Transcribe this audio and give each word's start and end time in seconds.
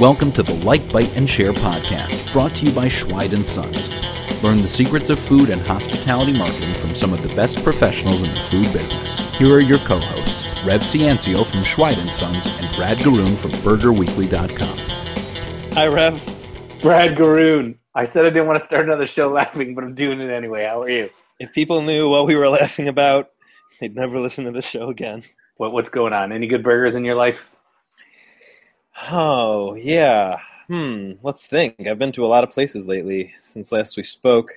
Welcome 0.00 0.32
to 0.32 0.42
the 0.42 0.60
Like, 0.64 0.92
Bite, 0.92 1.16
and 1.16 1.30
Share 1.30 1.52
podcast, 1.52 2.32
brought 2.32 2.56
to 2.56 2.66
you 2.66 2.72
by 2.72 2.88
Schweid 2.88 3.46
& 3.46 3.46
Sons. 3.46 3.88
Learn 4.42 4.56
the 4.56 4.66
secrets 4.66 5.08
of 5.08 5.20
food 5.20 5.50
and 5.50 5.62
hospitality 5.62 6.32
marketing 6.32 6.74
from 6.74 6.96
some 6.96 7.12
of 7.12 7.22
the 7.22 7.32
best 7.36 7.62
professionals 7.62 8.24
in 8.24 8.34
the 8.34 8.40
food 8.40 8.72
business. 8.72 9.20
Here 9.34 9.54
are 9.54 9.60
your 9.60 9.78
co-hosts, 9.78 10.44
Rev 10.64 10.80
Ciancio 10.80 11.46
from 11.46 11.62
Schweid 11.62 12.12
& 12.14 12.14
Sons 12.14 12.46
and 12.46 12.74
Brad 12.74 12.98
Garoon 12.98 13.36
from 13.36 13.52
BurgerWeekly.com. 13.52 14.78
Hi, 15.74 15.86
Rev. 15.86 16.80
Brad 16.82 17.16
Garoon. 17.16 17.76
I 17.94 18.04
said 18.04 18.26
I 18.26 18.30
didn't 18.30 18.48
want 18.48 18.58
to 18.58 18.64
start 18.64 18.86
another 18.86 19.06
show 19.06 19.28
laughing, 19.28 19.76
but 19.76 19.84
I'm 19.84 19.94
doing 19.94 20.20
it 20.20 20.30
anyway. 20.30 20.64
How 20.64 20.82
are 20.82 20.90
you? 20.90 21.08
If 21.38 21.52
people 21.52 21.82
knew 21.82 22.08
what 22.10 22.26
we 22.26 22.34
were 22.34 22.48
laughing 22.48 22.88
about, 22.88 23.30
they'd 23.80 23.94
never 23.94 24.18
listen 24.18 24.44
to 24.46 24.50
the 24.50 24.60
show 24.62 24.88
again. 24.88 25.22
What, 25.56 25.72
what's 25.72 25.88
going 25.88 26.12
on? 26.12 26.32
Any 26.32 26.46
good 26.46 26.62
burgers 26.62 26.94
in 26.94 27.04
your 27.04 27.14
life? 27.14 27.50
Oh, 29.10 29.74
yeah. 29.74 30.38
Hmm, 30.68 31.12
let's 31.22 31.46
think. 31.46 31.86
I've 31.86 31.98
been 31.98 32.12
to 32.12 32.24
a 32.24 32.28
lot 32.28 32.44
of 32.44 32.50
places 32.50 32.88
lately 32.88 33.34
since 33.42 33.70
last 33.72 33.96
we 33.96 34.02
spoke. 34.02 34.50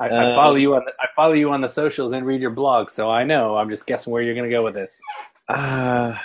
I, 0.00 0.08
I 0.08 0.24
Uh, 0.26 0.34
follow 0.34 0.56
you 0.56 0.74
on 0.74 0.84
the, 0.84 0.92
I 1.00 1.06
follow 1.16 1.32
you 1.32 1.50
on 1.50 1.60
the 1.60 1.68
socials 1.68 2.12
and 2.12 2.24
read 2.24 2.40
your 2.40 2.50
blog, 2.50 2.90
so 2.90 3.10
I 3.10 3.24
know. 3.24 3.56
I'm 3.56 3.68
just 3.68 3.86
guessing 3.86 4.12
where 4.12 4.22
you're 4.22 4.34
going 4.34 4.48
to 4.48 4.54
go 4.54 4.62
with 4.62 4.74
this. 4.74 5.00
Uh, 5.48 6.16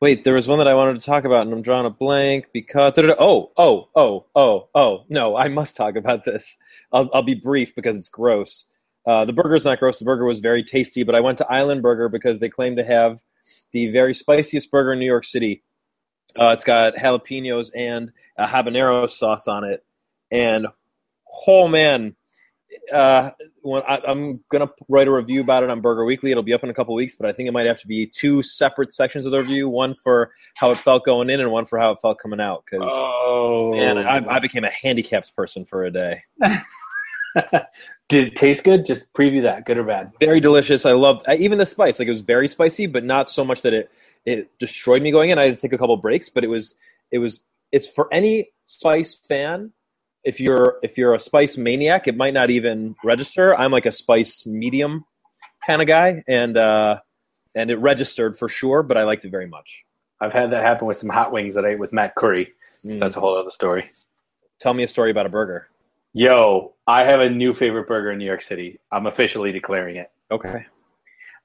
wait, 0.00 0.24
there 0.24 0.34
was 0.34 0.48
one 0.48 0.58
that 0.58 0.66
I 0.66 0.74
wanted 0.74 0.98
to 0.98 1.06
talk 1.06 1.24
about, 1.24 1.42
and 1.42 1.52
I'm 1.52 1.62
drawing 1.62 1.86
a 1.86 1.90
blank 1.90 2.46
because. 2.52 2.94
Oh, 2.96 3.52
oh, 3.56 3.88
oh, 3.94 4.26
oh, 4.34 4.68
oh. 4.74 5.04
No, 5.08 5.36
I 5.36 5.48
must 5.48 5.76
talk 5.76 5.94
about 5.94 6.24
this. 6.24 6.56
I'll, 6.92 7.08
I'll 7.12 7.22
be 7.22 7.34
brief 7.34 7.74
because 7.74 7.96
it's 7.96 8.08
gross. 8.08 8.64
Uh, 9.08 9.24
the 9.24 9.32
burger's 9.32 9.64
not 9.64 9.80
gross. 9.80 9.98
The 9.98 10.04
burger 10.04 10.26
was 10.26 10.40
very 10.40 10.62
tasty, 10.62 11.02
but 11.02 11.14
I 11.14 11.20
went 11.20 11.38
to 11.38 11.50
Island 11.50 11.80
Burger 11.80 12.10
because 12.10 12.40
they 12.40 12.50
claim 12.50 12.76
to 12.76 12.84
have 12.84 13.22
the 13.72 13.90
very 13.90 14.12
spiciest 14.12 14.70
burger 14.70 14.92
in 14.92 14.98
New 14.98 15.06
York 15.06 15.24
City. 15.24 15.62
Uh, 16.38 16.48
it's 16.48 16.62
got 16.62 16.94
jalapenos 16.94 17.70
and 17.74 18.12
a 18.36 18.46
habanero 18.46 19.08
sauce 19.08 19.48
on 19.48 19.64
it, 19.64 19.82
and 20.30 20.66
oh 21.46 21.68
man, 21.68 22.16
uh, 22.92 23.30
when 23.62 23.82
I, 23.88 23.98
I'm 24.06 24.44
gonna 24.50 24.70
write 24.90 25.08
a 25.08 25.10
review 25.10 25.40
about 25.40 25.62
it 25.62 25.70
on 25.70 25.80
Burger 25.80 26.04
Weekly. 26.04 26.30
It'll 26.30 26.42
be 26.42 26.52
up 26.52 26.62
in 26.62 26.68
a 26.68 26.74
couple 26.74 26.94
weeks, 26.94 27.14
but 27.18 27.26
I 27.26 27.32
think 27.32 27.48
it 27.48 27.52
might 27.52 27.64
have 27.64 27.80
to 27.80 27.86
be 27.86 28.06
two 28.06 28.42
separate 28.42 28.92
sections 28.92 29.24
of 29.24 29.32
the 29.32 29.38
review: 29.38 29.70
one 29.70 29.94
for 29.94 30.32
how 30.56 30.70
it 30.70 30.76
felt 30.76 31.06
going 31.06 31.30
in, 31.30 31.40
and 31.40 31.50
one 31.50 31.64
for 31.64 31.78
how 31.78 31.92
it 31.92 31.98
felt 32.02 32.18
coming 32.18 32.40
out. 32.40 32.64
Because 32.70 32.90
Oh, 32.92 33.72
man, 33.74 33.96
I, 33.96 34.36
I 34.36 34.38
became 34.38 34.64
a 34.64 34.70
handicapped 34.70 35.34
person 35.34 35.64
for 35.64 35.86
a 35.86 35.90
day. 35.90 36.24
Did 38.08 38.28
it 38.28 38.36
taste 38.36 38.64
good? 38.64 38.86
Just 38.86 39.12
preview 39.12 39.42
that, 39.42 39.66
good 39.66 39.76
or 39.76 39.84
bad. 39.84 40.12
Very 40.18 40.40
delicious. 40.40 40.86
I 40.86 40.92
loved 40.92 41.22
I, 41.28 41.34
even 41.36 41.58
the 41.58 41.66
spice. 41.66 41.98
Like 41.98 42.08
it 42.08 42.12
was 42.12 42.22
very 42.22 42.48
spicy, 42.48 42.86
but 42.86 43.04
not 43.04 43.30
so 43.30 43.44
much 43.44 43.62
that 43.62 43.74
it 43.74 43.90
it 44.24 44.58
destroyed 44.58 45.02
me 45.02 45.10
going 45.10 45.30
in. 45.30 45.38
I 45.38 45.46
had 45.46 45.56
to 45.56 45.60
take 45.60 45.72
a 45.72 45.78
couple 45.78 45.96
breaks, 45.98 46.30
but 46.30 46.42
it 46.42 46.48
was 46.48 46.74
it 47.10 47.18
was 47.18 47.40
it's 47.70 47.86
for 47.86 48.12
any 48.12 48.50
spice 48.64 49.14
fan. 49.14 49.72
If 50.24 50.40
you're 50.40 50.78
if 50.82 50.96
you're 50.96 51.14
a 51.14 51.18
spice 51.18 51.56
maniac, 51.58 52.08
it 52.08 52.16
might 52.16 52.34
not 52.34 52.50
even 52.50 52.96
register. 53.04 53.54
I'm 53.54 53.72
like 53.72 53.86
a 53.86 53.92
spice 53.92 54.46
medium 54.46 55.04
kind 55.66 55.82
of 55.82 55.88
guy, 55.88 56.22
and 56.26 56.56
uh, 56.56 57.00
and 57.54 57.70
it 57.70 57.76
registered 57.76 58.36
for 58.36 58.48
sure. 58.48 58.82
But 58.82 58.96
I 58.96 59.04
liked 59.04 59.24
it 59.24 59.30
very 59.30 59.46
much. 59.46 59.84
I've 60.20 60.32
had 60.32 60.50
that 60.52 60.62
happen 60.62 60.86
with 60.86 60.96
some 60.96 61.10
hot 61.10 61.30
wings 61.30 61.54
that 61.54 61.64
I 61.64 61.70
ate 61.70 61.78
with 61.78 61.92
Matt 61.92 62.14
Curry. 62.16 62.52
Mm. 62.84 63.00
That's 63.00 63.16
a 63.16 63.20
whole 63.20 63.36
other 63.36 63.50
story. 63.50 63.90
Tell 64.58 64.74
me 64.74 64.82
a 64.82 64.88
story 64.88 65.10
about 65.10 65.26
a 65.26 65.28
burger. 65.28 65.68
Yo, 66.14 66.74
I 66.86 67.04
have 67.04 67.20
a 67.20 67.28
new 67.28 67.52
favorite 67.52 67.86
burger 67.86 68.12
in 68.12 68.18
New 68.18 68.24
York 68.24 68.42
City. 68.42 68.80
I'm 68.90 69.06
officially 69.06 69.52
declaring 69.52 69.96
it. 69.96 70.10
Okay. 70.30 70.66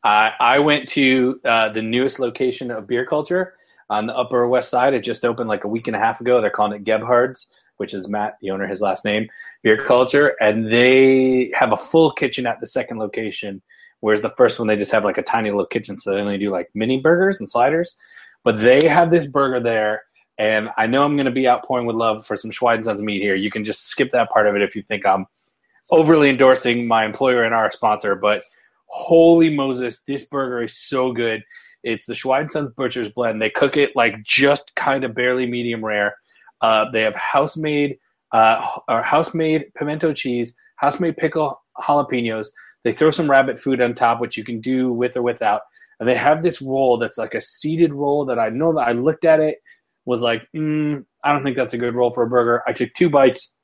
I 0.04 0.32
I 0.40 0.60
went 0.60 0.88
to 0.90 1.40
uh, 1.46 1.70
the 1.70 1.82
newest 1.82 2.20
location 2.20 2.72
of 2.72 2.88
Beer 2.88 3.06
Culture 3.06 3.56
on 3.90 4.08
the 4.08 4.16
Upper 4.16 4.48
West 4.48 4.70
Side. 4.70 4.94
It 4.94 5.04
just 5.04 5.26
opened 5.26 5.50
like 5.50 5.66
a 5.66 5.68
week 5.68 5.88
and 5.88 5.96
a 5.96 6.00
half 6.00 6.22
ago. 6.22 6.40
They're 6.40 6.50
calling 6.50 6.74
it 6.74 6.86
Gebhard's, 6.86 7.52
which 7.78 7.94
is 7.94 8.08
Matt, 8.08 8.38
the 8.42 8.52
owner, 8.52 8.66
his 8.66 8.82
last 8.82 9.04
name, 9.06 9.28
Beer 9.64 9.78
Culture, 9.78 10.36
and 10.40 10.72
they 10.72 11.52
have 11.54 11.74
a 11.74 11.78
full 11.78 12.12
kitchen 12.12 12.48
at 12.48 12.60
the 12.60 12.66
second 12.66 13.00
location. 13.00 13.62
Whereas 14.00 14.22
the 14.22 14.34
first 14.38 14.60
one, 14.60 14.68
they 14.68 14.76
just 14.76 14.92
have 14.92 15.06
like 15.06 15.18
a 15.18 15.24
tiny 15.24 15.50
little 15.50 15.66
kitchen, 15.66 15.98
so 15.98 16.14
they 16.14 16.22
only 16.22 16.38
do 16.38 16.52
like 16.52 16.70
mini 16.74 17.00
burgers 17.00 17.40
and 17.40 17.50
sliders. 17.50 17.98
But 18.44 18.58
they 18.58 18.88
have 18.88 19.12
this 19.12 19.26
burger 19.26 19.62
there, 19.62 20.04
and 20.38 20.70
I 20.78 20.88
know 20.88 21.04
I'm 21.04 21.16
going 21.16 21.26
to 21.26 21.32
be 21.32 21.48
outpouring 21.48 21.86
with 21.86 21.96
love 21.96 22.26
for 22.26 22.36
some 22.36 22.52
Schweid 22.52 22.84
Sons 22.84 23.02
meat 23.02 23.22
here. 23.22 23.36
You 23.36 23.52
can 23.52 23.64
just 23.64 23.88
skip 23.88 24.12
that 24.12 24.30
part 24.30 24.48
of 24.48 24.56
it 24.56 24.62
if 24.62 24.76
you 24.76 24.82
think 24.82 25.06
I'm 25.06 25.26
overly 25.92 26.30
endorsing 26.30 26.88
my 26.88 27.06
employer 27.06 27.44
and 27.44 27.54
our 27.54 27.72
sponsor, 27.72 28.16
but 28.16 28.42
holy 28.88 29.50
Moses, 29.50 30.02
this 30.02 30.24
burger 30.26 30.64
is 30.64 30.78
so 30.78 31.12
good. 31.12 31.44
It's 31.84 32.06
the 32.06 32.16
Schweid 32.16 32.50
Sons 32.50 32.72
Butcher's 32.72 33.10
Blend. 33.10 33.42
They 33.42 33.50
cook 33.50 33.76
it 33.76 33.96
like 33.96 34.24
just 34.24 34.74
kind 34.76 35.04
of 35.04 35.14
barely 35.14 35.46
medium 35.46 35.84
rare. 35.84 36.16
Uh, 36.62 36.90
they 36.92 37.02
have 37.02 37.16
house 37.16 37.58
made 37.58 37.98
uh, 38.32 38.78
or 38.88 39.04
house 39.04 39.34
made 39.34 39.66
pimento 39.76 40.14
cheese, 40.14 40.56
house 40.78 41.00
made 41.00 41.18
pickle 41.18 41.62
jalapenos. 41.78 42.48
They 42.84 42.94
throw 42.94 43.12
some 43.12 43.30
rabbit 43.30 43.60
food 43.60 43.82
on 43.82 43.94
top, 43.94 44.20
which 44.20 44.38
you 44.38 44.44
can 44.44 44.62
do 44.62 44.92
with 44.92 45.16
or 45.18 45.22
without. 45.22 45.62
And 46.00 46.10
they 46.10 46.16
have 46.16 46.42
this 46.42 46.62
roll 46.62 46.98
that's 46.98 47.18
like 47.18 47.34
a 47.34 47.42
seeded 47.42 47.94
roll 47.94 48.26
that 48.26 48.40
I 48.40 48.50
know 48.50 48.74
that 48.74 48.88
I 48.88 48.94
looked 48.94 49.26
at 49.26 49.40
it 49.40 49.58
was 50.06 50.22
like, 50.22 50.48
mm, 50.56 51.06
I 51.24 51.32
don't 51.32 51.44
think 51.44 51.56
that's 51.56 51.74
a 51.74 51.78
good 51.78 51.96
roll 51.96 52.12
for 52.12 52.24
a 52.24 52.30
burger. 52.30 52.62
I 52.68 52.74
took 52.74 52.94
two 52.94 53.10
bites, 53.10 53.56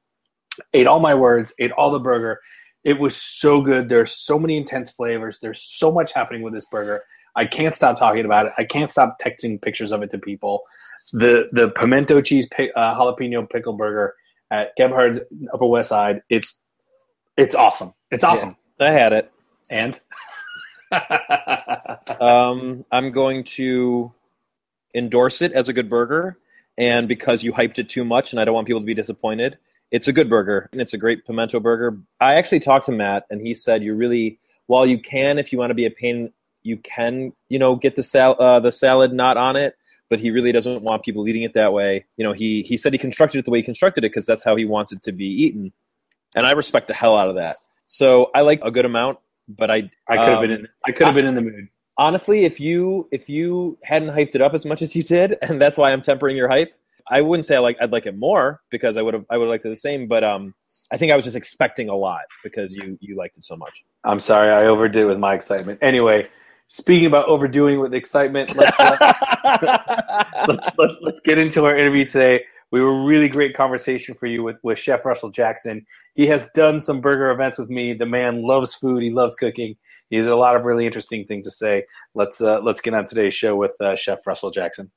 ate 0.74 0.88
all 0.88 1.00
my 1.00 1.16
words, 1.16 1.54
ate 1.60 1.72
all 1.72 1.92
the 1.92 2.00
burger. 2.00 2.40
It 2.84 3.00
was 3.00 3.16
so 3.16 3.62
good. 3.62 3.90
There's 3.90 4.12
so 4.12 4.40
many 4.40 4.58
intense 4.58 4.90
flavors. 4.90 5.40
There's 5.40 5.62
so 5.62 5.92
much 5.92 6.14
happening 6.14 6.42
with 6.42 6.54
this 6.54 6.66
burger. 6.66 7.04
I 7.36 7.46
can't 7.46 7.74
stop 7.74 7.98
talking 8.00 8.26
about 8.26 8.48
it. 8.48 8.54
I 8.58 8.64
can't 8.64 8.90
stop 8.90 9.18
texting 9.20 9.62
pictures 9.62 9.92
of 9.92 10.02
it 10.02 10.12
to 10.12 10.18
people. 10.18 10.64
The 11.12 11.48
the 11.52 11.70
pimento 11.70 12.22
cheese 12.22 12.48
uh, 12.76 12.96
jalapeno 12.96 13.50
pickle 13.50 13.74
burger 13.74 14.16
at 14.52 14.76
Gebhard's 14.78 15.20
Upper 15.54 15.66
West 15.66 15.90
Side. 15.90 16.22
It's 16.30 16.58
it's 17.38 17.56
awesome. 17.56 17.94
It's 18.12 18.24
awesome. 18.24 18.56
I 18.80 18.92
had 18.92 19.14
it. 19.14 19.32
And 19.70 20.00
Um, 22.20 22.86
I'm 22.92 23.12
going 23.12 23.44
to 23.46 24.12
endorse 24.94 25.42
it 25.42 25.52
as 25.54 25.70
a 25.70 25.74
good 25.74 25.90
burger, 25.90 26.38
and 26.78 27.08
because 27.08 27.44
you 27.44 27.54
hyped 27.54 27.80
it 27.80 27.90
too 27.90 28.04
much, 28.04 28.32
and 28.32 28.40
I 28.40 28.46
don't 28.46 28.56
want 28.56 28.68
people 28.68 28.82
to 28.82 28.86
be 28.86 28.94
disappointed, 28.94 29.58
it's 29.92 30.08
a 30.08 30.14
good 30.14 30.30
burger 30.30 30.70
and 30.72 30.82
it's 30.82 30.94
a 30.94 30.98
great 30.98 31.26
pimento 31.26 31.60
burger. 31.60 31.98
I 32.20 32.36
actually 32.36 32.60
talked 32.60 32.86
to 32.86 32.92
Matt, 32.92 33.26
and 33.30 33.42
he 33.42 33.54
said 33.54 33.84
you 33.84 33.96
really, 33.96 34.40
while 34.68 34.86
you 34.86 35.00
can, 35.00 35.40
if 35.40 35.52
you 35.52 35.58
want 35.58 35.72
to 35.72 35.76
be 35.76 35.86
a 35.86 35.92
pain, 35.92 36.32
you 36.64 36.78
can, 36.78 37.34
you 37.48 37.60
know, 37.60 37.76
get 37.76 37.96
the 37.96 38.04
sal- 38.04 38.42
uh, 38.42 38.60
the 38.60 38.72
salad 38.72 39.14
not 39.14 39.38
on 39.38 39.56
it, 39.56 39.76
but 40.10 40.20
he 40.20 40.32
really 40.32 40.52
doesn't 40.52 40.84
want 40.84 41.04
people 41.04 41.28
eating 41.28 41.44
it 41.44 41.54
that 41.54 41.74
way. 41.74 42.06
You 42.18 42.24
know, 42.24 42.34
he 42.34 42.62
he 42.64 42.78
said 42.78 42.94
he 42.94 43.00
constructed 43.00 43.40
it 43.40 43.46
the 43.46 43.52
way 43.52 43.60
he 43.60 43.64
constructed 43.64 44.04
it 44.04 44.10
because 44.10 44.26
that's 44.26 44.44
how 44.44 44.56
he 44.56 44.66
wants 44.66 44.92
it 44.92 45.02
to 45.04 45.12
be 45.12 45.26
eaten, 45.26 45.74
and 46.36 46.46
I 46.46 46.52
respect 46.52 46.88
the 46.88 46.94
hell 46.94 47.18
out 47.18 47.30
of 47.30 47.36
that. 47.36 47.58
So 47.86 48.30
I 48.36 48.42
like 48.42 48.62
a 48.64 48.72
good 48.72 48.86
amount, 48.86 49.20
but 49.48 49.72
I 49.72 49.90
I 50.08 50.18
could 50.18 50.28
have 50.28 50.38
um, 50.38 50.42
been 50.42 50.52
in. 50.52 50.68
I 50.86 50.92
could 50.92 51.08
have 51.08 51.16
been 51.16 51.26
in 51.26 51.36
the 51.36 51.42
mood. 51.42 51.70
Honestly, 52.00 52.46
if 52.46 52.60
you 52.60 53.08
if 53.12 53.30
you 53.30 53.78
hadn't 53.84 54.10
hyped 54.10 54.34
it 54.34 54.42
up 54.42 54.56
as 54.56 54.66
much 54.66 54.82
as 54.82 54.96
you 54.96 55.04
did, 55.04 55.38
and 55.44 55.62
that's 55.62 55.78
why 55.78 55.92
I'm 55.92 56.02
tempering 56.02 56.36
your 56.36 56.50
hype, 56.50 56.74
I 57.08 57.22
wouldn't 57.22 57.46
say 57.46 57.58
I 57.58 57.60
like 57.60 57.78
I'd 57.80 57.92
like 57.92 58.08
it 58.08 58.18
more 58.18 58.62
because 58.72 58.98
I 58.98 59.04
would 59.04 59.14
have 59.14 59.26
I 59.30 59.38
would 59.38 59.46
have 59.46 59.52
liked 59.52 59.66
it 59.66 59.70
the 59.70 59.76
same, 59.76 60.08
but 60.08 60.24
um, 60.24 60.56
I 60.92 60.98
think 60.98 61.12
I 61.12 61.16
was 61.16 61.26
just 61.26 61.38
expecting 61.38 61.90
a 61.90 61.96
lot 61.96 62.24
because 62.44 62.74
you 62.74 62.98
you 63.02 63.16
liked 63.16 63.38
it 63.38 63.44
so 63.44 63.56
much. 63.56 63.84
I'm 64.04 64.20
sorry, 64.20 64.52
I 64.52 64.66
overdid 64.66 65.06
with 65.06 65.20
my 65.20 65.36
excitement. 65.36 65.80
Anyway, 65.84 66.28
speaking 66.68 67.06
about 67.06 67.26
overdoing 67.26 67.80
with 67.80 67.94
excitement, 67.94 68.56
let's 68.56 68.80
uh, 68.80 69.14
let's, 70.48 70.78
let, 70.78 70.90
let's 71.02 71.20
get 71.22 71.38
into 71.38 71.66
our 71.66 71.76
interview 71.76 72.06
today. 72.06 72.44
We 72.72 72.82
were 72.82 73.04
really 73.04 73.30
great 73.30 73.56
conversation 73.56 74.16
for 74.16 74.28
you 74.28 74.44
with, 74.44 74.58
with 74.62 74.78
Chef 74.78 75.06
Russell 75.06 75.32
Jackson. 75.32 75.86
He 76.14 76.28
has 76.28 76.48
done 76.54 76.80
some 76.80 77.02
burger 77.02 77.32
events 77.32 77.58
with 77.58 77.70
me. 77.70 77.94
The 77.94 78.06
man 78.06 78.44
loves 78.44 78.76
food. 78.76 79.02
He 79.02 79.10
loves 79.10 79.36
cooking. 79.36 79.76
He 80.10 80.18
has 80.18 80.28
a 80.28 80.36
lot 80.36 80.56
of 80.56 80.66
really 80.66 80.86
interesting 80.86 81.26
things 81.26 81.46
to 81.46 81.52
say. 81.52 81.86
Let's 82.14 82.42
uh, 82.42 82.60
let's 82.62 82.82
get 82.82 82.94
on 82.94 83.08
today's 83.08 83.34
show 83.34 83.56
with 83.56 83.80
uh, 83.82 83.96
Chef 83.96 84.26
Russell 84.28 84.52
Jackson. 84.52 84.92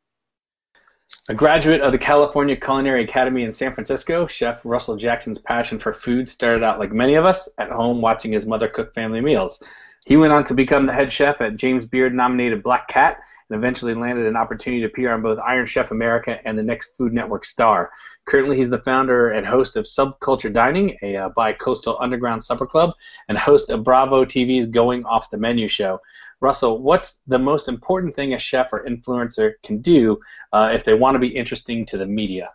A 1.28 1.34
graduate 1.34 1.82
of 1.82 1.92
the 1.92 1.98
California 1.98 2.56
Culinary 2.56 3.04
Academy 3.04 3.42
in 3.44 3.52
San 3.52 3.74
Francisco, 3.74 4.26
Chef 4.26 4.64
Russell 4.64 4.96
Jackson's 4.96 5.38
passion 5.38 5.78
for 5.78 5.92
food 5.92 6.28
started 6.28 6.64
out 6.64 6.78
like 6.78 6.92
many 6.92 7.14
of 7.14 7.24
us 7.24 7.48
at 7.58 7.70
home 7.70 8.00
watching 8.00 8.32
his 8.32 8.46
mother 8.46 8.68
cook 8.68 8.92
family 8.94 9.20
meals. 9.20 9.62
He 10.04 10.16
went 10.16 10.32
on 10.32 10.44
to 10.44 10.54
become 10.54 10.86
the 10.86 10.92
head 10.92 11.12
chef 11.12 11.40
at 11.40 11.56
James 11.56 11.84
Beard 11.84 12.14
nominated 12.14 12.62
Black 12.62 12.88
Cat 12.88 13.18
and 13.52 13.58
eventually 13.58 13.94
landed 13.94 14.24
an 14.24 14.34
opportunity 14.34 14.80
to 14.80 14.86
appear 14.86 15.12
on 15.12 15.20
both 15.20 15.38
Iron 15.38 15.66
Chef 15.66 15.90
America 15.90 16.38
and 16.46 16.56
the 16.58 16.62
next 16.62 16.96
Food 16.96 17.12
Network 17.12 17.44
star. 17.44 17.90
Currently, 18.24 18.56
he's 18.56 18.70
the 18.70 18.78
founder 18.78 19.28
and 19.28 19.46
host 19.46 19.76
of 19.76 19.84
Subculture 19.84 20.50
Dining, 20.50 20.96
a 21.02 21.16
uh, 21.16 21.28
bi-coastal 21.36 21.98
underground 22.00 22.42
supper 22.42 22.66
club, 22.66 22.94
and 23.28 23.36
host 23.36 23.68
of 23.68 23.84
Bravo 23.84 24.24
TV's 24.24 24.66
Going 24.66 25.04
Off 25.04 25.30
the 25.30 25.36
Menu 25.36 25.68
show. 25.68 26.00
Russell, 26.40 26.78
what's 26.78 27.20
the 27.26 27.38
most 27.38 27.68
important 27.68 28.16
thing 28.16 28.32
a 28.32 28.38
chef 28.38 28.72
or 28.72 28.86
influencer 28.86 29.52
can 29.62 29.82
do 29.82 30.18
uh, 30.54 30.70
if 30.72 30.84
they 30.84 30.94
want 30.94 31.14
to 31.14 31.18
be 31.18 31.28
interesting 31.28 31.84
to 31.86 31.98
the 31.98 32.06
media? 32.06 32.52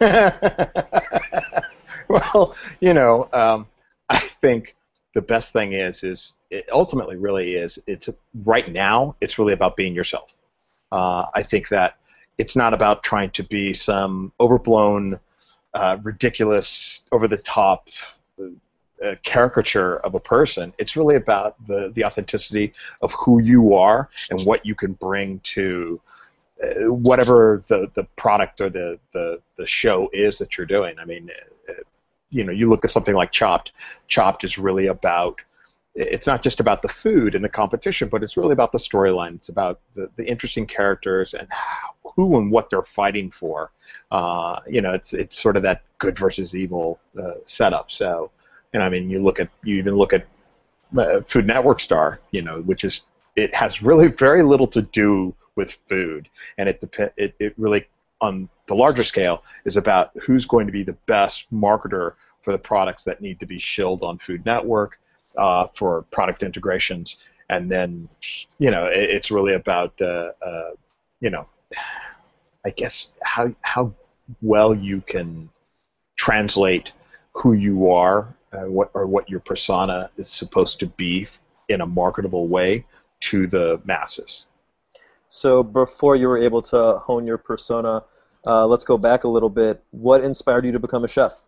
well, 2.08 2.56
you 2.80 2.92
know, 2.92 3.28
um, 3.32 3.68
I 4.08 4.28
think 4.40 4.74
the 5.14 5.22
best 5.22 5.52
thing 5.52 5.74
is 5.74 6.02
is 6.02 6.32
it 6.50 6.68
ultimately 6.72 7.16
really 7.16 7.54
is 7.54 7.78
it's 7.86 8.08
right 8.44 8.72
now 8.72 9.16
it's 9.20 9.38
really 9.38 9.52
about 9.52 9.76
being 9.76 9.94
yourself. 9.94 10.30
Uh, 10.92 11.26
I 11.34 11.42
think 11.42 11.68
that 11.68 11.96
it's 12.38 12.56
not 12.56 12.74
about 12.74 13.02
trying 13.02 13.30
to 13.30 13.42
be 13.44 13.74
some 13.74 14.32
overblown, 14.40 15.20
uh, 15.74 15.98
ridiculous, 16.02 17.02
over 17.12 17.28
the 17.28 17.38
top 17.38 17.88
uh, 18.38 19.14
caricature 19.22 19.98
of 19.98 20.14
a 20.14 20.20
person. 20.20 20.72
It's 20.78 20.96
really 20.96 21.16
about 21.16 21.54
the 21.66 21.92
the 21.94 22.04
authenticity 22.04 22.72
of 23.02 23.12
who 23.12 23.40
you 23.40 23.74
are 23.74 24.08
and 24.30 24.44
what 24.44 24.64
you 24.66 24.74
can 24.74 24.92
bring 24.94 25.40
to 25.54 26.00
uh, 26.62 26.92
whatever 26.92 27.62
the, 27.68 27.90
the 27.94 28.04
product 28.16 28.60
or 28.60 28.68
the, 28.68 28.98
the, 29.14 29.40
the 29.56 29.66
show 29.66 30.10
is 30.12 30.36
that 30.38 30.58
you're 30.58 30.66
doing. 30.66 30.98
I 30.98 31.06
mean, 31.06 31.30
uh, 31.68 31.72
you 32.28 32.44
know, 32.44 32.52
you 32.52 32.68
look 32.68 32.84
at 32.84 32.90
something 32.90 33.14
like 33.14 33.32
Chopped. 33.32 33.72
Chopped 34.08 34.44
is 34.44 34.58
really 34.58 34.88
about. 34.88 35.40
It's 35.94 36.26
not 36.26 36.42
just 36.42 36.60
about 36.60 36.82
the 36.82 36.88
food 36.88 37.34
and 37.34 37.44
the 37.44 37.48
competition, 37.48 38.08
but 38.08 38.22
it's 38.22 38.36
really 38.36 38.52
about 38.52 38.70
the 38.70 38.78
storyline. 38.78 39.34
It's 39.34 39.48
about 39.48 39.80
the, 39.94 40.08
the 40.16 40.24
interesting 40.24 40.66
characters 40.66 41.34
and 41.34 41.48
who 42.14 42.38
and 42.38 42.50
what 42.50 42.70
they're 42.70 42.82
fighting 42.82 43.30
for. 43.30 43.72
Uh, 44.10 44.60
you 44.68 44.80
know, 44.80 44.92
it's 44.92 45.12
it's 45.12 45.40
sort 45.40 45.56
of 45.56 45.62
that 45.64 45.82
good 45.98 46.16
versus 46.18 46.54
evil 46.54 47.00
uh, 47.20 47.34
setup. 47.44 47.90
So, 47.90 48.30
and 48.72 48.82
I 48.82 48.88
mean, 48.88 49.10
you 49.10 49.20
look 49.20 49.40
at 49.40 49.48
you 49.64 49.76
even 49.76 49.94
look 49.94 50.12
at 50.12 50.26
uh, 50.96 51.20
Food 51.22 51.46
Network 51.46 51.80
Star, 51.80 52.20
you 52.30 52.42
know, 52.42 52.60
which 52.62 52.84
is 52.84 53.02
it 53.36 53.54
has 53.54 53.82
really 53.82 54.08
very 54.08 54.42
little 54.42 54.68
to 54.68 54.82
do 54.82 55.34
with 55.56 55.72
food, 55.88 56.28
and 56.58 56.68
it 56.68 56.80
dep- 56.80 57.14
it, 57.16 57.34
it 57.38 57.54
really 57.58 57.86
on 58.20 58.48
the 58.66 58.74
larger 58.74 59.04
scale 59.04 59.42
is 59.64 59.76
about 59.76 60.10
who's 60.22 60.46
going 60.46 60.66
to 60.66 60.72
be 60.72 60.82
the 60.82 60.96
best 61.06 61.46
marketer 61.52 62.14
for 62.42 62.52
the 62.52 62.58
products 62.58 63.02
that 63.04 63.20
need 63.20 63.40
to 63.40 63.46
be 63.46 63.58
shilled 63.58 64.02
on 64.02 64.18
Food 64.18 64.44
Network 64.44 64.98
uh, 65.36 65.66
for 65.74 66.02
product 66.10 66.42
integrations, 66.42 67.16
and 67.48 67.70
then 67.70 68.08
you 68.58 68.70
know 68.70 68.86
it, 68.86 69.10
it's 69.10 69.30
really 69.30 69.54
about 69.54 69.92
uh, 70.00 70.30
uh, 70.44 70.70
you 71.20 71.30
know 71.30 71.46
I 72.64 72.70
guess 72.70 73.08
how 73.22 73.54
how 73.62 73.92
well 74.42 74.74
you 74.74 75.02
can 75.06 75.48
translate 76.16 76.92
who 77.32 77.52
you 77.54 77.90
are, 77.90 78.34
uh, 78.52 78.66
what 78.66 78.90
or 78.94 79.06
what 79.06 79.28
your 79.28 79.40
persona 79.40 80.10
is 80.16 80.28
supposed 80.28 80.78
to 80.80 80.86
be 80.86 81.26
in 81.68 81.80
a 81.80 81.86
marketable 81.86 82.48
way 82.48 82.84
to 83.20 83.46
the 83.46 83.80
masses. 83.84 84.44
So 85.28 85.62
before 85.62 86.16
you 86.16 86.28
were 86.28 86.38
able 86.38 86.60
to 86.62 86.98
hone 86.98 87.26
your 87.26 87.38
persona, 87.38 88.02
uh, 88.46 88.66
let's 88.66 88.84
go 88.84 88.98
back 88.98 89.24
a 89.24 89.28
little 89.28 89.48
bit. 89.48 89.82
What 89.92 90.24
inspired 90.24 90.66
you 90.66 90.72
to 90.72 90.78
become 90.78 91.04
a 91.04 91.08
chef? 91.08 91.44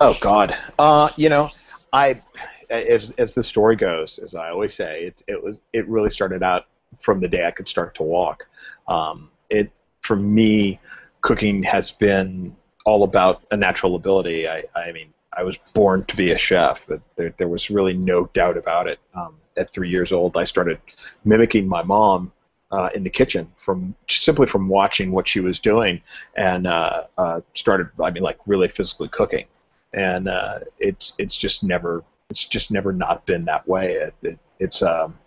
Oh 0.00 0.16
God, 0.20 0.54
uh, 0.78 1.10
you 1.16 1.28
know, 1.28 1.50
I 1.92 2.20
as 2.70 3.10
as 3.18 3.34
the 3.34 3.42
story 3.42 3.76
goes, 3.76 4.18
as 4.18 4.34
I 4.34 4.50
always 4.50 4.74
say, 4.74 5.04
it 5.04 5.22
it 5.26 5.42
was 5.42 5.56
it 5.72 5.88
really 5.88 6.10
started 6.10 6.42
out 6.42 6.66
from 7.00 7.20
the 7.20 7.28
day 7.28 7.46
I 7.46 7.50
could 7.50 7.68
start 7.68 7.94
to 7.96 8.02
walk. 8.02 8.46
Um, 8.86 9.30
it 9.50 9.70
for 10.02 10.16
me, 10.16 10.80
cooking 11.22 11.62
has 11.62 11.90
been 11.90 12.54
all 12.84 13.02
about 13.02 13.42
a 13.50 13.56
natural 13.56 13.94
ability. 13.94 14.48
I 14.48 14.64
I 14.74 14.92
mean, 14.92 15.12
I 15.32 15.42
was 15.42 15.58
born 15.74 16.04
to 16.06 16.16
be 16.16 16.32
a 16.32 16.38
chef. 16.38 16.86
There 17.16 17.34
there 17.36 17.48
was 17.48 17.70
really 17.70 17.94
no 17.94 18.26
doubt 18.34 18.56
about 18.56 18.86
it. 18.86 18.98
Um, 19.14 19.36
at 19.56 19.72
three 19.72 19.88
years 19.88 20.12
old, 20.12 20.36
I 20.36 20.44
started 20.44 20.80
mimicking 21.24 21.66
my 21.66 21.82
mom 21.82 22.32
uh, 22.70 22.90
in 22.94 23.02
the 23.02 23.10
kitchen 23.10 23.50
from 23.56 23.94
simply 24.08 24.46
from 24.46 24.68
watching 24.68 25.10
what 25.10 25.26
she 25.26 25.40
was 25.40 25.58
doing, 25.58 26.00
and 26.36 26.66
uh, 26.66 27.04
uh, 27.16 27.40
started. 27.54 27.88
I 28.02 28.10
mean, 28.10 28.22
like 28.22 28.38
really 28.46 28.68
physically 28.68 29.08
cooking, 29.08 29.46
and 29.92 30.28
uh, 30.28 30.60
it's 30.78 31.12
it's 31.18 31.36
just 31.36 31.62
never 31.62 32.04
it's 32.30 32.44
just 32.44 32.70
never 32.70 32.92
not 32.92 33.24
been 33.26 33.44
that 33.46 33.66
way. 33.66 33.92
It, 33.92 34.14
it, 34.22 34.38
it's 34.58 34.82
um, 34.82 35.18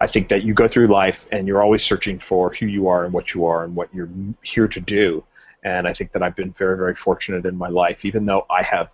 I 0.00 0.06
think 0.06 0.28
that 0.28 0.42
you 0.42 0.52
go 0.52 0.66
through 0.66 0.88
life 0.88 1.26
and 1.30 1.46
you're 1.46 1.62
always 1.62 1.82
searching 1.82 2.18
for 2.18 2.52
who 2.52 2.66
you 2.66 2.88
are 2.88 3.04
and 3.04 3.12
what 3.12 3.34
you 3.34 3.46
are 3.46 3.64
and 3.64 3.74
what 3.74 3.94
you're 3.94 4.08
here 4.42 4.68
to 4.68 4.80
do. 4.80 5.24
And 5.62 5.86
I 5.86 5.94
think 5.94 6.12
that 6.12 6.22
I've 6.22 6.36
been 6.36 6.52
very, 6.52 6.76
very 6.76 6.94
fortunate 6.94 7.46
in 7.46 7.56
my 7.56 7.68
life, 7.68 8.04
even 8.04 8.26
though 8.26 8.46
I 8.50 8.62
have 8.62 8.90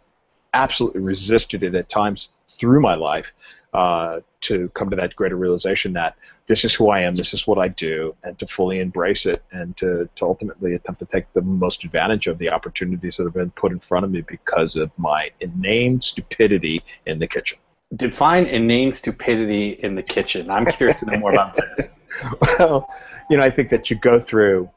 absolutely 0.53 1.01
resisted 1.01 1.63
it 1.63 1.75
at 1.75 1.89
times 1.89 2.29
through 2.59 2.81
my 2.81 2.95
life 2.95 3.27
uh, 3.73 4.21
to 4.41 4.69
come 4.71 4.91
to 4.91 4.97
that 4.97 5.15
greater 5.15 5.37
realization 5.37 5.93
that 5.93 6.17
this 6.47 6.65
is 6.65 6.75
who 6.75 6.89
I 6.89 7.01
am, 7.03 7.15
this 7.15 7.33
is 7.33 7.47
what 7.47 7.59
I 7.59 7.69
do, 7.69 8.15
and 8.25 8.39
to 8.41 8.47
fully 8.47 8.81
embrace 8.81 9.27
it 9.27 9.43
and 9.53 9.77
to, 9.77 10.09
to 10.17 10.25
ultimately 10.25 10.75
attempt 10.75 10.99
to 11.01 11.07
take 11.07 11.33
the 11.33 11.43
most 11.43 11.85
advantage 11.85 12.27
of 12.27 12.39
the 12.39 12.51
opportunities 12.51 13.17
that 13.17 13.25
have 13.25 13.35
been 13.35 13.53
put 13.53 13.71
in 13.71 13.79
front 13.79 14.05
of 14.05 14.11
me 14.11 14.23
because 14.23 14.75
of 14.75 14.91
my 14.97 15.31
inane 15.41 16.01
stupidity 16.01 16.83
in 17.07 17.21
the 17.21 17.29
kitchen. 17.29 17.59
Define 17.95 18.47
inane 18.47 18.93
stupidity 18.93 19.71
in 19.71 19.95
the 19.95 20.03
kitchen. 20.03 20.51
I'm 20.51 20.67
curious 20.67 21.01
to 21.01 21.07
know 21.07 21.19
more 21.19 21.33
about 21.33 21.55
this. 21.55 21.89
well, 22.41 22.89
you 23.31 23.37
know, 23.37 23.45
I 23.45 23.51
think 23.51 23.71
that 23.71 23.91
you 23.91 23.97
go 23.97 24.21
through, 24.21 24.69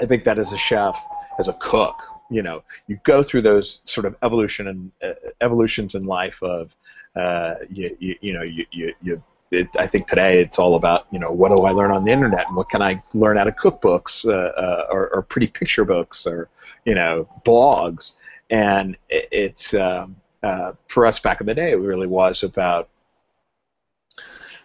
I 0.00 0.06
think 0.06 0.24
that 0.24 0.38
as 0.38 0.52
a 0.52 0.58
chef, 0.58 0.96
as 1.38 1.46
a 1.46 1.52
cook, 1.54 1.96
you 2.30 2.42
know, 2.42 2.62
you 2.86 2.98
go 3.04 3.22
through 3.22 3.42
those 3.42 3.80
sort 3.84 4.06
of 4.06 4.16
evolution 4.22 4.68
and 4.68 4.92
uh, 5.02 5.14
evolutions 5.40 5.94
in 5.94 6.04
life 6.04 6.36
of, 6.42 6.70
uh, 7.16 7.54
you, 7.68 7.96
you, 7.98 8.16
you 8.20 8.32
know, 8.32 8.42
you, 8.42 8.66
you, 8.70 8.94
you 9.02 9.22
it, 9.50 9.68
I 9.78 9.86
think 9.86 10.06
today 10.06 10.40
it's 10.40 10.58
all 10.58 10.76
about 10.76 11.06
you 11.10 11.18
know 11.18 11.32
what 11.32 11.48
do 11.50 11.62
I 11.62 11.72
learn 11.72 11.90
on 11.90 12.04
the 12.04 12.12
internet 12.12 12.46
and 12.46 12.56
what 12.56 12.68
can 12.68 12.82
I 12.82 13.00
learn 13.14 13.36
out 13.36 13.48
of 13.48 13.56
cookbooks 13.56 14.24
uh, 14.24 14.30
uh, 14.30 14.86
or, 14.90 15.12
or, 15.14 15.22
pretty 15.22 15.48
picture 15.48 15.84
books 15.84 16.26
or 16.26 16.48
you 16.84 16.94
know 16.94 17.28
blogs. 17.44 18.12
And 18.50 18.96
it, 19.08 19.28
it's 19.32 19.74
um, 19.74 20.16
uh, 20.42 20.72
for 20.88 21.04
us 21.04 21.18
back 21.18 21.40
in 21.40 21.46
the 21.46 21.54
day 21.54 21.72
it 21.72 21.76
really 21.76 22.06
was 22.06 22.42
about 22.42 22.88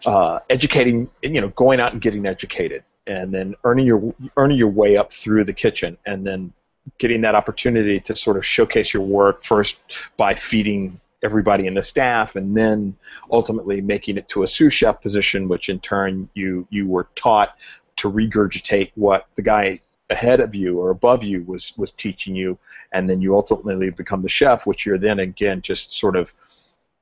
uh, 0.05 0.39
educating 0.49 1.09
you 1.23 1.41
know 1.41 1.49
going 1.49 1.79
out 1.79 1.93
and 1.93 2.01
getting 2.01 2.25
educated 2.25 2.83
and 3.07 3.33
then 3.33 3.55
earning 3.63 3.85
your 3.85 4.13
earning 4.37 4.57
your 4.57 4.69
way 4.69 4.97
up 4.97 5.11
through 5.11 5.43
the 5.43 5.53
kitchen 5.53 5.97
and 6.05 6.25
then 6.25 6.53
getting 6.99 7.21
that 7.21 7.33
opportunity 7.33 7.99
to 7.99 8.15
sort 8.15 8.37
of 8.37 8.45
showcase 8.45 8.93
your 8.93 9.01
work 9.01 9.43
first 9.43 9.77
by 10.17 10.35
feeding 10.35 10.99
everybody 11.25 11.65
in 11.65 11.73
the 11.73 11.83
staff, 11.83 12.35
and 12.35 12.55
then 12.55 12.95
ultimately 13.31 13.81
making 13.81 14.17
it 14.17 14.29
to 14.29 14.43
a 14.43 14.47
sous 14.47 14.71
chef 14.71 15.01
position, 15.01 15.49
which 15.49 15.67
in 15.67 15.79
turn 15.79 16.29
you 16.35 16.67
you 16.69 16.87
were 16.87 17.07
taught 17.15 17.57
to 17.97 18.11
regurgitate 18.11 18.91
what 18.95 19.25
the 19.35 19.41
guy 19.41 19.79
ahead 20.11 20.39
of 20.39 20.53
you 20.53 20.79
or 20.79 20.91
above 20.91 21.23
you 21.23 21.43
was 21.43 21.73
was 21.77 21.91
teaching 21.91 22.35
you, 22.35 22.57
and 22.93 23.09
then 23.09 23.21
you 23.21 23.35
ultimately 23.35 23.89
become 23.89 24.21
the 24.21 24.29
chef, 24.29 24.65
which 24.65 24.85
you're 24.85 24.99
then 24.99 25.19
again 25.19 25.61
just 25.61 25.91
sort 25.97 26.15
of 26.15 26.31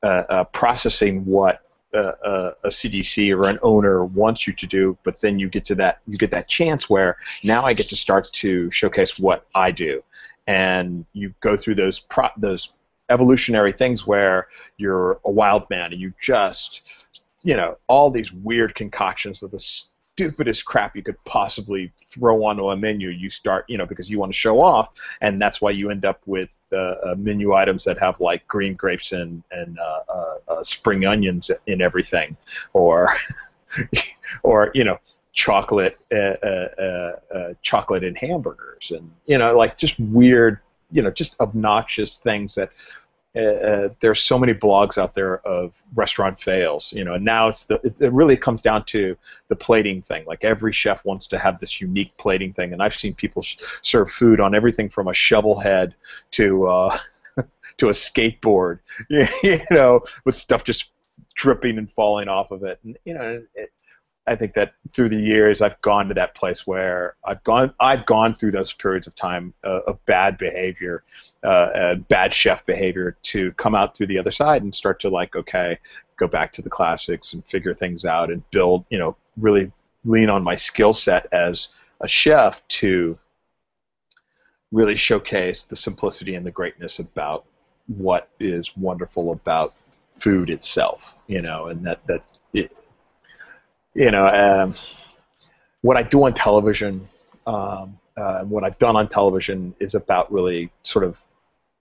uh, 0.02 0.24
uh, 0.30 0.44
processing 0.46 1.26
what 1.26 1.62
uh, 1.94 2.14
uh 2.26 2.52
a 2.64 2.70
CDC 2.70 3.36
or 3.36 3.50
an 3.50 3.60
owner 3.62 4.06
wants 4.06 4.48
you 4.48 4.54
to 4.54 4.66
do, 4.66 4.98
but 5.04 5.20
then 5.22 5.38
you 5.38 5.50
get 5.50 5.66
to 5.66 5.76
that 5.76 6.00
you 6.08 6.18
get 6.18 6.32
that 6.32 6.48
chance 6.48 6.90
where 6.90 7.18
now 7.44 7.66
I 7.66 7.74
get 7.74 7.90
to 7.90 7.98
start 7.98 8.32
to 8.34 8.72
showcase 8.72 9.20
what 9.20 9.46
I 9.54 9.72
do, 9.72 10.02
and 10.48 11.06
you 11.14 11.34
go 11.42 11.58
through 11.58 11.76
those 11.76 12.00
pro- 12.00 12.38
those 12.38 12.72
evolutionary 13.14 13.72
things 13.72 14.08
where 14.08 14.48
you're 14.78 15.20
a 15.26 15.32
wild 15.32 15.70
man 15.70 15.94
and 15.94 16.02
you 16.02 16.12
just, 16.20 16.82
you 17.44 17.56
know, 17.56 17.78
all 17.88 18.10
these 18.10 18.34
weird 18.34 18.74
concoctions 18.74 19.44
of 19.44 19.52
the 19.52 19.60
stupidest 19.60 20.66
crap 20.66 20.96
you 20.96 21.04
could 21.04 21.24
possibly 21.26 21.92
throw 22.10 22.44
onto 22.44 22.70
a 22.70 22.76
menu. 22.76 23.10
You 23.10 23.30
start, 23.30 23.66
you 23.68 23.78
know, 23.78 23.86
because 23.86 24.10
you 24.10 24.20
want 24.20 24.32
to 24.32 24.38
show 24.38 24.60
off, 24.60 24.90
and 25.22 25.42
that's 25.42 25.62
why 25.62 25.72
you 25.72 25.92
end 25.92 26.06
up 26.06 26.22
with 26.26 26.50
uh, 26.72 26.96
uh, 27.06 27.16
menu 27.18 27.54
items 27.54 27.84
that 27.84 28.00
have 28.00 28.20
like 28.20 28.48
green 28.48 28.74
grapes 28.74 29.12
and 29.12 29.44
and 29.52 29.78
uh, 29.80 30.00
uh, 30.10 30.36
uh 30.48 30.64
spring 30.64 31.06
onions 31.06 31.52
in 31.68 31.82
everything, 31.82 32.36
or 32.74 33.14
or 34.44 34.72
you 34.74 34.84
know 34.84 34.98
chocolate 35.34 35.98
uh, 36.16 37.14
chocolate 37.64 38.04
in 38.04 38.14
hamburgers 38.16 38.92
and 38.92 39.10
you 39.26 39.36
know 39.36 39.58
like 39.58 39.80
just 39.80 40.00
weird 40.00 40.60
you 40.92 41.02
know 41.02 41.10
just 41.10 41.36
obnoxious 41.40 42.20
things 42.24 42.54
that 42.54 42.70
uh, 43.36 43.40
uh, 43.40 43.90
there's 44.00 44.22
so 44.22 44.38
many 44.38 44.54
blogs 44.54 44.98
out 44.98 45.16
there 45.16 45.40
of 45.40 45.74
restaurant 45.96 46.40
fails, 46.40 46.94
you 46.94 47.04
know, 47.04 47.14
and 47.16 47.26
now 47.26 47.48
it's 47.48 47.66
the, 47.66 47.76
it, 47.84 47.96
it 48.00 48.14
really 48.14 48.38
comes 48.38 48.62
down 48.62 48.86
to 48.86 49.18
the 49.48 49.56
plating 49.56 50.04
thing. 50.04 50.24
Like 50.26 50.44
every 50.44 50.72
chef 50.72 51.04
wants 51.04 51.26
to 51.28 51.40
have 51.40 51.60
this 51.60 51.82
unique 51.82 52.16
plating 52.18 52.54
thing, 52.54 52.74
and 52.74 52.82
I've 52.82 52.94
seen 52.94 53.16
people 53.16 53.42
sh- 53.42 53.58
serve 53.82 54.12
food 54.12 54.40
on 54.40 54.54
everything 54.54 54.88
from 54.88 55.08
a 55.08 55.14
shovel 55.16 55.60
head 55.60 55.96
to 56.32 56.68
uh, 56.68 57.00
to 57.78 57.90
a 57.90 57.94
skateboard, 57.94 58.80
you 59.10 59.60
know, 59.72 60.02
with 60.26 60.36
stuff 60.36 60.64
just 60.64 60.90
dripping 61.36 61.80
and 61.80 61.92
falling 61.94 62.28
off 62.28 62.52
of 62.52 62.64
it, 62.64 62.80
and 62.84 62.98
you 63.04 63.16
know, 63.16 63.42
it, 63.56 63.72
I 64.26 64.36
think 64.36 64.54
that 64.54 64.74
through 64.94 65.10
the 65.10 65.18
years 65.18 65.62
I've 65.62 65.82
gone 65.82 66.08
to 66.08 66.14
that 66.14 66.36
place 66.36 66.66
where 66.66 67.16
I've 67.26 67.44
gone 67.44 67.74
I've 67.80 68.06
gone 68.06 68.34
through 68.34 68.52
those 68.52 68.72
periods 68.74 69.08
of 69.08 69.16
time 69.16 69.54
uh, 69.64 69.82
of 69.88 70.04
bad 70.06 70.38
behavior, 70.38 71.04
uh, 71.44 71.96
bad 71.96 72.34
chef 72.34 72.66
behavior 72.66 73.18
to 73.24 73.52
come 73.54 73.76
out 73.76 73.96
through 73.96 74.08
the 74.08 74.18
other 74.18 74.32
side 74.32 74.64
and 74.64 74.74
start 74.74 75.02
to 75.02 75.10
like 75.10 75.36
okay 75.36 75.78
go 76.18 76.28
back 76.28 76.54
to 76.54 76.62
the 76.62 76.70
classics 76.70 77.34
and 77.34 77.46
figure 77.46 77.74
things 77.74 78.06
out 78.06 78.32
and 78.32 78.50
build 78.52 78.86
you 78.90 78.98
know 78.98 79.16
really 79.38 79.72
lean 80.06 80.30
on 80.30 80.44
my 80.44 80.56
skill 80.56 80.94
set 80.94 81.28
as 81.34 81.70
a 82.02 82.08
chef 82.08 82.66
to 82.68 83.18
really 84.72 84.96
showcase 84.96 85.64
the 85.64 85.76
simplicity 85.76 86.36
and 86.36 86.46
the 86.46 86.52
greatness 86.52 87.00
about 87.00 87.46
what 87.88 88.30
is 88.40 88.72
wonderful 88.76 89.32
about 89.32 89.74
food 90.20 90.50
itself, 90.50 91.02
you 91.28 91.42
know, 91.42 91.68
and 91.68 91.86
that 91.86 92.06
that 92.08 92.24
it, 92.54 92.76
you 93.94 94.12
know 94.12 94.28
um, 94.28 94.76
what 95.82 95.98
I 95.98 96.04
do 96.04 96.24
on 96.24 96.34
television, 96.34 97.08
um, 97.46 98.00
uh, 98.18 98.44
what 98.44 98.64
I've 98.64 98.80
done 98.80 98.96
on 98.96 99.10
television 99.10 99.76
is 99.80 99.96
about 99.96 100.32
really 100.32 100.72
sort 100.84 101.04
of 101.04 101.18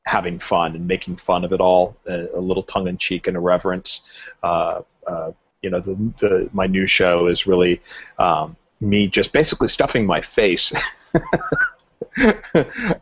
having 0.04 0.38
fun 0.40 0.74
and 0.74 0.86
making 0.86 1.16
fun 1.16 1.44
of 1.44 1.52
it 1.52 1.60
all, 1.60 1.96
a, 2.06 2.26
a 2.34 2.40
little 2.40 2.64
tongue 2.64 2.88
in 2.88 2.98
cheek 2.98 3.28
and 3.28 3.36
irreverence. 3.36 4.00
Uh, 4.42 4.82
uh, 5.06 5.30
you 5.62 5.70
know, 5.70 5.80
the, 5.80 5.94
the 6.20 6.50
my 6.52 6.66
new 6.66 6.86
show 6.86 7.28
is 7.28 7.46
really 7.46 7.80
um, 8.18 8.56
me 8.80 9.06
just 9.06 9.32
basically 9.32 9.68
stuffing 9.68 10.04
my 10.04 10.20
face 10.20 10.72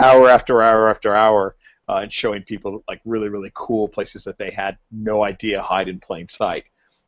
hour 0.00 0.28
after 0.28 0.62
hour 0.62 0.90
after 0.90 1.16
hour 1.16 1.56
uh, 1.88 2.00
and 2.02 2.12
showing 2.12 2.42
people 2.42 2.84
like 2.86 3.00
really 3.06 3.28
really 3.28 3.50
cool 3.54 3.88
places 3.88 4.24
that 4.24 4.36
they 4.36 4.50
had 4.50 4.76
no 4.92 5.24
idea 5.24 5.62
hide 5.62 5.88
in 5.88 5.98
plain 5.98 6.28
sight. 6.28 6.64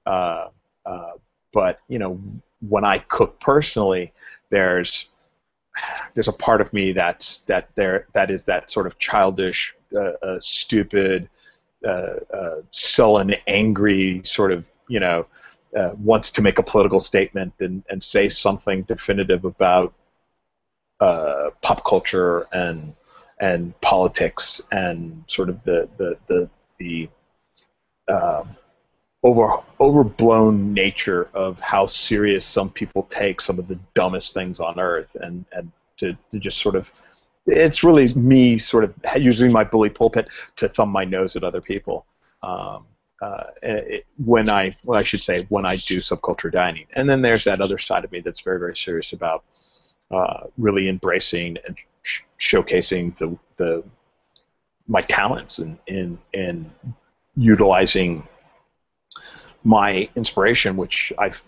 Uh, 0.07 0.49
uh, 0.87 1.13
but 1.53 1.81
you 1.89 1.99
know, 1.99 2.21
when 2.69 2.85
I 2.85 2.99
cook 2.99 3.41
personally, 3.41 4.13
there's 4.51 5.07
there's 6.15 6.29
a 6.29 6.33
part 6.33 6.61
of 6.61 6.73
me 6.73 6.93
that's 6.93 7.41
that 7.47 7.69
there 7.75 8.07
that 8.13 8.31
is 8.31 8.45
that 8.45 8.71
sort 8.71 8.87
of 8.87 8.99
childish, 8.99 9.75
uh, 9.95 10.13
uh, 10.23 10.39
stupid, 10.41 11.29
uh, 11.87 12.15
sullen, 12.71 13.35
angry 13.47 14.23
sort 14.25 14.53
of 14.53 14.65
you 14.89 15.01
know 15.01 15.27
uh, 15.77 15.93
wants 15.99 16.31
to 16.31 16.43
make 16.43 16.59
a 16.59 16.63
political 16.63 17.01
statement 17.01 17.53
and, 17.61 17.83
and 17.89 18.03
say 18.03 18.29
something 18.29 18.83
definitive 18.83 19.45
about 19.45 19.95
uh, 21.01 21.51
pop 21.63 21.85
culture 21.85 22.47
and 22.53 22.95
and 23.41 23.79
politics 23.81 24.61
and 24.71 25.25
sort 25.27 25.49
of 25.49 25.63
the 25.65 25.89
the 25.97 26.17
the, 26.29 26.51
the 26.79 27.09
um, 28.13 28.57
over 29.23 29.59
overblown 29.81 30.75
nature 30.75 31.29
of 31.35 31.59
how 31.61 31.87
serious 31.87 32.45
some 32.45 32.71
people 32.71 33.05
take 33.05 33.41
some 33.41 33.59
of 33.59 33.69
the 33.69 33.79
dumbest 33.95 34.35
things 34.35 34.59
on 34.59 34.81
earth 34.81 35.09
and 35.21 35.45
and 35.53 35.71
to, 35.97 36.17
to 36.31 36.39
just 36.41 36.59
sort 36.59 36.75
of 36.75 36.89
it's 37.47 37.85
really 37.85 38.13
me 38.15 38.59
sort 38.59 38.85
of 38.85 38.95
using 39.17 39.53
my 39.53 39.63
bully 39.63 39.91
pulpit 39.91 40.29
to 40.57 40.69
thumb 40.69 40.89
my 40.89 41.05
nose 41.05 41.37
at 41.37 41.45
other 41.45 41.61
people 41.61 42.07
um, 42.43 42.87
uh, 43.23 43.45
it, 43.63 44.05
when 44.25 44.51
I, 44.51 44.77
well, 44.83 44.99
I 44.99 45.05
should 45.05 45.23
say, 45.23 45.47
when 45.49 45.65
I 45.65 45.77
do 45.77 45.99
subculture 46.01 46.51
dining. 46.51 46.87
And 46.95 47.09
then 47.09 47.23
there's 47.23 47.45
that 47.45 47.61
other 47.61 47.79
side 47.79 48.05
of 48.05 48.11
me 48.11 48.21
that's 48.21 48.41
very, 48.41 48.59
very 48.59 48.77
serious 48.77 49.13
about 49.13 49.45
uh, 50.11 50.49
really 50.59 50.89
embracing 50.89 51.57
and 51.67 51.77
sh- 52.03 52.23
showcasing 52.41 53.17
the, 53.19 53.39
the 53.59 53.85
my 54.89 55.03
talents 55.03 55.61
and 55.61 55.79
in, 55.87 56.19
in 56.33 56.69
utilizing 57.37 58.27
my 59.65 60.09
inspiration, 60.17 60.77
which 60.77 61.13
I've 61.19 61.43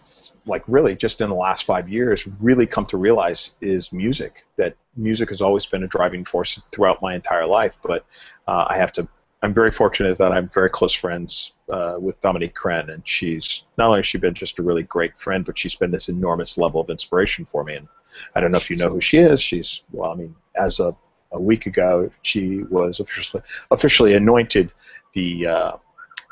like 0.46 0.62
really 0.68 0.94
just 0.94 1.20
in 1.20 1.30
the 1.30 1.34
last 1.34 1.64
five 1.64 1.88
years 1.88 2.26
really 2.38 2.66
come 2.66 2.84
to 2.86 2.96
realize 2.96 3.52
is 3.60 3.92
music. 3.92 4.44
That 4.56 4.76
music 4.96 5.30
has 5.30 5.40
always 5.40 5.66
been 5.66 5.82
a 5.84 5.88
driving 5.88 6.24
force 6.24 6.58
throughout 6.70 7.00
my 7.00 7.14
entire 7.14 7.46
life, 7.46 7.74
but 7.82 8.04
uh, 8.46 8.66
I 8.68 8.76
have 8.76 8.92
to 8.92 9.08
I'm 9.44 9.52
very 9.52 9.70
fortunate 9.70 10.16
that 10.18 10.32
I'm 10.32 10.48
very 10.54 10.70
close 10.70 10.94
friends 10.94 11.52
uh, 11.70 11.96
with 12.00 12.18
Dominique 12.22 12.54
Crenn, 12.54 12.88
and 12.88 13.02
she's 13.04 13.64
not 13.76 13.88
only 13.88 13.98
has 13.98 14.06
she 14.06 14.16
been 14.16 14.32
just 14.32 14.58
a 14.58 14.62
really 14.62 14.84
great 14.84 15.20
friend, 15.20 15.44
but 15.44 15.58
she's 15.58 15.74
been 15.74 15.90
this 15.90 16.08
enormous 16.08 16.56
level 16.56 16.80
of 16.80 16.88
inspiration 16.88 17.46
for 17.52 17.62
me. 17.62 17.74
And 17.74 17.86
I 18.34 18.40
don't 18.40 18.52
know 18.52 18.56
if 18.56 18.70
you 18.70 18.76
know 18.76 18.88
who 18.88 19.02
she 19.02 19.18
is. 19.18 19.42
She's 19.42 19.82
well, 19.92 20.10
I 20.12 20.14
mean, 20.14 20.34
as 20.56 20.80
of 20.80 20.96
a 21.32 21.40
week 21.40 21.66
ago, 21.66 22.10
she 22.22 22.62
was 22.70 23.00
officially 23.00 23.42
officially 23.70 24.14
anointed 24.14 24.72
the 25.12 25.46
uh, 25.46 25.76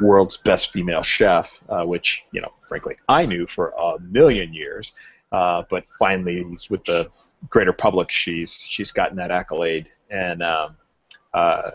world's 0.02 0.36
best 0.36 0.72
female 0.72 1.02
chef, 1.02 1.50
uh, 1.68 1.84
which 1.84 2.22
you 2.32 2.40
know, 2.40 2.52
frankly, 2.68 2.96
I 3.08 3.26
knew 3.26 3.46
for 3.46 3.70
a 3.70 3.98
million 4.00 4.52
years. 4.52 4.92
Uh, 5.30 5.62
but 5.70 5.84
finally, 5.98 6.44
with 6.68 6.84
the 6.84 7.08
greater 7.48 7.72
public, 7.72 8.10
she's 8.10 8.52
she's 8.52 8.92
gotten 8.92 9.16
that 9.16 9.30
accolade, 9.30 9.88
and 10.10 10.42
um, 10.42 10.76
uh, 11.32 11.70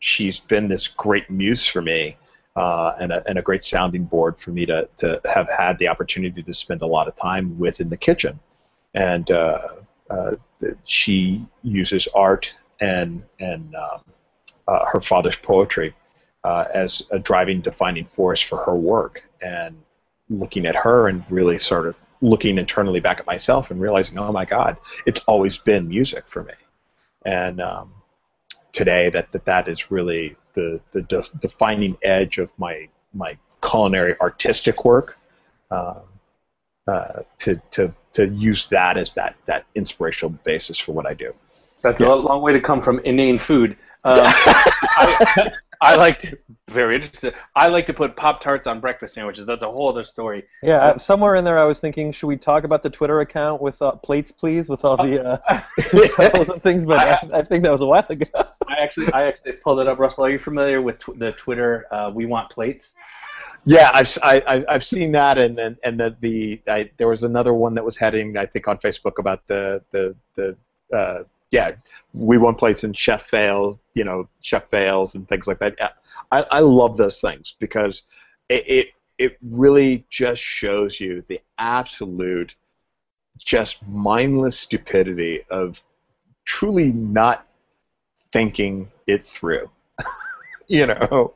she's 0.00 0.40
been 0.40 0.68
this 0.68 0.86
great 0.88 1.28
muse 1.30 1.66
for 1.66 1.82
me 1.82 2.16
uh, 2.56 2.94
and, 3.00 3.12
a, 3.12 3.28
and 3.28 3.38
a 3.38 3.42
great 3.42 3.64
sounding 3.64 4.04
board 4.04 4.38
for 4.38 4.50
me 4.50 4.66
to, 4.66 4.88
to 4.98 5.20
have 5.24 5.48
had 5.48 5.78
the 5.78 5.88
opportunity 5.88 6.42
to 6.42 6.54
spend 6.54 6.82
a 6.82 6.86
lot 6.86 7.08
of 7.08 7.16
time 7.16 7.58
with 7.58 7.80
in 7.80 7.88
the 7.88 7.96
kitchen. 7.96 8.38
And 8.94 9.30
uh, 9.30 9.68
uh, 10.10 10.32
she 10.84 11.44
uses 11.62 12.08
art 12.14 12.50
and, 12.80 13.22
and 13.38 13.74
um, 13.74 14.00
uh, 14.66 14.84
her 14.86 15.00
father's 15.00 15.36
poetry 15.36 15.94
uh, 16.48 16.66
as 16.72 17.02
a 17.10 17.18
driving, 17.18 17.60
defining 17.60 18.06
force 18.06 18.40
for 18.40 18.58
her 18.64 18.74
work. 18.74 19.22
And 19.42 19.76
looking 20.30 20.64
at 20.66 20.74
her 20.76 21.08
and 21.08 21.24
really 21.30 21.58
sort 21.58 21.86
of 21.86 21.94
looking 22.20 22.58
internally 22.58 23.00
back 23.00 23.18
at 23.18 23.26
myself 23.26 23.70
and 23.70 23.80
realizing, 23.80 24.18
oh 24.18 24.32
my 24.32 24.44
God, 24.44 24.76
it's 25.06 25.20
always 25.26 25.58
been 25.58 25.88
music 25.88 26.24
for 26.28 26.42
me. 26.44 26.54
And 27.26 27.60
um, 27.60 27.92
today 28.72 29.10
that 29.10 29.30
that, 29.32 29.44
that 29.44 29.68
is 29.68 29.90
really 29.90 30.36
the, 30.54 30.80
the 30.92 31.02
de- 31.02 31.30
defining 31.40 31.96
edge 32.02 32.38
of 32.38 32.50
my 32.56 32.88
my 33.12 33.36
culinary 33.62 34.14
artistic 34.20 34.84
work. 34.84 35.18
Um, 35.70 36.02
uh, 36.86 37.22
to 37.40 37.60
to 37.72 37.92
to 38.14 38.28
use 38.28 38.66
that 38.70 38.96
as 38.96 39.12
that 39.12 39.36
that 39.44 39.66
inspirational 39.74 40.30
basis 40.44 40.78
for 40.78 40.92
what 40.92 41.06
I 41.06 41.12
do. 41.12 41.34
That's 41.82 42.00
yeah. 42.00 42.08
a 42.08 42.14
long 42.14 42.40
way 42.40 42.54
to 42.54 42.60
come 42.60 42.80
from 42.80 42.98
inane 43.00 43.36
food. 43.36 43.76
Um, 44.04 44.20
I, 44.24 45.52
I 45.80 45.94
like 45.96 46.18
to 46.20 46.38
very 46.68 46.96
interesting. 46.96 47.32
I 47.56 47.68
like 47.68 47.86
to 47.86 47.94
put 47.94 48.14
Pop 48.16 48.40
Tarts 48.40 48.66
on 48.66 48.80
breakfast 48.80 49.14
sandwiches. 49.14 49.46
That's 49.46 49.62
a 49.62 49.70
whole 49.70 49.88
other 49.88 50.04
story. 50.04 50.44
Yeah, 50.62 50.78
uh, 50.78 50.98
somewhere 50.98 51.36
in 51.36 51.44
there, 51.44 51.58
I 51.58 51.64
was 51.64 51.80
thinking, 51.80 52.12
should 52.12 52.26
we 52.26 52.36
talk 52.36 52.64
about 52.64 52.82
the 52.82 52.90
Twitter 52.90 53.20
account 53.20 53.62
with 53.62 53.80
uh, 53.80 53.92
plates, 53.92 54.30
please, 54.30 54.68
with 54.68 54.84
all 54.84 54.96
the 54.96 55.24
uh, 55.24 56.58
things? 56.58 56.84
But 56.84 56.98
I, 56.98 57.38
I, 57.38 57.42
think 57.42 57.64
that 57.64 57.72
was 57.72 57.80
a 57.80 57.86
while 57.86 58.04
ago. 58.08 58.26
I 58.34 58.76
actually, 58.80 59.12
I 59.12 59.26
actually 59.26 59.52
pulled 59.52 59.80
it 59.80 59.88
up. 59.88 59.98
Russell, 59.98 60.26
are 60.26 60.30
you 60.30 60.38
familiar 60.38 60.82
with 60.82 60.98
tw- 60.98 61.18
the 61.18 61.32
Twitter? 61.32 61.86
Uh, 61.92 62.10
we 62.12 62.26
want 62.26 62.50
plates. 62.50 62.94
Yeah, 63.64 63.90
I've 63.92 64.16
I, 64.22 64.64
I've 64.68 64.84
seen 64.84 65.12
that, 65.12 65.38
and 65.38 65.58
and 65.58 65.76
and 65.82 65.98
the, 65.98 66.16
the 66.20 66.60
I, 66.68 66.90
there 66.96 67.08
was 67.08 67.22
another 67.22 67.54
one 67.54 67.74
that 67.74 67.84
was 67.84 67.96
heading, 67.96 68.36
I 68.36 68.46
think, 68.46 68.68
on 68.68 68.78
Facebook 68.78 69.18
about 69.18 69.46
the 69.46 69.82
the 69.90 70.14
the 70.36 70.56
uh, 70.96 71.24
yeah, 71.50 71.72
we 72.14 72.38
want 72.38 72.58
plates 72.58 72.84
and 72.84 72.96
chef 72.96 73.26
fails, 73.26 73.78
you 73.94 74.04
know, 74.04 74.28
chef 74.40 74.68
fails 74.70 75.14
and 75.14 75.28
things 75.28 75.46
like 75.46 75.58
that. 75.60 75.76
I, 76.30 76.42
I 76.50 76.60
love 76.60 76.96
those 76.96 77.20
things 77.20 77.54
because 77.58 78.02
it, 78.48 78.64
it 78.66 78.86
it 79.18 79.38
really 79.42 80.06
just 80.10 80.40
shows 80.40 81.00
you 81.00 81.24
the 81.28 81.40
absolute 81.58 82.54
just 83.38 83.76
mindless 83.86 84.58
stupidity 84.58 85.42
of 85.50 85.76
truly 86.44 86.92
not 86.92 87.46
thinking 88.32 88.90
it 89.06 89.26
through. 89.26 89.68
you 90.68 90.86
know, 90.86 91.34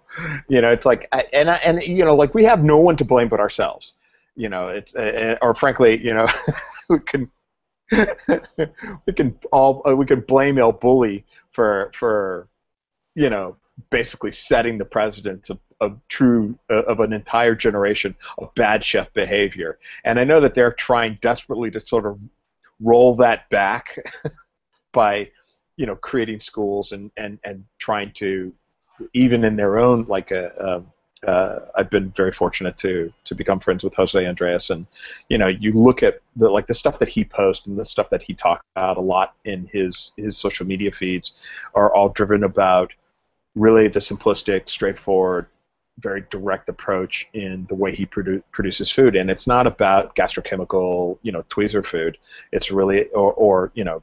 you 0.48 0.60
know, 0.60 0.70
it's 0.70 0.86
like, 0.86 1.08
and 1.32 1.50
I, 1.50 1.56
and 1.56 1.82
you 1.82 2.04
know, 2.04 2.14
like 2.14 2.34
we 2.34 2.44
have 2.44 2.62
no 2.62 2.78
one 2.78 2.96
to 2.98 3.04
blame 3.04 3.28
but 3.28 3.40
ourselves. 3.40 3.94
You 4.36 4.48
know, 4.48 4.68
it's 4.68 4.94
uh, 4.94 5.36
or 5.42 5.54
frankly, 5.54 6.02
you 6.02 6.14
know, 6.14 6.26
we 6.88 6.98
can 7.00 7.30
we 9.06 9.12
can 9.12 9.38
all 9.52 9.82
uh, 9.88 9.94
we 9.94 10.06
can 10.06 10.20
blame 10.20 10.58
El 10.58 10.72
Bulli 10.72 11.24
for 11.52 11.92
for 11.98 12.48
you 13.14 13.30
know 13.30 13.56
basically 13.90 14.32
setting 14.32 14.78
the 14.78 14.84
precedent 14.84 15.50
of, 15.50 15.58
of 15.80 15.98
true 16.08 16.58
uh, 16.70 16.82
of 16.82 17.00
an 17.00 17.12
entire 17.12 17.54
generation 17.54 18.14
of 18.38 18.54
bad 18.54 18.84
chef 18.84 19.12
behavior. 19.12 19.78
And 20.04 20.18
I 20.18 20.24
know 20.24 20.40
that 20.40 20.54
they're 20.54 20.72
trying 20.72 21.18
desperately 21.22 21.70
to 21.72 21.80
sort 21.80 22.06
of 22.06 22.18
roll 22.80 23.16
that 23.16 23.48
back 23.50 23.98
by 24.92 25.30
you 25.76 25.86
know 25.86 25.96
creating 25.96 26.40
schools 26.40 26.92
and 26.92 27.10
and 27.16 27.38
and 27.44 27.64
trying 27.78 28.12
to 28.12 28.52
even 29.14 29.44
in 29.44 29.56
their 29.56 29.78
own 29.78 30.04
like 30.08 30.30
a, 30.30 30.52
a 30.58 30.82
uh, 31.26 31.60
I've 31.76 31.90
been 31.90 32.12
very 32.16 32.32
fortunate 32.32 32.76
to 32.78 33.12
to 33.24 33.34
become 33.34 33.60
friends 33.60 33.84
with 33.84 33.94
Jose 33.94 34.26
Andres, 34.26 34.70
and 34.70 34.86
you 35.28 35.38
know, 35.38 35.46
you 35.46 35.72
look 35.72 36.02
at 36.02 36.20
the 36.36 36.48
like 36.48 36.66
the 36.66 36.74
stuff 36.74 36.98
that 36.98 37.08
he 37.08 37.24
posts 37.24 37.66
and 37.66 37.78
the 37.78 37.86
stuff 37.86 38.10
that 38.10 38.22
he 38.22 38.34
talks 38.34 38.64
about 38.74 38.96
a 38.96 39.00
lot 39.00 39.34
in 39.44 39.68
his 39.72 40.12
his 40.16 40.36
social 40.36 40.66
media 40.66 40.90
feeds 40.90 41.32
are 41.74 41.94
all 41.94 42.08
driven 42.08 42.44
about 42.44 42.92
really 43.54 43.86
the 43.86 44.00
simplistic, 44.00 44.68
straightforward, 44.68 45.46
very 45.98 46.24
direct 46.30 46.68
approach 46.68 47.26
in 47.34 47.66
the 47.68 47.74
way 47.74 47.94
he 47.94 48.06
produ- 48.06 48.42
produces 48.50 48.90
food, 48.90 49.14
and 49.14 49.30
it's 49.30 49.46
not 49.46 49.66
about 49.66 50.16
gastrochemical, 50.16 51.18
you 51.22 51.30
know, 51.30 51.42
tweezer 51.44 51.86
food. 51.86 52.18
It's 52.50 52.72
really 52.72 53.08
or 53.10 53.32
or 53.34 53.70
you 53.74 53.84
know, 53.84 54.02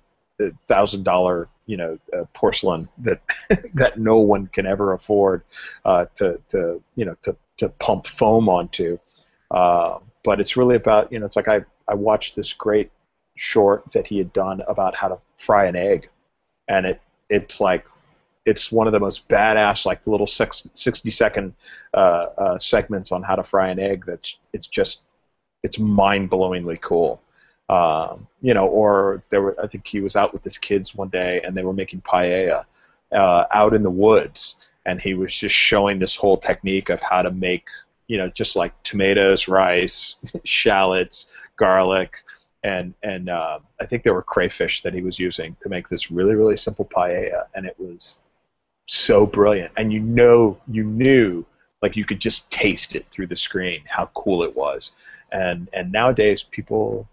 thousand 0.68 1.04
dollar 1.04 1.48
you 1.66 1.78
know 1.78 2.00
uh, 2.18 2.24
porcelain 2.34 2.88
that 2.98 3.22
that 3.76 4.00
no 4.00 4.18
one 4.18 4.48
can 4.48 4.66
ever 4.66 4.94
afford 4.94 5.44
uh, 5.86 6.06
to 6.16 6.40
to 6.50 6.82
you 6.96 7.06
know 7.06 7.16
to 7.24 7.36
to 7.58 7.70
pump 7.70 8.08
foam 8.08 8.50
onto. 8.50 8.98
Uh, 9.52 10.00
but 10.24 10.40
it's 10.40 10.58
really 10.58 10.76
about 10.76 11.12
you 11.12 11.20
know 11.20 11.26
it's 11.26 11.36
like 11.36 11.48
I 11.48 11.62
I 11.88 11.94
watched 11.94 12.36
this 12.36 12.54
great 12.54 12.92
short 13.36 13.84
that 13.94 14.06
he 14.08 14.18
had 14.18 14.34
done 14.34 14.62
about 14.68 14.96
how 14.96 15.08
to 15.10 15.18
fry 15.38 15.66
an 15.66 15.76
egg, 15.76 16.10
and 16.68 16.86
it 16.86 17.02
it's 17.30 17.60
like 17.60 17.86
it's 18.46 18.72
one 18.72 18.88
of 18.88 18.94
the 18.94 19.00
most 19.00 19.28
badass 19.30 19.86
like 19.86 20.06
little 20.08 20.26
six, 20.26 20.68
60 20.74 21.12
second 21.12 21.54
uh, 21.94 22.28
uh, 22.38 22.60
segments 22.60 23.12
on 23.12 23.22
how 23.22 23.36
to 23.36 23.44
fry 23.44 23.70
an 23.70 23.80
egg. 23.80 24.06
That's 24.08 24.38
it's 24.54 24.68
just 24.68 25.02
it's 25.64 25.78
mind 25.78 26.32
blowingly 26.32 26.82
cool. 26.82 27.22
Um, 27.70 28.28
you 28.42 28.54
know, 28.54 28.66
or 28.68 29.24
there 29.30 29.42
were 29.42 29.56
I 29.62 29.68
think 29.68 29.86
he 29.88 30.00
was 30.00 30.16
out 30.16 30.34
with 30.34 30.44
his 30.44 30.58
kids 30.58 30.96
one 30.96 31.10
day 31.10 31.42
and 31.44 31.56
they 31.56 31.64
were 31.64 31.74
making 31.74 32.02
paella 32.02 32.66
uh, 33.12 33.46
out 33.52 33.74
in 33.74 33.84
the 33.84 33.90
woods, 33.90 34.56
and 34.86 35.00
he 35.00 35.14
was 35.14 35.36
just 35.36 35.56
showing 35.56 36.00
this 36.00 36.16
whole 36.16 36.38
technique 36.38 36.90
of 36.90 37.00
how 37.02 37.22
to 37.22 37.32
make 37.32 37.66
you 38.08 38.18
know 38.18 38.30
just 38.30 38.56
like 38.56 38.74
tomatoes, 38.84 39.48
rice, 39.48 40.16
shallots, 40.46 41.28
garlic, 41.58 42.14
and 42.64 42.94
and 43.04 43.30
uh, 43.30 43.60
I 43.80 43.86
think 43.86 44.04
there 44.04 44.16
were 44.16 44.24
crayfish 44.24 44.82
that 44.84 44.94
he 44.94 45.02
was 45.02 45.20
using 45.20 45.56
to 45.62 45.70
make 45.70 45.90
this 45.90 46.12
really 46.12 46.36
really 46.36 46.58
simple 46.58 46.86
paella, 46.86 47.44
and 47.54 47.66
it 47.66 47.76
was 47.78 48.18
so 48.88 49.26
brilliant. 49.26 49.72
And 49.78 49.94
you 49.94 50.00
know, 50.00 50.58
you 50.68 50.84
knew 50.84 51.46
like 51.82 51.96
you 51.96 52.06
could 52.06 52.20
just 52.20 52.50
taste 52.52 52.96
it 52.96 53.06
through 53.12 53.28
the 53.28 53.36
screen 53.36 53.82
how 53.88 54.10
cool 54.16 54.44
it 54.44 54.56
was. 54.56 54.92
And 55.32 55.70
and 55.74 55.92
nowadays 55.92 56.44
people, 56.44 57.08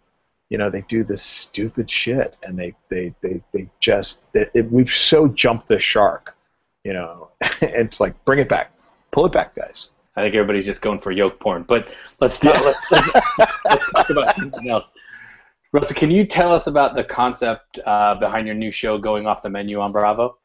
you 0.51 0.59
know, 0.59 0.71
they 0.71 0.83
do 0.83 1.03
this 1.05 1.23
stupid 1.23 1.91
shit, 1.91 2.37
and 2.43 2.59
they 2.59 2.75
they 2.89 3.15
they 3.21 3.43
they 3.53 3.69
just 3.81 4.19
it, 4.35 4.51
it, 4.55 4.71
we've 4.71 4.91
so 4.91 5.29
jumped 5.29 5.69
the 5.69 5.81
shark, 5.81 6.37
you 6.85 6.93
know. 6.93 7.31
it's 7.61 8.01
like 8.01 8.23
bring 8.25 8.39
it 8.39 8.49
back, 8.49 8.73
pull 9.13 9.27
it 9.27 9.33
back, 9.33 9.55
guys. 9.55 9.89
I 10.17 10.23
think 10.23 10.35
everybody's 10.35 10.67
just 10.67 10.81
going 10.81 11.01
for 11.01 11.11
yoke 11.11 11.41
porn. 11.41 11.65
But 11.65 11.93
let's 12.21 12.39
talk, 12.41 12.65
let's, 12.65 12.81
let's, 12.91 13.09
let's 13.65 13.93
talk 13.93 14.11
about 14.11 14.37
something 14.37 14.71
else. 14.71 14.93
Russell, 15.73 15.97
can 15.97 16.11
you 16.11 16.25
tell 16.25 16.53
us 16.53 16.69
about 16.69 16.95
the 16.95 17.05
concept 17.05 17.79
uh, 17.85 18.15
behind 18.15 18.47
your 18.47 18.57
new 18.57 18.73
show 18.73 18.97
going 18.99 19.27
off 19.27 19.43
the 19.43 19.51
menu 19.51 19.81
on 19.81 19.93
Bravo? 19.93 20.39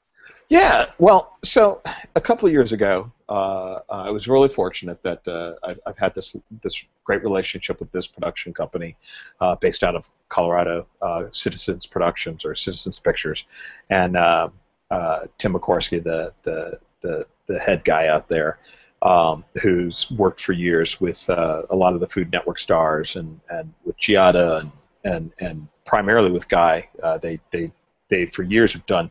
Yeah, 0.51 0.87
well, 0.99 1.37
so 1.45 1.81
a 2.17 2.19
couple 2.19 2.45
of 2.45 2.51
years 2.51 2.73
ago, 2.73 3.09
uh, 3.29 3.79
I 3.89 4.09
was 4.09 4.27
really 4.27 4.49
fortunate 4.49 5.01
that 5.01 5.25
uh, 5.25 5.53
I've, 5.65 5.79
I've, 5.87 5.97
had 5.97 6.13
this 6.13 6.35
this 6.61 6.75
great 7.05 7.23
relationship 7.23 7.79
with 7.79 7.89
this 7.93 8.05
production 8.05 8.53
company 8.53 8.97
uh, 9.39 9.55
based 9.55 9.81
out 9.81 9.95
of 9.95 10.03
Colorado, 10.27 10.87
uh, 11.01 11.27
Citizens 11.31 11.85
Productions 11.85 12.43
or 12.43 12.53
Citizens 12.53 12.99
Pictures, 12.99 13.45
and 13.91 14.17
uh, 14.17 14.49
uh, 14.89 15.19
Tim 15.37 15.53
McOsker, 15.53 16.03
the, 16.03 16.33
the 16.43 16.77
the 17.01 17.25
the 17.47 17.57
head 17.57 17.85
guy 17.85 18.07
out 18.07 18.27
there, 18.27 18.59
um, 19.03 19.45
who's 19.61 20.11
worked 20.17 20.41
for 20.41 20.51
years 20.51 20.99
with 20.99 21.23
a 21.29 21.65
lot 21.71 21.93
of 21.93 22.01
the 22.01 22.09
Food 22.09 22.29
Network 22.29 22.59
stars 22.59 23.15
and 23.15 23.39
and 23.49 23.73
with 23.85 23.97
Giada 24.01 24.59
and 24.59 24.71
and 25.05 25.31
and 25.39 25.67
primarily 25.85 26.29
with 26.29 26.45
Guy. 26.49 26.89
they 27.21 27.39
they 27.51 27.71
they 28.09 28.25
for 28.25 28.43
years 28.43 28.73
have 28.73 28.85
done 28.85 29.09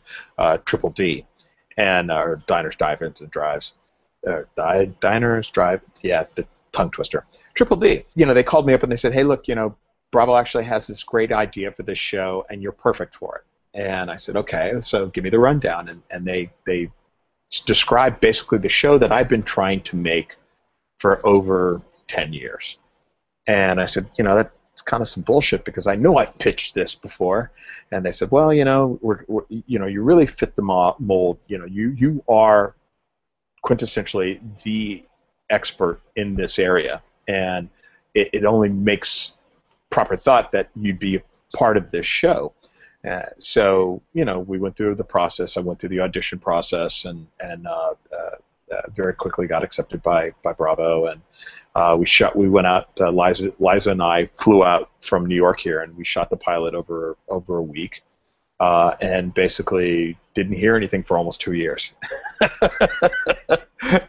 Triple 0.67 0.91
D 0.91 1.25
and 1.81 2.11
our 2.11 2.37
diners, 2.47 2.77
dive-ins, 2.77 3.21
and 3.23 3.31
drives. 3.31 3.73
Uh, 4.27 4.43
diners, 5.01 5.49
drive, 5.49 5.81
yeah, 6.03 6.25
the 6.35 6.47
tongue 6.73 6.91
twister. 6.91 7.25
Triple 7.55 7.79
D. 7.79 8.05
You 8.15 8.27
know, 8.27 8.35
they 8.35 8.43
called 8.43 8.67
me 8.67 8.75
up 8.75 8.83
and 8.83 8.93
they 8.93 8.97
said, 8.97 9.15
"Hey, 9.15 9.25
look, 9.25 9.49
you 9.49 9.55
know, 9.55 9.75
Bravo 10.13 10.37
actually 10.37 10.65
has 10.65 10.87
this 10.87 11.03
great 11.03 11.33
idea 11.33 11.73
for 11.73 11.83
this 11.83 11.99
show, 11.99 12.45
and 12.51 12.63
you're 12.63 12.73
perfect 12.73 13.17
for 13.17 13.37
it." 13.37 13.45
And 13.79 14.11
I 14.11 14.17
said, 14.19 14.37
"Okay, 14.37 14.75
so 14.83 15.07
give 15.07 15.25
me 15.25 15.31
the 15.31 15.39
rundown." 15.39 15.89
And 15.89 16.03
and 16.11 16.27
they 16.27 16.51
they 16.67 16.91
described 17.65 18.21
basically 18.21 18.59
the 18.59 18.69
show 18.69 18.99
that 18.99 19.11
I've 19.11 19.29
been 19.29 19.43
trying 19.43 19.81
to 19.85 19.97
make 19.97 20.37
for 20.99 21.27
over 21.27 21.81
ten 22.09 22.33
years. 22.35 22.77
And 23.47 23.81
I 23.81 23.87
said, 23.87 24.07
you 24.19 24.25
know, 24.25 24.37
that 24.37 24.53
it's 24.81 24.89
kind 24.89 25.03
of 25.03 25.09
some 25.11 25.23
bullshit 25.23 25.65
because 25.67 25.87
I 25.87 25.95
know 25.95 26.17
I've 26.17 26.37
pitched 26.39 26.75
this 26.75 26.95
before, 26.95 27.51
and 27.93 28.05
they 28.05 28.13
said, 28.13 28.31
well, 28.31 28.51
you 28.53 28.65
know, 28.65 28.99
we're, 29.03 29.25
we're 29.29 29.43
you 29.49 29.79
know, 29.79 29.87
you 29.87 30.03
really 30.03 30.27
fit 30.27 30.57
the 30.57 30.63
mold. 30.63 31.39
You 31.49 31.59
know, 31.59 31.67
you 31.67 31.91
you 31.91 32.25
are 32.29 32.75
quintessentially 33.63 34.41
the 34.65 35.05
expert 35.51 36.01
in 36.17 36.35
this 36.35 36.59
area, 36.59 37.03
and 37.29 37.69
it, 38.15 38.31
it 38.33 38.45
only 38.47 38.71
makes 38.71 39.33
proper 39.91 40.17
thought 40.17 40.51
that 40.53 40.71
you'd 40.75 40.99
be 40.99 41.17
a 41.17 41.23
part 41.55 41.77
of 41.77 41.91
this 41.91 42.07
show. 42.07 42.55
Uh, 43.07 43.23
so 43.39 44.01
you 44.15 44.25
know, 44.25 44.39
we 44.39 44.59
went 44.59 44.77
through 44.77 44.95
the 44.95 45.05
process. 45.05 45.59
I 45.59 45.61
went 45.61 45.79
through 45.79 45.91
the 45.91 46.01
audition 46.01 46.39
process, 46.39 47.05
and 47.05 47.27
and 47.41 47.67
uh, 47.67 47.95
uh 48.19 48.37
very 48.95 49.15
quickly 49.15 49.47
got 49.47 49.63
accepted 49.63 50.03
by 50.03 50.33
by 50.43 50.53
Bravo, 50.53 51.07
and 51.07 51.21
uh, 51.75 51.97
we 51.99 52.07
shot. 52.07 52.37
We 52.37 52.49
went 52.49 52.67
out. 52.67 52.89
Uh, 52.99 53.11
Liza, 53.11 53.53
Liza 53.59 53.91
and 53.91 54.03
I 54.03 54.29
flew 54.39 54.65
out 54.65 54.91
from 55.03 55.27
New 55.27 55.37
York 55.37 55.61
here, 55.61 55.83
and 55.83 55.97
we 55.97 56.05
shot 56.05 56.31
the 56.31 56.37
pilot 56.37 56.75
over 56.75 57.17
over 57.29 57.59
a 57.59 57.63
week, 57.63 58.03
uh, 58.59 58.95
and 59.01 59.33
basically 59.35 60.19
didn't 60.35 60.57
hear 60.57 60.77
anything 60.77 61.03
for 61.03 61.17
almost 61.17 61.41
two 61.41 61.53
years. 61.53 61.91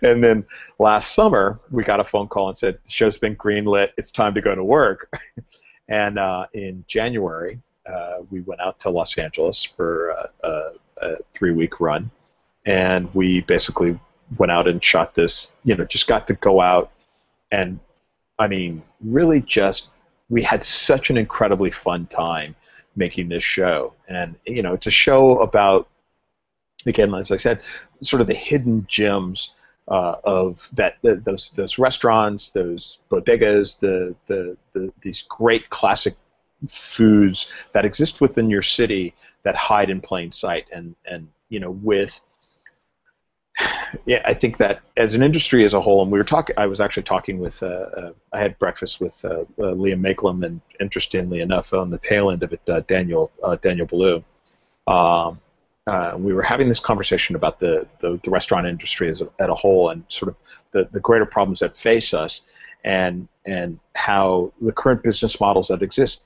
and 0.01 0.23
then 0.23 0.45
last 0.79 1.13
summer, 1.13 1.59
we 1.69 1.83
got 1.83 1.99
a 1.99 2.03
phone 2.03 2.27
call 2.27 2.49
and 2.49 2.57
said 2.57 2.75
the 2.83 2.91
show's 2.91 3.17
been 3.17 3.35
greenlit. 3.35 3.89
It's 3.97 4.11
time 4.11 4.33
to 4.33 4.41
go 4.41 4.55
to 4.55 4.63
work. 4.63 5.11
and 5.89 6.17
uh, 6.17 6.47
in 6.53 6.83
January, 6.87 7.59
uh, 7.85 8.19
we 8.29 8.41
went 8.41 8.61
out 8.61 8.79
to 8.79 8.89
Los 8.89 9.17
Angeles 9.17 9.67
for 9.75 10.09
a, 10.43 10.71
a 11.01 11.17
three 11.33 11.51
week 11.51 11.79
run, 11.79 12.09
and 12.65 13.13
we 13.13 13.41
basically 13.41 13.99
went 14.37 14.51
out 14.51 14.67
and 14.67 14.83
shot 14.83 15.15
this. 15.15 15.51
You 15.63 15.75
know, 15.75 15.85
just 15.85 16.07
got 16.07 16.27
to 16.27 16.33
go 16.35 16.61
out 16.61 16.91
and 17.51 17.79
I 18.39 18.47
mean, 18.47 18.81
really 19.01 19.41
just 19.41 19.89
we 20.29 20.41
had 20.41 20.63
such 20.63 21.09
an 21.09 21.17
incredibly 21.17 21.71
fun 21.71 22.07
time 22.07 22.55
making 22.95 23.29
this 23.29 23.43
show, 23.43 23.93
and 24.07 24.35
you 24.45 24.63
know, 24.63 24.73
it's 24.73 24.87
a 24.87 24.91
show 24.91 25.39
about 25.39 25.87
again, 26.85 27.13
as 27.13 27.31
I 27.31 27.37
said, 27.37 27.61
sort 28.01 28.21
of 28.21 28.27
the 28.27 28.33
hidden 28.33 28.85
gems 28.89 29.51
uh, 29.87 30.15
of 30.23 30.67
that 30.73 30.95
those 31.03 31.51
those 31.55 31.77
restaurants, 31.77 32.49
those 32.49 32.97
bodegas, 33.11 33.79
the, 33.79 34.15
the 34.27 34.57
the 34.73 34.91
these 35.03 35.23
great 35.29 35.69
classic 35.69 36.15
foods 36.69 37.47
that 37.73 37.85
exist 37.85 38.21
within 38.21 38.49
your 38.49 38.61
city 38.61 39.13
that 39.43 39.55
hide 39.55 39.89
in 39.89 40.01
plain 40.01 40.31
sight, 40.31 40.65
and 40.73 40.95
and 41.05 41.27
you 41.49 41.59
know 41.59 41.71
with 41.71 42.19
yeah, 44.05 44.21
I 44.25 44.33
think 44.33 44.57
that 44.57 44.81
as 44.97 45.13
an 45.13 45.21
industry 45.21 45.65
as 45.65 45.73
a 45.73 45.81
whole, 45.81 46.01
and 46.01 46.11
we 46.11 46.17
were 46.17 46.23
talking, 46.23 46.55
I 46.57 46.65
was 46.65 46.79
actually 46.79 47.03
talking 47.03 47.39
with, 47.39 47.61
uh, 47.61 47.65
uh, 47.65 48.11
I 48.33 48.39
had 48.39 48.57
breakfast 48.59 48.99
with 48.99 49.13
uh, 49.23 49.41
uh 49.41 49.75
Liam 49.75 50.01
Mayclem, 50.01 50.45
and 50.45 50.61
interestingly 50.79 51.41
enough, 51.41 51.73
on 51.73 51.89
the 51.89 51.97
tail 51.97 52.31
end 52.31 52.43
of 52.43 52.53
it, 52.53 52.61
uh, 52.67 52.81
Daniel 52.81 53.31
uh, 53.43 53.57
Daniel 53.57 53.87
Boulud. 53.87 54.23
Um, 54.87 55.39
we 56.23 56.33
were 56.33 56.43
having 56.43 56.69
this 56.69 56.79
conversation 56.79 57.35
about 57.35 57.59
the, 57.59 57.87
the, 58.01 58.19
the 58.23 58.29
restaurant 58.29 58.67
industry 58.67 59.09
as 59.09 59.21
a, 59.21 59.29
at 59.39 59.49
a 59.49 59.55
whole, 59.55 59.89
and 59.89 60.03
sort 60.09 60.29
of 60.29 60.35
the, 60.71 60.87
the 60.91 60.99
greater 60.99 61.25
problems 61.25 61.59
that 61.59 61.77
face 61.77 62.13
us, 62.13 62.41
and 62.83 63.27
and 63.45 63.79
how 63.95 64.51
the 64.61 64.71
current 64.71 65.03
business 65.03 65.39
models 65.39 65.67
that 65.67 65.81
exist 65.81 66.21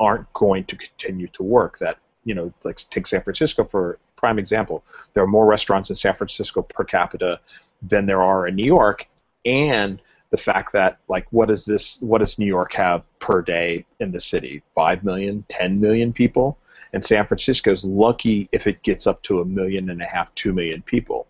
aren't 0.00 0.32
going 0.32 0.64
to 0.64 0.76
continue 0.76 1.28
to 1.28 1.42
work. 1.42 1.78
That 1.78 1.98
you 2.24 2.34
know, 2.34 2.52
like 2.64 2.80
take 2.90 3.06
San 3.06 3.22
Francisco 3.22 3.64
for 3.64 3.98
prime 4.16 4.38
example. 4.38 4.84
There 5.12 5.22
are 5.22 5.28
more 5.28 5.46
restaurants 5.46 5.90
in 5.90 5.96
San 5.96 6.14
Francisco 6.14 6.62
per 6.62 6.84
capita 6.84 7.40
than 7.82 8.06
there 8.06 8.22
are 8.22 8.46
in 8.46 8.54
New 8.54 8.64
York, 8.64 9.06
and 9.44 10.00
the 10.30 10.36
fact 10.36 10.72
that 10.72 10.98
like 11.08 11.26
what 11.30 11.48
does 11.48 11.64
this 11.64 11.98
what 12.00 12.18
does 12.18 12.38
New 12.38 12.46
York 12.46 12.72
have 12.74 13.02
per 13.20 13.42
day 13.42 13.86
in 14.00 14.10
the 14.10 14.20
city? 14.20 14.62
Five 14.74 15.04
million, 15.04 15.44
ten 15.48 15.80
million 15.80 16.12
people, 16.12 16.58
and 16.92 17.04
San 17.04 17.26
Francisco 17.26 17.70
is 17.70 17.84
lucky 17.84 18.48
if 18.52 18.66
it 18.66 18.82
gets 18.82 19.06
up 19.06 19.22
to 19.24 19.40
a 19.40 19.44
million 19.44 19.90
and 19.90 20.02
a 20.02 20.06
half, 20.06 20.34
two 20.34 20.52
million 20.52 20.82
people. 20.82 21.26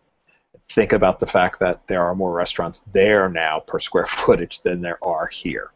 Think 0.75 0.93
about 0.93 1.21
the 1.21 1.27
fact 1.27 1.61
that 1.61 1.87
there 1.87 2.03
are 2.03 2.15
more 2.15 2.33
restaurants 2.33 2.83
there 2.93 3.29
now 3.29 3.61
per 3.61 3.79
square 3.79 4.07
footage 4.07 4.63
than 4.63 4.81
there 4.81 4.99
are 5.05 5.27
here. 5.27 5.71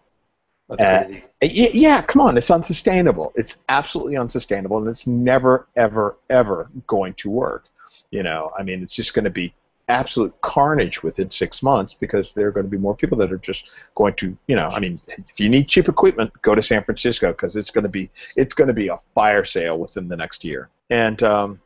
That's 0.69 0.83
uh, 0.83 1.21
yeah, 1.41 2.03
come 2.03 2.21
on, 2.21 2.37
it's 2.37 2.51
unsustainable. 2.51 3.33
It's 3.37 3.57
absolutely 3.69 4.17
unsustainable, 4.17 4.79
and 4.79 4.89
it's 4.89 5.07
never, 5.07 5.67
ever, 5.77 6.17
ever 6.29 6.69
going 6.87 7.15
to 7.15 7.31
work. 7.31 7.65
You 8.11 8.23
know, 8.23 8.53
I 8.59 8.63
mean, 8.63 8.83
it's 8.83 8.95
just 8.95 9.15
going 9.15 9.25
to 9.25 9.31
be 9.31 9.55
absolute 9.89 10.35
carnage 10.43 11.03
within 11.03 11.31
six 11.31 11.63
months 11.63 11.95
because 11.95 12.35
there 12.35 12.47
are 12.47 12.51
going 12.51 12.67
to 12.67 12.71
be 12.71 12.77
more 12.77 12.95
people 12.95 13.17
that 13.19 13.33
are 13.33 13.39
just 13.39 13.65
going 13.95 14.15
to, 14.17 14.37
you 14.47 14.57
know, 14.57 14.69
I 14.69 14.81
mean, 14.81 15.01
if 15.09 15.39
you 15.39 15.49
need 15.49 15.69
cheap 15.69 15.89
equipment, 15.89 16.31
go 16.43 16.55
to 16.55 16.63
San 16.63 16.85
Francisco 16.85 17.33
because 17.33 17.57
it's 17.57 17.71
going 17.71 17.85
to 17.85 17.89
be 17.89 18.11
it's 18.37 18.55
going 18.55 18.69
to 18.69 18.75
be 18.75 18.89
a 18.89 19.01
fire 19.15 19.45
sale 19.45 19.79
within 19.79 20.09
the 20.09 20.17
next 20.17 20.45
year. 20.45 20.69
And 20.91 21.23
um, 21.23 21.61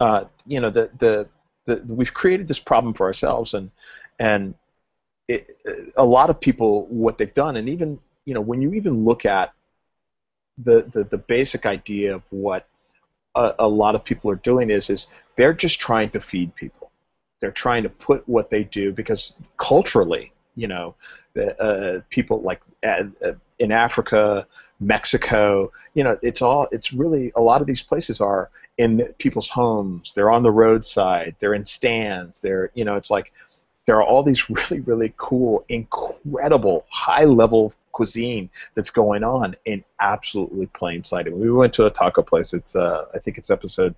uh, 0.00 0.24
you 0.46 0.60
know, 0.60 0.70
the, 0.70 0.90
the 0.98 1.28
the 1.66 1.82
we've 1.86 2.12
created 2.12 2.48
this 2.48 2.58
problem 2.58 2.94
for 2.94 3.06
ourselves, 3.06 3.54
and 3.54 3.70
and 4.18 4.54
it, 5.32 5.92
a 5.96 6.04
lot 6.04 6.30
of 6.30 6.40
people 6.40 6.86
what 6.86 7.18
they've 7.18 7.34
done, 7.34 7.56
and 7.56 7.68
even 7.68 7.98
you 8.24 8.34
know 8.34 8.40
when 8.40 8.60
you 8.60 8.74
even 8.74 9.04
look 9.04 9.24
at 9.24 9.52
the 10.58 10.88
the, 10.92 11.04
the 11.04 11.18
basic 11.18 11.66
idea 11.66 12.14
of 12.14 12.22
what 12.30 12.66
a, 13.34 13.54
a 13.60 13.68
lot 13.68 13.94
of 13.94 14.04
people 14.04 14.30
are 14.30 14.36
doing 14.36 14.70
is 14.70 14.90
is 14.90 15.06
they're 15.36 15.54
just 15.54 15.80
trying 15.80 16.10
to 16.10 16.20
feed 16.20 16.54
people. 16.54 16.90
They're 17.40 17.50
trying 17.50 17.82
to 17.82 17.88
put 17.88 18.28
what 18.28 18.50
they 18.50 18.64
do 18.64 18.92
because 18.92 19.32
culturally, 19.58 20.32
you 20.54 20.68
know, 20.68 20.94
uh, 21.58 22.00
people 22.10 22.42
like 22.42 22.60
uh, 22.84 23.04
uh 23.24 23.32
in 23.58 23.72
Africa, 23.72 24.46
Mexico. 24.80 25.72
You 25.94 26.04
know, 26.04 26.18
it's 26.22 26.42
all. 26.42 26.68
It's 26.72 26.92
really 26.92 27.32
a 27.34 27.40
lot 27.40 27.60
of 27.60 27.66
these 27.66 27.82
places 27.82 28.20
are 28.20 28.50
in 28.78 29.02
people's 29.18 29.48
homes. 29.48 30.12
They're 30.14 30.30
on 30.30 30.42
the 30.42 30.50
roadside. 30.50 31.36
They're 31.40 31.54
in 31.54 31.66
stands. 31.66 32.38
They're 32.40 32.70
you 32.74 32.84
know, 32.84 32.96
it's 32.96 33.10
like 33.10 33.32
there 33.86 33.96
are 33.96 34.04
all 34.04 34.22
these 34.22 34.48
really 34.50 34.80
really 34.80 35.14
cool, 35.16 35.64
incredible, 35.68 36.86
high 36.90 37.24
level 37.24 37.72
cuisine 37.92 38.48
that's 38.74 38.90
going 38.90 39.22
on 39.22 39.54
in 39.66 39.84
absolutely 40.00 40.66
plain 40.66 41.04
sight. 41.04 41.26
And 41.26 41.36
we 41.36 41.50
went 41.50 41.74
to 41.74 41.86
a 41.86 41.90
taco 41.90 42.22
place. 42.22 42.52
It's 42.54 42.74
uh, 42.74 43.06
I 43.14 43.18
think 43.18 43.38
it's 43.38 43.50
episode 43.50 43.94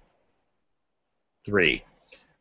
three, 1.44 1.84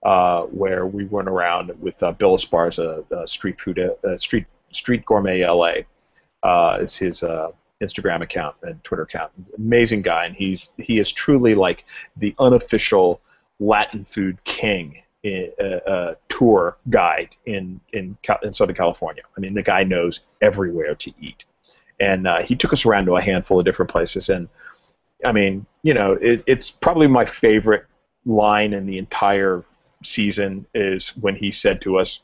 uh, 0.04 0.44
where 0.44 0.88
we 0.88 1.06
went 1.06 1.28
around 1.28 1.72
with 1.80 2.02
uh, 2.02 2.12
Bill 2.12 2.38
Esparza, 2.38 3.10
uh, 3.12 3.28
street 3.28 3.60
food, 3.62 3.80
uh, 3.80 4.18
street 4.18 4.46
street 4.72 5.06
gourmet 5.06 5.46
LA. 5.46 5.74
Uh, 6.44 6.80
is 6.82 6.98
his 6.98 7.24
uh, 7.24 7.50
Instagram 7.82 8.22
account 8.22 8.56
and 8.64 8.84
Twitter 8.84 9.04
account. 9.04 9.32
Amazing 9.58 10.02
guy, 10.02 10.26
and 10.26 10.36
he's 10.36 10.72
he 10.78 11.00
is 11.00 11.12
truly 11.12 11.56
like 11.56 11.86
the 12.18 12.36
unofficial 12.40 13.22
Latin 13.60 14.04
food 14.04 14.44
king 14.44 14.96
in, 14.96 15.03
uh, 15.26 16.16
tour 16.30 16.78
guide 16.90 17.30
in 17.46 17.80
in 17.94 18.18
in 18.44 18.54
Southern 18.54 18.76
California. 18.76 19.24
I 19.38 19.40
mean, 19.40 19.54
the 19.54 19.64
guy 19.64 19.84
knows 19.84 20.22
everywhere 20.42 20.96
to 20.96 21.12
eat, 21.20 21.44
and 22.00 22.28
uh, 22.28 22.42
he 22.42 22.56
took 22.56 22.74
us 22.74 22.86
around 22.86 23.06
to 23.06 23.16
a 23.16 23.22
handful 23.22 23.60
of 23.60 23.66
different 23.66 23.92
places. 23.92 24.30
And 24.30 24.50
I 25.24 25.32
mean, 25.32 25.66
you 25.84 25.94
know, 25.94 26.14
it, 26.14 26.44
it's 26.46 26.72
probably 26.72 27.08
my 27.08 27.26
favorite 27.26 27.86
line 28.26 28.74
in 28.74 28.86
the 28.86 28.98
entire 28.98 29.64
season 30.04 30.66
is 30.74 31.10
when 31.20 31.36
he 31.36 31.52
said 31.52 31.82
to 31.82 31.98
us, 31.98 32.20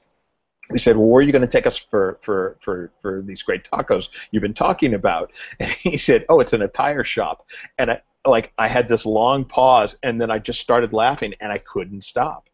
we 0.70 0.80
said, 0.80 0.98
"Well, 0.98 1.08
where 1.08 1.20
are 1.20 1.26
you 1.26 1.32
going 1.32 1.42
to 1.42 1.48
take 1.48 1.68
us 1.68 1.78
for 1.78 2.20
for 2.22 2.58
for 2.62 2.92
for 3.02 3.22
these 3.26 3.42
great 3.42 3.64
tacos 3.72 4.10
you've 4.32 4.44
been 4.44 4.54
talking 4.54 4.94
about?" 4.94 5.32
And 5.60 5.72
he 5.72 5.98
said, 5.98 6.26
"Oh, 6.30 6.40
it's 6.42 6.54
in 6.54 6.62
a 6.62 6.68
tire 6.68 7.04
shop." 7.04 7.46
And 7.78 7.92
I 7.92 8.02
like 8.28 8.52
I 8.58 8.68
had 8.68 8.88
this 8.88 9.06
long 9.06 9.46
pause, 9.46 9.96
and 10.04 10.20
then 10.20 10.30
I 10.30 10.40
just 10.40 10.60
started 10.60 10.94
laughing, 10.94 11.34
and 11.40 11.52
I 11.52 11.60
couldn't 11.60 12.04
stop. 12.04 12.49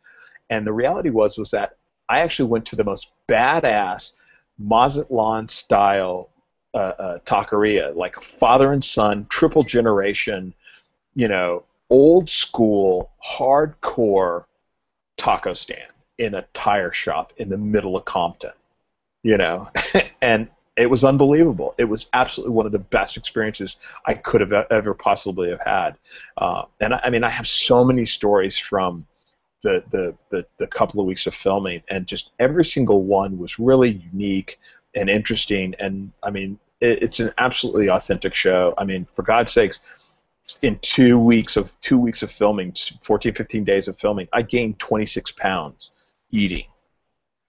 And 0.50 0.66
the 0.66 0.74
reality 0.74 1.10
was 1.10 1.38
was 1.38 1.52
that 1.52 1.78
I 2.10 2.20
actually 2.20 2.50
went 2.50 2.66
to 2.68 2.76
the 2.76 2.84
most 2.84 3.08
badass 3.28 4.12
Mazatlan 4.60 5.50
style 5.50 6.30
uh, 6.74 6.94
uh, 7.00 7.20
taqueria, 7.20 7.96
like 7.96 8.22
father 8.22 8.74
and 8.74 8.84
son, 8.84 9.26
triple 9.30 9.64
generation, 9.64 10.54
you 11.16 11.28
know, 11.28 11.64
old 11.90 12.30
school, 12.30 13.12
hardcore 13.26 14.46
taco 15.18 15.54
stand 15.54 15.92
in 16.18 16.36
a 16.36 16.46
tire 16.54 16.92
shop 16.92 17.34
in 17.38 17.50
the 17.50 17.58
middle 17.58 17.96
of 17.96 18.06
Compton, 18.06 18.52
you 19.24 19.38
know, 19.38 19.70
and 20.22 20.48
it 20.78 20.90
was 20.90 21.04
unbelievable. 21.04 21.74
It 21.78 21.86
was 21.86 22.08
absolutely 22.14 22.54
one 22.54 22.66
of 22.66 22.72
the 22.72 22.80
best 22.80 23.16
experiences 23.16 23.78
I 24.06 24.14
could 24.14 24.42
have 24.42 24.52
ever 24.52 24.94
possibly 24.94 25.50
have 25.50 25.62
had. 25.62 25.98
Uh, 26.38 26.66
and 26.82 26.94
I, 26.94 27.02
I 27.06 27.10
mean, 27.10 27.24
I 27.24 27.30
have 27.30 27.48
so 27.48 27.84
many 27.84 28.06
stories 28.06 28.58
from 28.58 29.06
the, 29.64 29.84
the, 29.92 30.16
the, 30.30 30.46
the 30.58 30.68
couple 30.68 31.00
of 31.00 31.08
weeks 31.08 31.26
of 31.28 31.36
filming, 31.36 31.82
and 31.90 32.06
just 32.08 32.32
every 32.40 32.66
single 32.66 33.04
one 33.04 33.38
was 33.38 33.60
really 33.60 34.04
unique 34.12 34.60
and 34.96 35.10
interesting. 35.10 35.74
And 35.80 36.12
I 36.24 36.32
mean, 36.32 36.60
it, 36.82 37.04
it's 37.04 37.20
an 37.20 37.32
absolutely 37.38 37.90
authentic 37.90 38.36
show. 38.36 38.74
I 38.78 38.86
mean, 38.86 39.08
for 39.16 39.24
God's 39.24 39.52
sakes, 39.52 39.80
in 40.62 40.78
two 40.82 41.18
weeks 41.18 41.58
of 41.58 41.72
two 41.82 41.98
weeks 41.98 42.22
of 42.22 42.32
filming, 42.32 42.76
14, 43.02 43.34
15 43.34 43.64
days 43.64 43.88
of 43.88 43.98
filming, 43.98 44.28
I 44.34 44.42
gained 44.42 44.80
26 44.80 45.32
pounds 45.32 45.92
eating. 46.32 46.66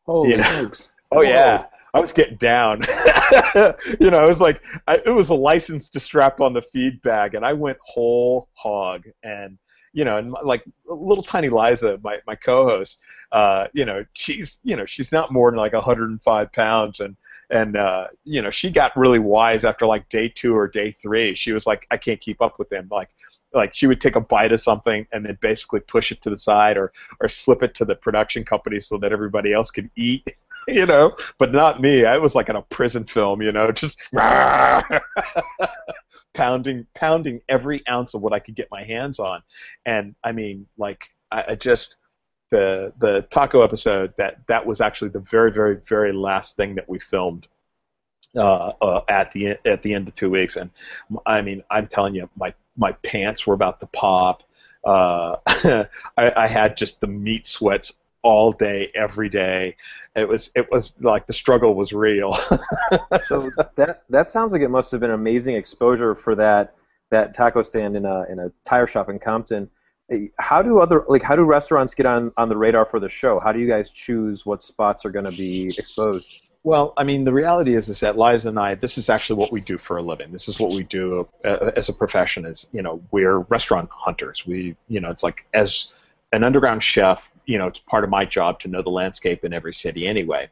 Holy 0.04 0.30
You 0.30 0.36
know? 0.38 0.70
Oh 1.12 1.20
yeah, 1.20 1.66
I 1.94 2.00
was 2.00 2.12
getting 2.12 2.36
down. 2.36 2.80
you 4.00 4.10
know, 4.10 4.24
it 4.24 4.28
was 4.28 4.40
like 4.40 4.60
I, 4.88 4.96
it 5.06 5.14
was 5.14 5.28
a 5.28 5.34
license 5.34 5.88
to 5.90 6.00
strap 6.00 6.40
on 6.40 6.52
the 6.52 6.62
feed 6.62 7.00
bag, 7.02 7.36
and 7.36 7.46
I 7.46 7.52
went 7.52 7.78
whole 7.80 8.48
hog. 8.54 9.04
And 9.22 9.56
you 9.96 10.04
know, 10.04 10.18
and 10.18 10.34
like 10.44 10.62
little 10.84 11.22
tiny 11.22 11.48
Liza, 11.48 11.98
my 12.04 12.18
my 12.26 12.34
co-host, 12.34 12.98
uh, 13.32 13.66
you 13.72 13.86
know, 13.86 14.04
she's 14.12 14.58
you 14.62 14.76
know 14.76 14.84
she's 14.84 15.10
not 15.10 15.32
more 15.32 15.50
than 15.50 15.58
like 15.58 15.72
105 15.72 16.52
pounds, 16.52 17.00
and 17.00 17.16
and 17.48 17.78
uh, 17.78 18.08
you 18.22 18.42
know 18.42 18.50
she 18.50 18.70
got 18.70 18.94
really 18.94 19.18
wise 19.18 19.64
after 19.64 19.86
like 19.86 20.06
day 20.10 20.28
two 20.28 20.54
or 20.54 20.68
day 20.68 20.94
three. 21.00 21.34
She 21.34 21.52
was 21.52 21.64
like, 21.64 21.86
I 21.90 21.96
can't 21.96 22.20
keep 22.20 22.42
up 22.42 22.58
with 22.58 22.70
him. 22.70 22.88
Like 22.90 23.08
like 23.54 23.74
she 23.74 23.86
would 23.86 24.02
take 24.02 24.16
a 24.16 24.20
bite 24.20 24.52
of 24.52 24.60
something 24.60 25.06
and 25.12 25.24
then 25.24 25.38
basically 25.40 25.80
push 25.80 26.12
it 26.12 26.20
to 26.20 26.28
the 26.28 26.36
side 26.38 26.76
or 26.76 26.92
or 27.22 27.30
slip 27.30 27.62
it 27.62 27.74
to 27.76 27.86
the 27.86 27.94
production 27.94 28.44
company 28.44 28.78
so 28.78 28.98
that 28.98 29.12
everybody 29.12 29.54
else 29.54 29.70
could 29.70 29.88
eat 29.96 30.26
you 30.68 30.84
know 30.84 31.16
but 31.38 31.52
not 31.52 31.80
me 31.80 32.04
i 32.04 32.18
was 32.18 32.34
like 32.34 32.48
in 32.48 32.56
a 32.56 32.62
prison 32.62 33.04
film 33.04 33.40
you 33.40 33.52
know 33.52 33.70
just 33.70 33.96
pounding 36.36 36.86
pounding 36.94 37.40
every 37.48 37.82
ounce 37.88 38.14
of 38.14 38.20
what 38.20 38.32
i 38.32 38.38
could 38.38 38.54
get 38.54 38.68
my 38.70 38.84
hands 38.84 39.18
on 39.18 39.42
and 39.86 40.14
i 40.22 40.32
mean 40.32 40.66
like 40.76 41.00
i, 41.32 41.44
I 41.48 41.54
just 41.54 41.96
the 42.50 42.92
the 43.00 43.26
taco 43.30 43.62
episode 43.62 44.12
that 44.18 44.38
that 44.48 44.64
was 44.64 44.80
actually 44.80 45.10
the 45.10 45.24
very 45.30 45.50
very 45.50 45.80
very 45.88 46.12
last 46.12 46.56
thing 46.56 46.74
that 46.76 46.88
we 46.88 46.98
filmed 47.10 47.46
uh, 48.36 48.72
uh, 48.82 49.00
at 49.08 49.32
the 49.32 49.56
at 49.64 49.82
the 49.82 49.94
end 49.94 50.08
of 50.08 50.14
two 50.14 50.30
weeks, 50.30 50.56
and 50.56 50.70
I 51.24 51.40
mean, 51.40 51.62
I'm 51.70 51.86
telling 51.88 52.14
you, 52.14 52.28
my 52.36 52.52
my 52.76 52.92
pants 53.04 53.46
were 53.46 53.54
about 53.54 53.80
to 53.80 53.86
pop. 53.86 54.42
Uh, 54.84 55.36
I, 55.46 56.32
I 56.36 56.46
had 56.46 56.76
just 56.76 57.00
the 57.00 57.06
meat 57.06 57.46
sweats 57.46 57.92
all 58.26 58.50
day, 58.50 58.90
every 58.96 59.28
day. 59.28 59.76
It 60.16 60.28
was 60.28 60.50
it 60.56 60.66
was 60.70 60.92
like 61.00 61.26
the 61.26 61.32
struggle 61.32 61.74
was 61.74 61.92
real. 61.92 62.36
So 63.26 63.50
that 63.76 64.02
that 64.10 64.30
sounds 64.30 64.52
like 64.52 64.62
it 64.62 64.68
must 64.68 64.90
have 64.92 65.00
been 65.00 65.10
amazing 65.12 65.54
exposure 65.56 66.14
for 66.14 66.34
that 66.34 66.74
that 67.10 67.34
taco 67.34 67.62
stand 67.62 67.96
in 67.96 68.04
a 68.04 68.24
in 68.28 68.38
a 68.40 68.50
tire 68.64 68.86
shop 68.86 69.08
in 69.08 69.18
Compton. 69.18 69.70
Eh, 70.10 70.26
How 70.38 70.60
do 70.62 70.78
other 70.80 71.04
like 71.08 71.22
how 71.22 71.36
do 71.36 71.44
restaurants 71.44 71.94
get 71.94 72.06
on 72.06 72.32
on 72.36 72.48
the 72.48 72.56
radar 72.56 72.84
for 72.84 72.98
the 73.00 73.08
show? 73.08 73.38
How 73.38 73.52
do 73.52 73.60
you 73.60 73.68
guys 73.68 73.90
choose 73.90 74.44
what 74.44 74.62
spots 74.62 75.04
are 75.04 75.10
going 75.10 75.24
to 75.24 75.36
be 75.46 75.74
exposed? 75.78 76.40
Well, 76.64 76.94
I 76.96 77.04
mean, 77.04 77.24
the 77.24 77.32
reality 77.32 77.76
is, 77.76 77.88
is 77.88 78.00
that 78.00 78.18
Liza 78.18 78.48
and 78.48 78.58
I, 78.58 78.74
this 78.74 78.98
is 78.98 79.08
actually 79.08 79.38
what 79.38 79.52
we 79.52 79.60
do 79.60 79.78
for 79.78 79.98
a 79.98 80.02
living. 80.02 80.32
This 80.32 80.48
is 80.48 80.58
what 80.58 80.72
we 80.72 80.82
do 80.82 81.28
uh, 81.44 81.70
as 81.76 81.88
a 81.88 81.92
profession. 81.92 82.44
Is 82.44 82.66
you 82.72 82.82
know, 82.82 83.00
we're 83.12 83.38
restaurant 83.56 83.88
hunters. 83.92 84.42
We, 84.46 84.76
you 84.88 85.00
know, 85.00 85.10
it's 85.10 85.22
like 85.22 85.44
as 85.54 85.88
an 86.32 86.42
underground 86.42 86.82
chef, 86.82 87.22
you 87.46 87.58
know, 87.58 87.66
it's 87.66 87.78
part 87.78 88.04
of 88.04 88.10
my 88.10 88.24
job 88.24 88.60
to 88.60 88.68
know 88.68 88.82
the 88.82 88.90
landscape 88.90 89.44
in 89.44 89.52
every 89.52 89.72
city 89.72 90.06
anyway, 90.06 90.48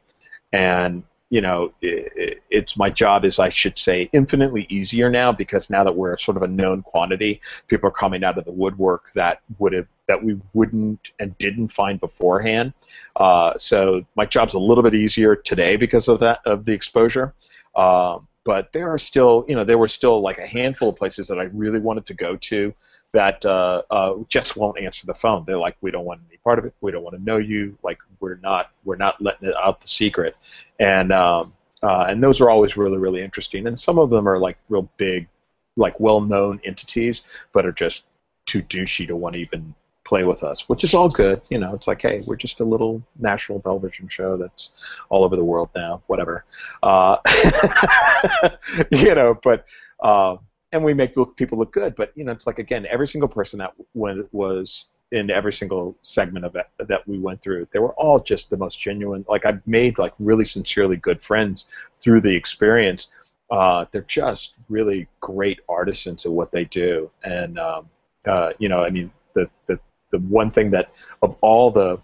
and 0.51 1.03
you 1.29 1.41
know, 1.41 1.73
it, 1.81 2.41
it's 2.49 2.77
my 2.77 2.89
job 2.89 3.25
is 3.25 3.39
I 3.39 3.49
should 3.49 3.77
say 3.79 4.09
infinitely 4.13 4.67
easier 4.69 5.09
now 5.09 5.31
because 5.31 5.69
now 5.69 5.83
that 5.83 5.95
we're 5.95 6.17
sort 6.17 6.37
of 6.37 6.43
a 6.43 6.47
known 6.47 6.83
quantity, 6.83 7.41
people 7.67 7.89
are 7.89 7.91
coming 7.91 8.23
out 8.23 8.37
of 8.37 8.45
the 8.45 8.51
woodwork 8.51 9.11
that 9.15 9.41
would 9.59 9.73
have 9.73 9.87
that 10.07 10.23
we 10.23 10.39
wouldn't 10.53 10.99
and 11.19 11.37
didn't 11.39 11.73
find 11.73 11.99
beforehand. 11.99 12.73
Uh, 13.15 13.53
so 13.57 14.05
my 14.15 14.25
job's 14.25 14.53
a 14.53 14.59
little 14.59 14.83
bit 14.83 14.93
easier 14.93 15.35
today 15.35 15.75
because 15.75 16.07
of 16.07 16.19
that 16.19 16.39
of 16.45 16.65
the 16.65 16.71
exposure. 16.73 17.33
Uh, 17.75 18.19
but 18.43 18.71
there 18.71 18.89
are 18.93 18.99
still, 18.99 19.43
you 19.47 19.55
know, 19.55 19.63
there 19.63 19.79
were 19.79 19.87
still 19.87 20.21
like 20.21 20.37
a 20.37 20.45
handful 20.45 20.89
of 20.89 20.95
places 20.95 21.27
that 21.27 21.39
I 21.39 21.45
really 21.45 21.79
wanted 21.79 22.05
to 22.05 22.13
go 22.13 22.35
to 22.35 22.73
that 23.15 23.45
uh, 23.45 23.81
uh, 23.89 24.13
just 24.27 24.57
won't 24.57 24.77
answer 24.77 25.07
the 25.07 25.15
phone. 25.15 25.45
They're 25.47 25.57
like, 25.57 25.77
we 25.79 25.89
don't 25.89 26.03
want 26.03 26.19
any 26.27 26.37
part 26.43 26.59
of 26.59 26.65
it. 26.65 26.73
We 26.81 26.91
don't 26.91 27.03
want 27.03 27.15
to 27.15 27.23
know 27.23 27.37
you. 27.37 27.77
Like 27.81 27.97
we're 28.19 28.35
not 28.35 28.71
we're 28.83 28.97
not 28.97 29.21
letting 29.21 29.47
it 29.47 29.55
out 29.55 29.81
the 29.81 29.87
secret. 29.87 30.35
And 30.79 31.13
um, 31.13 31.53
uh, 31.81 32.05
and 32.09 32.21
those 32.21 32.41
are 32.41 32.49
always 32.49 32.75
really 32.77 32.97
really 32.97 33.23
interesting. 33.23 33.67
And 33.67 33.79
some 33.79 33.97
of 33.97 34.09
them 34.09 34.27
are 34.27 34.37
like 34.37 34.57
real 34.67 34.89
big, 34.97 35.29
like 35.77 35.97
well 35.99 36.19
known 36.19 36.59
entities, 36.65 37.21
but 37.53 37.65
are 37.65 37.71
just 37.71 38.03
too 38.45 38.61
douchey 38.63 39.07
to 39.07 39.15
want 39.15 39.35
to 39.35 39.41
even 39.41 39.73
play 40.05 40.25
with 40.25 40.43
us, 40.43 40.67
which 40.67 40.83
is 40.83 40.93
all 40.93 41.09
good. 41.09 41.41
You 41.49 41.57
know, 41.57 41.73
it's 41.73 41.87
like, 41.87 42.01
hey, 42.01 42.21
we're 42.27 42.35
just 42.35 42.59
a 42.59 42.65
little 42.65 43.01
national 43.17 43.61
television 43.61 44.09
show 44.09 44.35
that's 44.35 44.69
all 45.09 45.23
over 45.23 45.37
the 45.37 45.43
world 45.43 45.69
now, 45.73 46.03
whatever. 46.07 46.43
Uh, 46.83 47.17
you 48.91 49.15
know, 49.15 49.39
but 49.41 49.65
uh, 50.01 50.35
and 50.75 50.83
we 50.83 50.93
make 50.93 51.15
people 51.37 51.57
look 51.57 51.71
good. 51.71 51.95
But 51.95 52.11
you 52.15 52.25
know, 52.25 52.33
it's 52.33 52.45
like 52.45 52.59
again, 52.59 52.85
every 52.89 53.07
single 53.07 53.29
person 53.29 53.57
that 53.59 53.73
when 53.93 54.27
was 54.33 54.85
in 55.11 55.31
every 55.31 55.53
single 55.53 55.95
segment 56.01 56.43
of 56.43 56.55
it 56.55 56.65
that 56.87 57.07
we 57.07 57.17
went 57.17 57.41
through, 57.41 57.67
they 57.71 57.79
were 57.79 57.93
all 57.93 58.19
just 58.19 58.49
the 58.49 58.57
most 58.57 58.81
genuine. 58.81 59.25
Like 59.29 59.45
I've 59.45 59.65
made 59.65 59.97
like 59.97 60.13
really 60.19 60.43
sincerely 60.43 60.97
good 60.97 61.23
friends 61.23 61.65
through 62.03 62.21
the 62.21 62.35
experience. 62.35 63.07
Uh, 63.49 63.85
they're 63.91 64.01
just 64.01 64.55
really 64.67 65.07
great 65.21 65.59
artisans 65.69 66.25
at 66.25 66.31
what 66.31 66.51
they 66.51 66.65
do, 66.65 67.09
and 67.23 67.57
um, 67.57 67.87
uh, 68.27 68.51
you 68.59 68.67
know, 68.67 68.83
I 68.83 68.89
mean, 68.89 69.11
the, 69.33 69.49
the 69.67 69.79
the 70.11 70.19
one 70.19 70.51
thing 70.51 70.71
that 70.71 70.91
of 71.21 71.37
all 71.41 71.71
the 71.71 71.99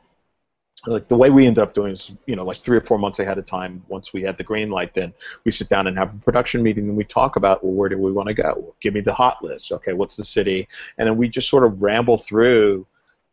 like 0.88 1.08
the 1.08 1.16
way 1.16 1.30
we 1.30 1.46
ended 1.46 1.62
up 1.62 1.74
doing 1.74 1.94
is, 1.94 2.16
you 2.26 2.36
know, 2.36 2.44
like 2.44 2.58
three 2.58 2.78
or 2.78 2.82
four 2.82 2.98
months 2.98 3.20
ahead 3.20 3.38
of 3.38 3.46
time. 3.46 3.84
Once 3.88 4.14
we 4.14 4.22
had 4.24 4.38
the 4.38 4.44
green 4.44 4.70
light, 4.70 4.94
then 4.94 5.14
we 5.44 5.52
sit 5.52 5.70
down 5.70 5.88
and 5.88 5.98
have 5.98 6.14
a 6.14 6.18
production 6.20 6.64
meeting, 6.64 6.88
and 6.88 6.98
we 6.98 7.04
talk 7.04 7.36
about, 7.36 7.64
well, 7.64 7.74
where 7.74 7.90
do 7.90 7.98
we 7.98 8.12
want 8.12 8.28
to 8.28 8.34
go? 8.34 8.74
Give 8.82 8.94
me 8.94 9.02
the 9.02 9.14
hot 9.14 9.44
list. 9.44 9.72
Okay, 9.72 9.94
what's 9.94 10.16
the 10.16 10.26
city? 10.26 10.68
And 10.98 11.08
then 11.08 11.18
we 11.18 11.30
just 11.30 11.50
sort 11.50 11.64
of 11.64 11.82
ramble 11.82 12.18
through 12.18 12.88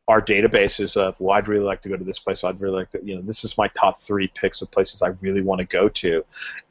our 0.08 0.20
databases 0.20 0.96
of, 0.96 1.14
well, 1.18 1.37
I'd 1.37 1.48
really 1.48 1.64
like 1.64 1.82
to 1.82 1.88
go 1.88 1.96
to 1.96 2.04
this 2.04 2.18
place. 2.18 2.44
I'd 2.44 2.61
really 2.61 2.76
like 2.76 2.90
to, 2.92 3.00
you 3.04 3.16
know, 3.16 3.22
this 3.22 3.44
is 3.44 3.56
my 3.56 3.68
top 3.68 4.02
three 4.06 4.30
picks 4.34 4.62
of 4.62 4.70
places 4.70 5.02
I 5.02 5.08
really 5.20 5.42
want 5.42 5.61
to 5.61 5.66
go 5.66 5.88
to, 5.88 6.24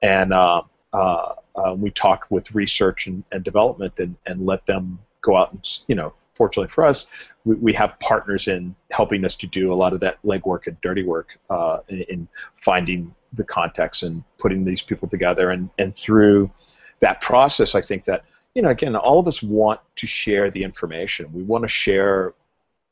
and 0.04 0.34
uh, 0.34 0.62
uh, 0.94 1.34
uh, 1.56 1.74
we 1.74 1.92
talk 1.92 2.28
with 2.30 2.54
research 2.54 3.08
and, 3.08 3.24
and 3.32 3.44
development 3.44 3.94
and, 3.98 4.16
and 4.26 4.46
let 4.46 4.66
them 4.68 5.00
go 5.22 5.36
out 5.36 5.52
and 5.52 5.80
you 5.88 5.96
know 5.96 6.14
fortunately 6.38 6.72
for 6.74 6.86
us 6.86 7.08
we, 7.46 7.56
we 7.56 7.74
have 7.74 8.00
partners 8.00 8.48
in 8.48 8.76
helping 8.92 9.26
us 9.26 9.36
to 9.36 9.48
do 9.48 9.74
a 9.74 9.76
lot 9.76 9.94
of 9.94 10.00
that 10.02 10.22
legwork 10.24 10.68
and 10.68 10.80
dirty 10.82 11.04
work 11.04 11.40
uh, 11.50 11.80
in, 11.90 12.02
in 12.04 12.28
finding 12.64 13.14
the 13.34 13.44
context 13.44 14.04
and 14.04 14.24
putting 14.38 14.64
these 14.64 14.82
people 14.82 15.08
together. 15.08 15.52
And, 15.52 15.70
and 15.78 15.96
through 15.96 16.52
that 17.00 17.22
process 17.22 17.76
I 17.76 17.82
think 17.82 18.06
that 18.06 18.26
you 18.56 18.62
know 18.64 18.70
again 18.70 18.96
all 18.96 19.20
of 19.20 19.28
us 19.28 19.44
want 19.44 19.80
to 19.98 20.08
share 20.08 20.50
the 20.50 20.64
information. 20.64 21.32
We 21.32 21.44
want 21.44 21.64
to 21.64 21.68
share 21.68 22.34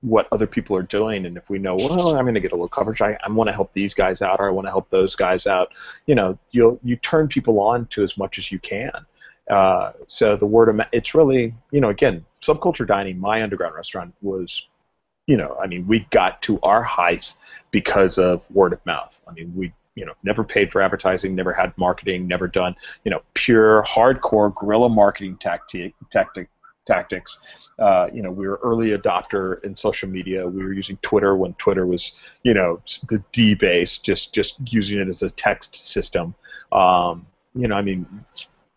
what 0.02 0.28
other 0.32 0.46
people 0.46 0.76
are 0.76 0.84
doing. 0.84 1.26
And 1.26 1.38
if 1.38 1.50
we 1.50 1.58
know 1.58 1.76
well 1.76 2.16
i'm 2.16 2.26
going 2.26 2.36
to 2.36 2.40
get 2.40 2.52
a 2.52 2.56
little 2.56 2.68
coverage 2.68 3.02
i, 3.02 3.18
I 3.24 3.32
want 3.32 3.48
to 3.48 3.54
help 3.54 3.74
these 3.74 3.96
guys 3.96 4.22
out 4.22 4.40
or 4.40 4.48
i 4.48 4.52
want 4.52 4.68
to 4.68 4.72
help 4.72 4.90
those 4.92 5.16
guys 5.16 5.48
out 5.48 5.74
you 6.06 6.14
know 6.14 6.38
you'll 6.52 6.80
you 6.84 6.96
turn 6.98 7.28
people 7.28 7.60
on 7.60 7.88
to 7.88 8.04
as 8.04 8.16
much 8.16 8.38
as 8.38 8.52
you 8.52 8.60
can 8.60 8.92
uh, 9.50 9.92
so 10.08 10.36
the 10.36 10.46
word 10.46 10.70
of 10.70 10.80
it's 10.92 11.14
really 11.14 11.54
you 11.72 11.82
know 11.82 11.90
again 11.90 12.26
subculture 12.42 12.88
dining 12.88 13.20
my 13.20 13.44
underground 13.44 13.76
restaurant 13.76 14.14
was 14.22 14.64
you 15.28 15.38
know 15.38 15.58
i 15.62 15.68
mean 15.68 15.86
we 15.88 16.06
got 16.12 16.42
to 16.42 16.60
our 16.62 16.84
height 16.84 17.26
because 17.72 18.18
of 18.18 18.44
word 18.52 18.74
of 18.74 18.86
mouth 18.86 19.20
i 19.28 19.34
mean 19.34 19.52
we 19.56 19.72
you 19.96 20.06
know 20.06 20.14
never 20.24 20.44
paid 20.44 20.72
for 20.72 20.82
advertising 20.82 21.36
never 21.36 21.54
had 21.54 21.76
marketing 21.78 22.28
never 22.28 22.48
done 22.48 22.76
you 23.04 23.12
know 23.12 23.22
pure 23.34 23.84
hardcore 23.84 24.54
guerrilla 24.56 24.90
marketing 24.90 25.38
tactic 25.38 25.94
tactic 26.12 26.50
tactics. 26.86 27.38
Uh, 27.80 28.08
you 28.14 28.22
know, 28.22 28.32
we 28.32 28.48
were 28.48 28.60
early 28.64 28.90
adopter 28.90 29.64
in 29.64 29.76
social 29.76 30.08
media. 30.08 30.48
We 30.48 30.64
were 30.64 30.74
using 30.74 30.98
Twitter 31.02 31.36
when 31.36 31.54
Twitter 31.56 31.86
was, 31.86 32.12
you 32.44 32.54
know, 32.54 32.82
the 33.10 33.24
D 33.34 33.56
base, 33.56 33.98
just 33.98 34.34
just 34.34 34.56
using 34.72 35.00
it 35.00 35.08
as 35.08 35.22
a 35.22 35.30
text 35.32 35.76
system. 35.76 36.36
Um, 36.72 37.26
you 37.54 37.68
know, 37.68 37.76
I 37.76 37.82
mean, 37.82 38.06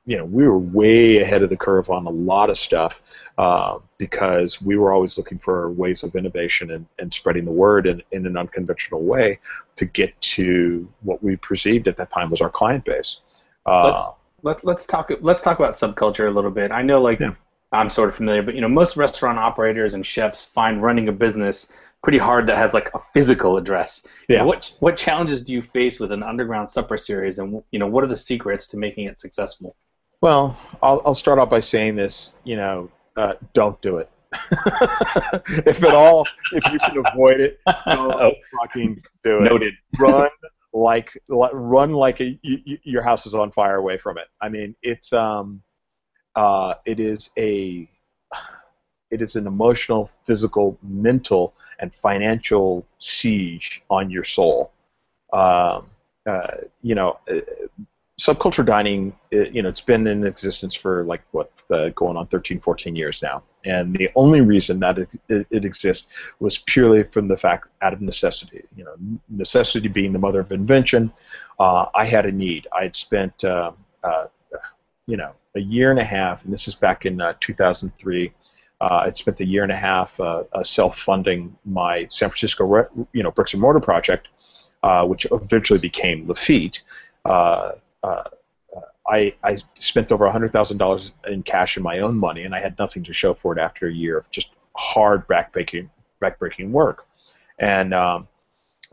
you 0.09 0.17
know, 0.17 0.25
we 0.25 0.49
were 0.49 0.59
way 0.59 1.19
ahead 1.19 1.43
of 1.43 1.51
the 1.51 1.57
curve 1.57 1.91
on 1.91 2.07
a 2.07 2.11
lot 2.11 2.49
of 2.49 2.59
stuff 2.59 2.95
uh, 3.37 3.79
because 3.99 4.61
we 4.63 4.79
were 4.79 4.91
always 4.91 5.19
looking 5.19 5.39
for 5.39 5.71
ways 5.73 6.03
of 6.03 6.17
innovation 6.17 6.71
and, 6.71 6.87
and 6.99 7.13
spreading 7.13 7.45
the 7.45 7.53
word 7.53 7.87
in, 7.87 8.03
in 8.11 8.25
an 8.25 8.35
unconventional 8.35 9.03
way 9.03 9.39
to 9.77 9.85
get 9.85 10.19
to 10.23 10.89
what 11.03 11.23
we 11.23 11.37
perceived 11.37 11.87
at 11.89 11.99
that 11.99 12.11
time 12.11 12.31
was 12.31 12.41
our 12.41 12.49
client 12.49 12.87
base. 12.87 13.19
Uh, 13.67 13.85
let's, 13.91 14.09
let, 14.43 14.65
let's 14.65 14.87
talk. 14.87 15.13
Let's 15.21 15.43
talk 15.43 15.59
about 15.59 15.75
subculture 15.75 16.27
a 16.27 16.31
little 16.31 16.51
bit. 16.51 16.73
I 16.73 16.81
know, 16.81 17.03
like, 17.03 17.21
yeah. 17.21 17.35
I'm 17.73 17.91
sort 17.91 18.09
of 18.09 18.17
familiar, 18.17 18.43
but 18.43 18.55
you 18.55 18.63
know, 18.63 18.69
most 18.69 18.97
restaurant 18.97 19.39
operators 19.39 19.93
and 19.93 20.07
chefs 20.07 20.43
find 20.43 20.83
running 20.83 21.11
a 21.11 21.13
business 21.13 21.71
pretty 22.03 22.17
hard 22.17 22.47
that 22.47 22.57
has 22.57 22.73
like 22.73 22.89
a 22.95 23.01
physical 23.13 23.59
address. 23.59 24.07
Yeah. 24.27 24.45
What 24.45 24.75
what 24.81 24.97
challenges 24.97 25.43
do 25.43 25.53
you 25.53 25.61
face 25.61 26.01
with 26.01 26.13
an 26.13 26.23
underground 26.23 26.71
supper 26.71 26.97
series, 26.97 27.39
and 27.39 27.63
you 27.73 27.79
know, 27.79 27.87
what 27.87 28.05
are 28.05 28.09
the 28.09 28.17
secrets 28.17 28.67
to 28.69 28.79
making 28.79 29.05
it 29.05 29.21
successful? 29.21 29.77
Well, 30.21 30.59
I'll 30.83 31.01
I'll 31.05 31.15
start 31.15 31.39
off 31.39 31.51
by 31.51 31.61
saying 31.61 31.97
this. 31.97 32.31
You 32.45 32.57
know, 32.57 32.91
uh, 33.17 33.35
don't 33.55 33.81
do 33.83 33.99
it. 33.99 34.11
if 35.67 35.83
at 35.83 35.95
all, 35.95 36.27
if 36.53 36.73
you 36.73 36.79
can 36.81 37.03
avoid 37.07 37.41
it, 37.41 37.61
don't 37.87 38.13
oh. 38.13 38.33
fucking 38.61 39.03
do 39.25 39.39
it. 39.39 39.43
Noted. 39.43 39.75
Run 39.99 40.29
like 40.73 41.09
run 41.29 41.93
like 41.93 42.21
a, 42.21 42.39
your 42.43 43.03
house 43.03 43.27
is 43.27 43.35
on 43.35 43.53
fire 43.53 43.77
away 43.77 43.99
from 43.99 44.19
it. 44.19 44.27
I 44.41 44.49
mean, 44.49 44.75
it's 44.83 45.13
um 45.13 45.63
uh, 46.35 46.75
it 46.85 47.01
is 47.01 47.31
a 47.39 47.89
it 49.11 49.23
is 49.23 49.37
an 49.37 49.47
emotional, 49.47 50.11
physical, 50.27 50.79
mental, 50.83 51.55
and 51.81 51.91
financial 52.03 52.87
siege 52.99 53.83
on 53.89 54.11
your 54.11 54.25
soul. 54.25 54.73
Um, 55.33 55.89
uh, 56.29 56.59
you 56.83 56.95
know, 56.95 57.19
uh, 57.31 57.41
subculture 58.19 58.67
dining, 58.67 59.15
it, 59.31 59.53
you 59.53 59.63
know, 59.63 59.69
it's 59.69 59.81
been 59.81 60.07
in 60.07 60.27
existence 60.27 60.75
for 60.75 61.05
like 61.05 61.23
what, 61.31 61.53
uh, 61.71 61.91
going 61.91 62.17
on 62.17 62.27
13, 62.27 62.61
14 62.61 62.97
years 62.97 63.23
now. 63.23 63.43
And 63.65 63.95
the 63.95 64.11
only 64.17 64.41
reason 64.41 64.81
that 64.81 64.99
it, 64.99 65.09
it, 65.29 65.47
it, 65.51 65.65
exists 65.65 66.07
was 66.41 66.59
purely 66.59 67.05
from 67.05 67.29
the 67.29 67.37
fact 67.37 67.69
out 67.83 67.93
of 67.93 68.01
necessity. 68.01 68.63
You 68.77 68.85
know, 68.85 68.95
necessity 69.29 69.89
being 69.89 70.13
the 70.13 70.19
mother 70.19 70.41
of 70.41 70.51
invention. 70.53 71.13
Uh, 71.61 71.87
I 71.95 72.05
had 72.05 72.27
a 72.27 72.33
need. 72.33 72.67
I 72.77 72.85
had 72.85 72.97
spent, 72.97 73.45
uh, 73.45 73.73
uh, 74.03 74.27
you 75.07 75.17
know, 75.17 75.33
a 75.55 75.61
year 75.61 75.91
and 75.91 76.01
a 76.01 76.05
half, 76.05 76.45
and 76.45 76.53
this 76.53 76.69
is 76.69 76.75
back 76.75 77.07
in 77.07 77.21
uh, 77.21 77.35
2003. 77.41 78.33
Uh, 78.81 79.03
I'd 79.05 79.17
spent 79.17 79.41
a 79.41 79.45
year 79.45 79.65
and 79.65 79.73
a 79.73 79.77
half 79.77 80.13
self-funding 80.63 81.57
my 81.65 82.07
San 82.11 82.31
Francisco, 82.31 82.87
you 83.13 83.23
know, 83.23 83.31
bricks 83.33 83.53
and 83.53 83.61
mortar 83.61 83.81
project, 83.81 84.29
which 85.05 85.27
eventually 85.33 85.81
became 85.81 86.29
Lafitte. 86.29 86.81
Uh, 87.25 87.73
I, 88.05 89.35
I 89.43 89.59
spent 89.79 90.13
over 90.13 90.29
$100,000 90.29 91.11
in 91.29 91.43
cash 91.43 91.77
in 91.77 91.83
my 91.83 92.01
own 92.01 92.17
money, 92.17 92.43
and 92.43 92.55
I 92.55 92.61
had 92.61 92.79
nothing 92.79 93.03
to 93.05 93.15
show 93.15 93.35
for 93.35 93.57
it 93.57 93.61
after 93.61 93.89
a 93.89 93.93
year 93.93 94.19
of 94.19 94.31
just 94.31 94.49
hard 94.77 95.27
backbreaking, 95.29 95.89
backbreaking 96.23 96.71
work. 96.71 97.07
And 97.59 97.95
um, 97.95 98.29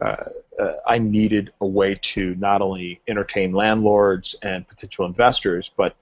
uh, 0.01 0.25
uh, 0.59 0.73
I 0.87 0.97
needed 0.97 1.51
a 1.61 1.67
way 1.67 1.95
to 2.01 2.35
not 2.35 2.61
only 2.61 3.01
entertain 3.07 3.51
landlords 3.51 4.35
and 4.41 4.67
potential 4.67 5.05
investors, 5.05 5.69
but 5.75 5.95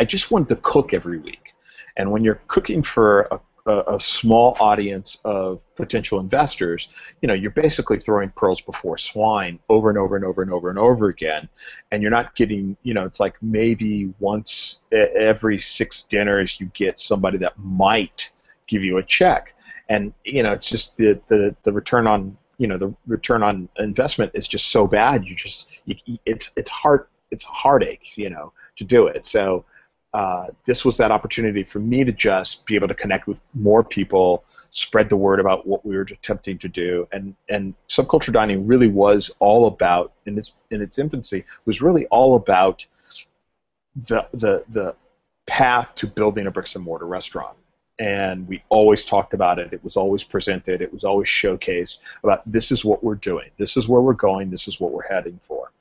I 0.00 0.04
just 0.04 0.30
wanted 0.30 0.48
to 0.50 0.56
cook 0.56 0.94
every 0.94 1.18
week. 1.18 1.52
And 1.96 2.10
when 2.10 2.24
you're 2.24 2.40
cooking 2.48 2.82
for 2.82 3.22
a, 3.30 3.40
a, 3.68 3.96
a, 3.96 4.00
small 4.00 4.56
audience 4.60 5.18
of 5.24 5.60
potential 5.76 6.18
investors, 6.18 6.88
you 7.20 7.28
know, 7.28 7.34
you're 7.34 7.50
basically 7.50 8.00
throwing 8.00 8.30
pearls 8.30 8.60
before 8.62 8.96
swine 8.96 9.58
over 9.68 9.90
and 9.90 9.98
over 9.98 10.16
and 10.16 10.24
over 10.24 10.42
and 10.42 10.50
over 10.50 10.70
and 10.70 10.78
over 10.78 11.08
again. 11.08 11.48
And 11.92 12.02
you're 12.02 12.10
not 12.10 12.34
getting, 12.34 12.76
you 12.82 12.94
know, 12.94 13.04
it's 13.04 13.20
like 13.20 13.34
maybe 13.42 14.12
once 14.20 14.78
every 14.90 15.60
six 15.60 16.04
dinners 16.08 16.58
you 16.58 16.70
get 16.74 16.98
somebody 16.98 17.36
that 17.38 17.58
might 17.58 18.30
give 18.66 18.82
you 18.82 18.96
a 18.96 19.02
check. 19.02 19.54
And, 19.90 20.12
you 20.24 20.42
know, 20.42 20.52
it's 20.52 20.68
just 20.68 20.96
the, 20.96 21.20
the, 21.28 21.54
the 21.62 21.72
return 21.72 22.06
on, 22.06 22.36
you 22.56 22.66
know, 22.66 22.78
the 22.78 22.94
return 23.06 23.42
on 23.42 23.68
investment 23.78 24.32
is 24.34 24.48
just 24.48 24.68
so 24.68 24.86
bad. 24.86 25.26
You 25.26 25.36
just, 25.36 25.66
you, 25.84 25.96
it's, 26.24 26.50
it's 26.56 26.70
hard, 26.70 27.06
it's 27.30 27.44
heartache, 27.44 28.16
you 28.16 28.30
know, 28.30 28.52
to 28.76 28.84
do 28.84 29.06
it. 29.06 29.26
So, 29.26 29.64
uh, 30.14 30.46
this 30.66 30.84
was 30.84 30.96
that 30.96 31.10
opportunity 31.10 31.62
for 31.62 31.80
me 31.80 32.04
to 32.04 32.12
just 32.12 32.64
be 32.64 32.74
able 32.74 32.88
to 32.88 32.94
connect 32.94 33.26
with 33.26 33.38
more 33.54 33.84
people, 33.84 34.44
spread 34.70 35.08
the 35.08 35.16
word 35.16 35.38
about 35.38 35.66
what 35.66 35.84
we 35.84 35.96
were 35.96 36.02
attempting 36.02 36.58
to 36.58 36.68
do, 36.68 37.06
and 37.12 37.34
and 37.48 37.74
subculture 37.88 38.32
dining 38.32 38.66
really 38.66 38.88
was 38.88 39.30
all 39.38 39.66
about 39.66 40.12
in 40.26 40.38
its 40.38 40.52
in 40.70 40.80
its 40.80 40.98
infancy 40.98 41.44
was 41.66 41.82
really 41.82 42.06
all 42.06 42.36
about 42.36 42.84
the 44.08 44.26
the 44.32 44.64
the 44.70 44.94
path 45.46 45.88
to 45.96 46.06
building 46.06 46.46
a 46.46 46.50
bricks 46.50 46.74
and 46.74 46.84
mortar 46.84 47.06
restaurant. 47.06 47.56
And 47.98 48.46
we 48.46 48.62
always 48.68 49.04
talked 49.04 49.34
about 49.34 49.58
it. 49.58 49.72
It 49.72 49.82
was 49.82 49.96
always 49.96 50.22
presented. 50.22 50.80
It 50.80 50.92
was 50.92 51.02
always 51.02 51.28
showcased 51.28 51.96
about 52.22 52.50
this 52.50 52.70
is 52.70 52.84
what 52.84 53.02
we're 53.02 53.16
doing. 53.16 53.50
This 53.58 53.76
is 53.76 53.88
where 53.88 54.00
we're 54.00 54.12
going. 54.12 54.50
This 54.50 54.68
is 54.68 54.78
what 54.78 54.92
we're 54.92 55.08
heading 55.08 55.40
for 55.48 55.72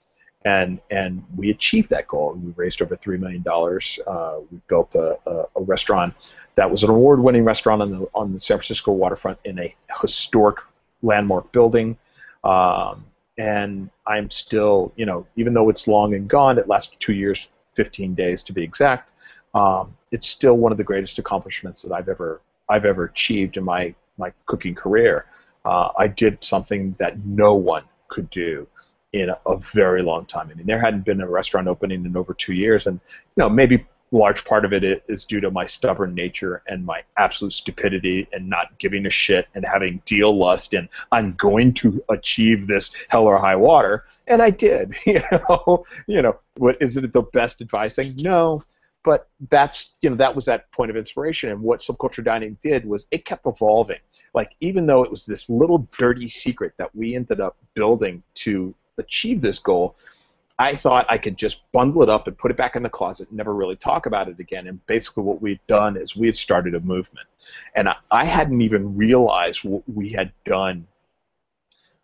and 0.47 0.79
and 0.91 1.23
we 1.35 1.49
achieved 1.49 1.89
that 1.89 2.07
goal. 2.07 2.33
We 2.33 2.53
raised 2.55 2.81
over 2.81 2.95
three 2.95 3.17
million 3.17 3.41
dollars. 3.41 3.99
Uh, 4.07 4.37
we 4.49 4.59
built 4.69 4.95
a, 4.95 5.17
a, 5.25 5.43
a, 5.57 5.61
restaurant 5.61 6.13
that 6.55 6.71
was 6.71 6.83
an 6.83 6.89
award-winning 6.89 7.43
restaurant 7.43 7.81
on 7.81 7.91
the 7.91 8.07
on 8.15 8.33
the 8.33 8.39
San 8.39 8.57
Francisco 8.57 8.93
waterfront 8.93 9.37
in 9.43 9.59
a 9.59 9.75
historic 10.01 10.57
landmark 11.01 11.51
building. 11.51 11.97
Um, 12.45 13.05
and 13.37 13.89
I'm 14.07 14.31
still, 14.31 14.93
you 14.95 15.05
know, 15.05 15.27
even 15.35 15.53
though 15.53 15.69
it's 15.69 15.85
long 15.85 16.15
and 16.15 16.29
gone, 16.29 16.57
it 16.57 16.67
lasted 16.67 16.97
two 16.99 17.13
years, 17.13 17.49
15 17.75 18.15
days 18.15 18.41
to 18.43 18.53
be 18.53 18.63
exact. 18.63 19.11
Um, 19.53 19.95
it's 20.11 20.27
still 20.27 20.55
one 20.55 20.71
of 20.71 20.77
the 20.77 20.83
greatest 20.83 21.19
accomplishments 21.19 21.81
that 21.81 21.91
I've 21.91 22.07
ever 22.07 22.41
I've 22.69 22.85
ever 22.85 23.03
achieved 23.03 23.57
in 23.57 23.65
my 23.65 23.93
my 24.17 24.31
cooking 24.45 24.75
career. 24.75 25.25
Uh, 25.65 25.89
I 25.97 26.07
did 26.07 26.41
something 26.41 26.95
that 26.99 27.19
no 27.25 27.53
one 27.55 27.83
could 28.07 28.29
do 28.29 28.65
in 29.13 29.29
a, 29.29 29.37
a, 29.45 29.57
very 29.57 30.01
long 30.01 30.25
time. 30.25 30.49
I 30.51 30.53
mean, 30.53 30.67
there 30.67 30.79
hadn't 30.79 31.05
been 31.05 31.21
a 31.21 31.29
restaurant 31.29 31.67
opening 31.67 32.05
in 32.05 32.17
over 32.17 32.33
two 32.33 32.53
years, 32.53 32.87
and 32.87 32.99
you 33.35 33.43
know, 33.43 33.49
maybe 33.49 33.85
large 34.11 34.45
part 34.45 34.63
of 34.63 34.71
it 34.71 35.03
is 35.07 35.25
due 35.25 35.41
to 35.41 35.51
my 35.51 35.65
stubborn 35.65 36.13
nature 36.13 36.63
and 36.67 36.85
my 36.85 37.01
absolute 37.17 37.51
stupidity 37.51 38.27
and 38.31 38.49
not 38.49 38.67
giving 38.79 39.05
a 39.05 39.09
shit 39.09 39.47
and 39.53 39.65
having 39.65 40.01
deal 40.05 40.37
lust 40.37 40.73
and 40.73 40.87
I'm 41.11 41.33
going 41.33 41.73
to 41.75 42.01
achieve 42.09 42.67
this 42.67 42.89
hell 43.09 43.25
or 43.25 43.37
high 43.37 43.55
water, 43.55 44.05
and 44.27 44.41
I 44.41 44.49
did. 44.49 44.95
You 45.05 45.21
know, 45.31 45.85
you 46.07 46.21
know, 46.21 46.37
what 46.57 46.81
is 46.81 46.97
it 46.97 47.13
the 47.13 47.21
best 47.21 47.61
advice 47.61 47.95
thing? 47.95 48.13
No. 48.17 48.63
But 49.03 49.29
that's 49.49 49.91
you 50.01 50.09
know 50.09 50.17
that 50.17 50.35
was 50.35 50.43
that 50.45 50.69
point 50.73 50.91
of 50.91 50.97
inspiration, 50.97 51.49
and 51.49 51.61
what 51.61 51.79
subculture 51.79 52.23
dining 52.23 52.57
did 52.61 52.85
was 52.85 53.05
it 53.11 53.23
kept 53.23 53.45
evolving. 53.45 53.99
Like 54.33 54.51
even 54.59 54.85
though 54.85 55.03
it 55.03 55.09
was 55.09 55.25
this 55.25 55.49
little 55.49 55.87
dirty 55.97 56.27
secret 56.27 56.73
that 56.77 56.93
we 56.93 57.15
ended 57.15 57.39
up 57.39 57.55
building 57.73 58.21
to 58.35 58.75
achieve 58.97 59.41
this 59.41 59.59
goal, 59.59 59.95
I 60.59 60.75
thought 60.75 61.05
I 61.09 61.17
could 61.17 61.37
just 61.37 61.59
bundle 61.71 62.01
it 62.01 62.09
up 62.09 62.27
and 62.27 62.37
put 62.37 62.49
it 62.49 62.57
back 62.57 62.75
in 62.75 62.83
the 62.83 62.89
closet 62.89 63.27
and 63.29 63.37
never 63.37 63.53
really 63.53 63.75
talk 63.75 64.07
about 64.07 64.27
it 64.27 64.39
again. 64.39 64.67
And 64.67 64.85
basically, 64.87 65.23
what 65.23 65.41
we'd 65.41 65.59
done 65.67 65.97
is 65.97 66.15
we 66.15 66.27
had 66.27 66.37
started 66.37 66.73
a 66.73 66.79
movement. 66.79 67.27
And 67.75 67.87
I, 67.87 67.95
I 68.11 68.25
hadn't 68.25 68.61
even 68.61 68.97
realized 68.97 69.63
what 69.63 69.83
we 69.87 70.09
had 70.09 70.31
done 70.45 70.87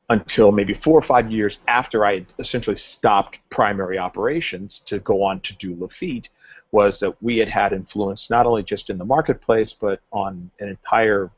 until 0.10 0.52
maybe 0.52 0.74
four 0.74 0.98
or 0.98 1.02
five 1.02 1.32
years 1.32 1.58
after 1.68 2.06
I 2.06 2.16
had 2.16 2.26
essentially 2.38 2.76
stopped 2.76 3.40
primary 3.50 3.98
operations 3.98 4.82
to 4.86 5.00
go 5.00 5.24
on 5.24 5.40
to 5.42 5.54
do 5.56 5.76
Lafitte 5.80 6.30
was 6.72 7.00
that 7.00 7.22
we 7.24 7.38
had 7.38 7.48
had 7.48 7.72
influence 7.72 8.30
not 8.30 8.46
only 8.46 8.64
just 8.64 8.90
in 8.90 8.98
the 8.98 9.06
marketplace 9.06 9.74
but 9.74 10.02
on 10.12 10.52
an 10.60 10.68
entire 10.68 11.32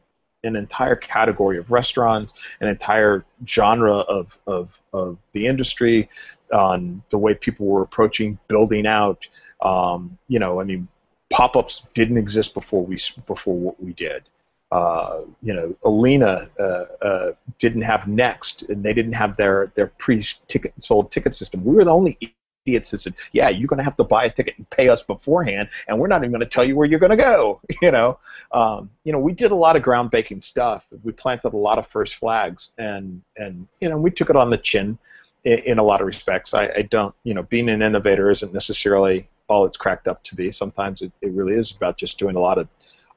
an 0.46 0.56
entire 0.56 0.96
category 0.96 1.58
of 1.58 1.70
restaurants, 1.72 2.34
an 2.62 2.68
entire 2.68 3.26
genre 3.48 3.98
of, 3.98 4.28
of, 4.48 4.70
of 4.94 5.18
the 5.34 5.46
industry, 5.46 6.10
on 6.54 7.02
the 7.10 7.18
way 7.18 7.34
people 7.34 7.66
were 7.66 7.82
approaching 7.82 8.38
building 8.48 8.86
out. 8.86 9.20
Um, 9.62 10.18
you 10.28 10.40
know, 10.40 10.62
I 10.62 10.64
mean, 10.64 10.88
pop-ups 11.32 11.84
didn't 11.94 12.18
exist 12.18 12.54
before 12.54 12.86
we 12.86 13.00
before 13.28 13.58
what 13.58 13.82
we 13.82 13.94
did. 13.94 14.24
Uh, 14.72 15.22
you 15.42 15.54
know, 15.54 15.76
Alinea 15.84 16.50
uh, 16.60 17.06
uh, 17.06 17.32
didn't 17.60 17.82
have 17.82 18.08
Next, 18.08 18.64
and 18.64 18.84
they 18.84 18.94
didn't 18.94 19.14
have 19.14 19.38
their 19.38 19.72
their 19.76 19.88
pre-ticket 20.00 20.74
sold 20.82 21.12
ticket 21.12 21.36
system. 21.36 21.64
We 21.64 21.76
were 21.76 21.86
the 21.86 21.92
only 21.92 22.18
idiots 22.66 22.92
that 22.92 23.02
said, 23.02 23.14
"Yeah, 23.32 23.50
you're 23.50 23.68
going 23.68 23.78
to 23.78 23.84
have 23.84 23.98
to 23.98 24.04
buy 24.04 24.26
a 24.26 24.30
ticket 24.30 24.58
and 24.58 24.70
pay 24.70 24.90
us 24.90 25.04
beforehand, 25.04 25.70
and 25.88 26.00
we're 26.00 26.08
not 26.08 26.22
even 26.22 26.32
going 26.32 26.42
to 26.42 26.46
tell 26.48 26.66
you 26.66 26.76
where 26.76 26.86
you're 26.86 27.00
going 27.00 27.12
to 27.12 27.18
go." 27.18 27.62
You 27.82 27.92
know, 27.92 28.18
um, 28.52 28.90
you 29.04 29.12
know, 29.12 29.20
we 29.20 29.34
did 29.34 29.52
a 29.52 29.56
lot 29.56 29.76
of 29.76 29.84
groundbreaking 29.84 30.44
stuff. 30.44 30.84
We 31.04 31.12
planted 31.12 31.54
a 31.54 31.58
lot 31.58 31.78
of 31.78 31.88
first 31.88 32.16
flags, 32.16 32.70
and 32.78 33.22
and 33.38 33.68
you 33.80 33.90
know, 33.90 33.98
we 33.98 34.12
took 34.12 34.30
it 34.30 34.36
on 34.36 34.50
the 34.50 34.58
chin 34.58 34.98
in, 35.44 35.60
in 35.60 35.78
a 35.78 35.84
lot 35.84 36.02
of 36.02 36.08
respects. 36.08 36.54
I, 36.54 36.68
I 36.68 36.82
don't, 36.90 37.14
you 37.24 37.34
know, 37.34 37.44
being 37.44 37.70
an 37.70 37.82
innovator 37.82 38.32
isn't 38.32 38.54
necessarily 38.54 39.28
all 39.48 39.66
it's 39.66 39.78
cracked 39.78 40.08
up 40.08 40.24
to 40.24 40.36
be. 40.36 40.52
Sometimes 40.52 41.02
it, 41.02 41.12
it 41.22 41.32
really 41.32 41.54
is 41.54 41.72
about 41.72 41.98
just 41.98 42.18
doing 42.18 42.36
a 42.36 42.40
lot 42.40 42.58
of 42.58 42.68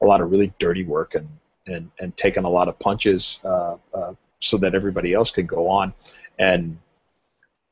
a 0.01 0.05
lot 0.05 0.21
of 0.21 0.29
really 0.29 0.53
dirty 0.59 0.85
work 0.85 1.15
and 1.15 1.27
and 1.67 1.89
and 1.99 2.15
taking 2.17 2.43
a 2.43 2.49
lot 2.49 2.67
of 2.67 2.77
punches 2.79 3.39
uh, 3.43 3.75
uh, 3.93 4.13
so 4.39 4.57
that 4.57 4.75
everybody 4.75 5.13
else 5.13 5.31
could 5.31 5.47
go 5.47 5.67
on 5.67 5.93
and 6.37 6.77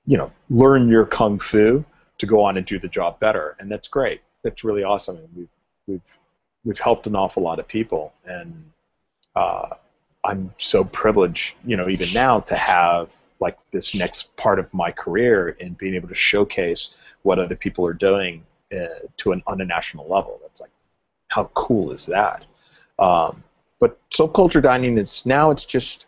you 0.08 0.18
know 0.18 0.32
learn 0.50 0.90
your 0.90 1.06
kung 1.06 1.40
fu 1.40 1.86
to 2.18 2.26
go 2.26 2.44
on 2.44 2.58
and 2.58 2.66
do 2.66 2.80
the 2.80 2.88
job 2.88 3.20
better, 3.20 3.56
and 3.60 3.72
that's 3.72 3.88
great. 3.88 4.22
That's 4.44 4.64
really 4.64 4.84
awesome, 4.84 5.18
and 5.18 5.30
we've 5.36 5.50
we've 5.86 6.02
we've 6.64 6.80
helped 6.80 7.06
an 7.06 7.16
awful 7.16 7.44
lot 7.44 7.60
of 7.60 7.68
people, 7.68 8.14
and 8.26 8.72
uh, 9.36 9.70
I'm 10.26 10.54
so 10.58 10.84
privileged, 10.84 11.54
you 11.66 11.78
know, 11.78 11.88
even 11.90 12.12
now 12.14 12.40
to 12.42 12.56
have 12.56 13.10
like 13.40 13.58
this 13.72 13.94
next 13.94 14.36
part 14.36 14.58
of 14.58 14.74
my 14.74 14.92
career 14.92 15.50
in 15.60 15.74
being 15.74 15.94
able 15.94 16.10
to 16.10 16.16
showcase 16.16 16.90
what 17.22 17.38
other 17.38 17.56
people 17.56 17.86
are 17.86 17.94
doing 17.94 18.44
uh, 18.74 19.06
to 19.18 19.32
an 19.32 19.44
on 19.46 19.62
a 19.62 19.66
national 19.66 20.08
level. 20.10 20.40
That's 20.42 20.60
like, 20.60 20.72
how 21.28 21.52
cool 21.54 21.92
is 21.92 22.06
that? 22.08 22.46
Um, 22.98 23.44
but 23.80 24.00
subculture 24.12 24.62
dining 24.62 24.98
is 24.98 25.22
now 25.26 25.52
it's 25.52 25.66
just 25.66 26.06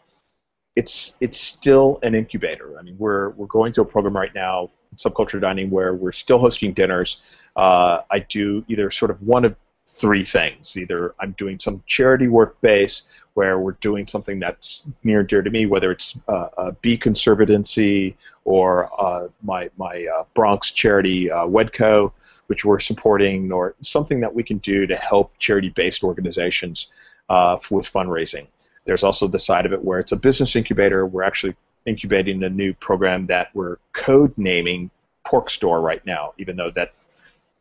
it's 0.76 1.14
it's 1.20 1.40
still 1.40 2.00
an 2.04 2.16
incubator. 2.16 2.78
I 2.80 2.84
mean, 2.84 2.96
we're 2.98 3.30
we're 3.32 3.48
going 3.48 3.74
through 3.74 3.86
a 3.86 3.88
program 3.88 4.16
right 4.16 4.34
now, 4.34 4.70
subculture 4.98 5.42
dining, 5.42 5.70
where 5.70 5.94
we're 5.94 6.12
still 6.12 6.40
hosting 6.40 6.74
dinners. 6.74 7.18
Uh, 7.56 8.02
I 8.12 8.20
do 8.20 8.64
either 8.68 8.92
sort 8.92 9.12
of 9.12 9.22
one 9.22 9.46
of 9.46 9.56
three 9.88 10.26
things. 10.26 10.78
Either 10.78 11.16
I'm 11.20 11.32
doing 11.38 11.60
some 11.60 11.84
charity 11.88 12.28
work 12.28 12.60
base 12.62 13.02
where 13.34 13.60
we're 13.60 13.74
doing 13.74 14.08
something 14.08 14.40
that's 14.40 14.84
near 15.04 15.22
and 15.22 15.30
dear 15.30 15.42
to 15.42 15.50
me, 15.50 15.66
whether 15.66 15.92
it's 15.92 16.18
uh, 16.28 16.50
a 16.58 16.72
bee 16.74 16.98
conservancy 16.98 18.18
or 18.46 18.90
uh, 19.00 19.28
my 19.44 19.70
my 19.78 20.08
uh, 20.18 20.24
Bronx 20.34 20.72
charity 20.72 21.32
uh, 21.32 21.46
WHEDco, 21.46 22.12
which 22.48 22.66
we're 22.66 22.80
supporting, 22.80 23.52
or 23.52 23.76
something 23.82 24.20
that 24.22 24.34
we 24.34 24.44
can 24.44 24.58
do 24.60 24.88
to 24.88 24.96
help 24.96 25.32
charity-based 25.40 26.04
organizations 26.04 26.88
uh, 27.30 27.58
with 27.70 27.86
fundraising. 27.92 28.48
There's 28.90 29.04
also 29.04 29.28
the 29.28 29.38
side 29.38 29.68
of 29.68 29.72
it 29.72 29.86
where 29.86 30.00
it's 30.00 30.14
a 30.14 30.16
business 30.16 30.56
incubator. 30.56 31.06
We're 31.06 31.22
actually 31.22 31.56
incubating 31.86 32.42
a 32.42 32.50
new 32.50 32.74
program 32.74 33.28
that 33.28 33.50
we're 33.54 33.78
code 33.94 34.36
naming 34.36 34.90
Pork 35.28 35.52
Store 35.52 35.80
right 35.80 36.04
now, 36.08 36.34
even 36.40 36.56
though 36.56 36.72
that 36.72 36.90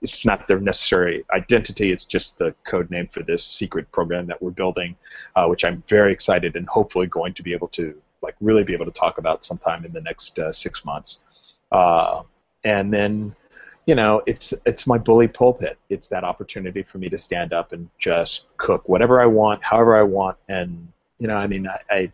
it's 0.01 0.25
not 0.25 0.49
their 0.49 0.59
necessary 0.59 1.27
identity. 1.31 1.93
It's 1.93 2.05
just 2.05 2.39
the 2.39 2.55
code 2.67 2.91
name 2.91 3.09
for 3.09 3.23
this 3.23 3.45
secret 3.45 3.93
program 3.93 4.27
that 4.29 4.41
we're 4.41 4.53
building, 4.53 4.97
uh, 5.37 5.49
which 5.49 5.65
I'm 5.65 5.85
very 5.87 6.15
excited 6.15 6.57
and 6.57 6.67
hopefully 6.67 7.07
going 7.09 7.35
to 7.35 7.43
be 7.43 7.53
able 7.53 7.69
to 7.69 7.95
like 8.23 8.37
really 8.41 8.65
be 8.65 8.73
able 8.73 8.87
to 8.87 8.91
talk 8.93 9.19
about 9.19 9.45
sometime 9.45 9.85
in 9.85 9.93
the 9.93 10.01
next 10.01 10.39
uh, 10.39 10.51
six 10.51 10.83
months. 10.83 11.19
Uh, 11.71 12.23
and 12.65 12.91
then, 12.91 13.37
you 13.85 13.95
know, 13.95 14.23
it's 14.27 14.55
it's 14.65 14.87
my 14.87 14.97
bully 14.97 15.29
pulpit. 15.29 15.77
It's 15.91 16.09
that 16.09 16.25
opportunity 16.25 16.83
for 16.83 16.97
me 16.97 17.11
to 17.11 17.19
stand 17.19 17.53
up 17.53 17.73
and 17.73 17.91
just 17.99 18.47
cook 18.57 18.89
whatever 18.89 19.21
I 19.21 19.27
want, 19.27 19.63
however 19.63 19.95
I 19.95 20.05
want, 20.05 20.39
and 20.49 20.89
you 21.19 21.27
know, 21.27 21.37
I 21.37 21.47
mean, 21.47 21.67
I, 21.67 21.81
I 21.91 22.13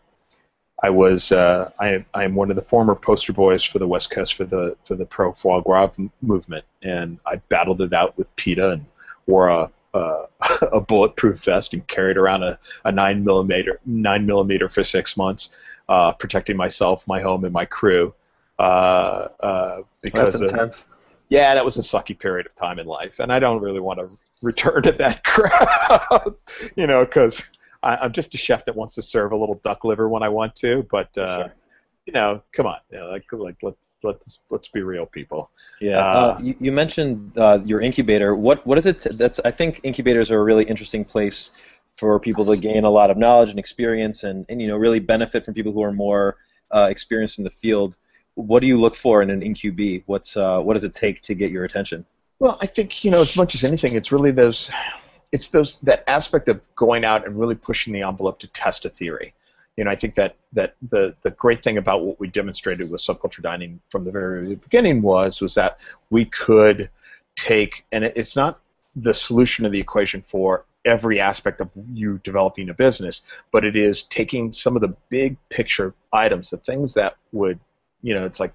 I 0.82 0.90
was 0.90 1.32
uh, 1.32 1.70
I 1.78 2.04
I 2.14 2.24
am 2.24 2.34
one 2.34 2.50
of 2.50 2.56
the 2.56 2.62
former 2.62 2.94
poster 2.94 3.32
boys 3.32 3.64
for 3.64 3.78
the 3.78 3.88
West 3.88 4.10
Coast 4.10 4.34
for 4.34 4.44
the 4.44 4.76
for 4.86 4.96
the 4.96 5.06
pro 5.06 5.32
foie 5.32 5.60
gras 5.60 5.90
movement, 6.20 6.64
and 6.82 7.18
I 7.26 7.36
battled 7.36 7.80
it 7.80 7.92
out 7.92 8.16
with 8.18 8.34
PETA 8.36 8.70
and 8.72 8.86
wore 9.26 9.48
a 9.48 9.70
a, 9.94 10.24
a 10.72 10.80
bulletproof 10.80 11.42
vest 11.44 11.72
and 11.72 11.86
carried 11.88 12.16
around 12.16 12.42
a, 12.42 12.58
a 12.84 12.92
nine 12.92 13.24
millimeter 13.24 13.80
nine 13.86 14.26
millimeter 14.26 14.68
for 14.68 14.84
six 14.84 15.16
months, 15.16 15.50
uh, 15.88 16.12
protecting 16.12 16.56
myself, 16.56 17.02
my 17.06 17.20
home, 17.20 17.44
and 17.44 17.52
my 17.52 17.64
crew. 17.64 18.12
Uh, 18.58 19.28
uh, 19.40 19.82
because 20.02 20.34
That's 20.34 20.50
intense. 20.50 20.78
Of, 20.80 20.86
yeah, 21.28 21.54
that 21.54 21.64
was 21.64 21.78
a 21.78 21.82
sucky 21.82 22.16
period 22.18 22.46
of 22.46 22.54
time 22.56 22.78
in 22.78 22.86
life, 22.86 23.14
and 23.18 23.32
I 23.32 23.38
don't 23.38 23.62
really 23.62 23.80
want 23.80 23.98
to 23.98 24.10
return 24.42 24.82
to 24.82 24.92
that 24.92 25.24
crowd, 25.24 26.34
you 26.76 26.86
know, 26.86 27.04
because 27.04 27.40
I, 27.84 28.04
am 28.04 28.12
just 28.12 28.34
a 28.34 28.38
chef 28.38 28.64
that 28.64 28.74
wants 28.74 28.94
to 28.94 29.02
serve 29.02 29.32
a 29.32 29.36
little 29.36 29.60
duck 29.62 29.84
liver 29.84 30.08
when 30.08 30.22
I 30.22 30.28
want 30.28 30.56
to, 30.56 30.86
but 30.90 31.16
uh, 31.18 31.36
sure. 31.36 31.54
you 32.06 32.12
know, 32.12 32.42
come 32.52 32.66
on, 32.66 32.78
you 32.90 32.98
know, 32.98 33.10
like 33.10 33.24
like 33.32 33.56
let's 33.62 33.78
let's 34.02 34.38
let's 34.50 34.68
be 34.68 34.82
real, 34.82 35.06
people. 35.06 35.50
Yeah, 35.80 35.98
uh, 35.98 36.02
uh, 36.02 36.38
you, 36.40 36.54
you, 36.60 36.72
mentioned 36.72 37.36
uh, 37.36 37.58
your 37.64 37.80
incubator. 37.80 38.34
What 38.34 38.66
what 38.66 38.78
is 38.78 38.86
it? 38.86 39.00
T- 39.00 39.10
that's 39.14 39.40
I 39.44 39.50
think 39.50 39.80
incubators 39.82 40.30
are 40.30 40.40
a 40.40 40.42
really 40.42 40.64
interesting 40.64 41.04
place 41.04 41.50
for 41.96 42.18
people 42.18 42.44
to 42.46 42.56
gain 42.56 42.84
a 42.84 42.90
lot 42.90 43.10
of 43.10 43.16
knowledge 43.16 43.50
and 43.50 43.58
experience, 43.58 44.24
and, 44.24 44.46
and 44.48 44.60
you 44.60 44.68
know 44.68 44.76
really 44.76 45.00
benefit 45.00 45.44
from 45.44 45.54
people 45.54 45.72
who 45.72 45.82
are 45.82 45.92
more 45.92 46.36
uh, 46.74 46.88
experienced 46.90 47.38
in 47.38 47.44
the 47.44 47.50
field. 47.50 47.96
What 48.34 48.60
do 48.60 48.66
you 48.66 48.80
look 48.80 48.94
for 48.94 49.22
in 49.22 49.30
an 49.30 49.42
incubee? 49.42 50.02
What's 50.06 50.36
uh, 50.36 50.60
what 50.60 50.74
does 50.74 50.84
it 50.84 50.94
take 50.94 51.20
to 51.22 51.34
get 51.34 51.50
your 51.50 51.64
attention? 51.64 52.06
Well, 52.38 52.58
I 52.60 52.66
think 52.66 53.04
you 53.04 53.10
know 53.10 53.20
as 53.20 53.36
much 53.36 53.54
as 53.54 53.62
anything, 53.62 53.94
it's 53.94 54.10
really 54.10 54.30
those 54.30 54.70
it's 55.34 55.48
those 55.48 55.78
that 55.82 56.04
aspect 56.06 56.48
of 56.48 56.60
going 56.76 57.04
out 57.04 57.26
and 57.26 57.36
really 57.36 57.56
pushing 57.56 57.92
the 57.92 58.02
envelope 58.02 58.38
to 58.38 58.46
test 58.48 58.84
a 58.84 58.88
theory. 58.90 59.34
You 59.76 59.82
know, 59.82 59.90
I 59.90 59.96
think 59.96 60.14
that 60.14 60.36
that 60.52 60.76
the 60.90 61.16
the 61.24 61.32
great 61.32 61.64
thing 61.64 61.76
about 61.76 62.04
what 62.04 62.20
we 62.20 62.28
demonstrated 62.28 62.88
with 62.88 63.02
subculture 63.02 63.42
dining 63.42 63.80
from 63.90 64.04
the 64.04 64.12
very 64.12 64.54
beginning 64.54 65.02
was 65.02 65.40
was 65.40 65.54
that 65.56 65.78
we 66.10 66.26
could 66.26 66.88
take 67.36 67.84
and 67.90 68.04
it's 68.04 68.36
not 68.36 68.60
the 68.94 69.12
solution 69.12 69.64
of 69.64 69.72
the 69.72 69.80
equation 69.80 70.24
for 70.30 70.66
every 70.84 71.18
aspect 71.18 71.60
of 71.60 71.68
you 71.92 72.20
developing 72.22 72.68
a 72.68 72.74
business, 72.74 73.22
but 73.50 73.64
it 73.64 73.74
is 73.74 74.04
taking 74.10 74.52
some 74.52 74.76
of 74.76 74.82
the 74.82 74.94
big 75.08 75.36
picture 75.50 75.94
items, 76.12 76.50
the 76.50 76.58
things 76.58 76.94
that 76.94 77.16
would, 77.32 77.58
you 78.02 78.14
know, 78.14 78.24
it's 78.24 78.38
like 78.38 78.54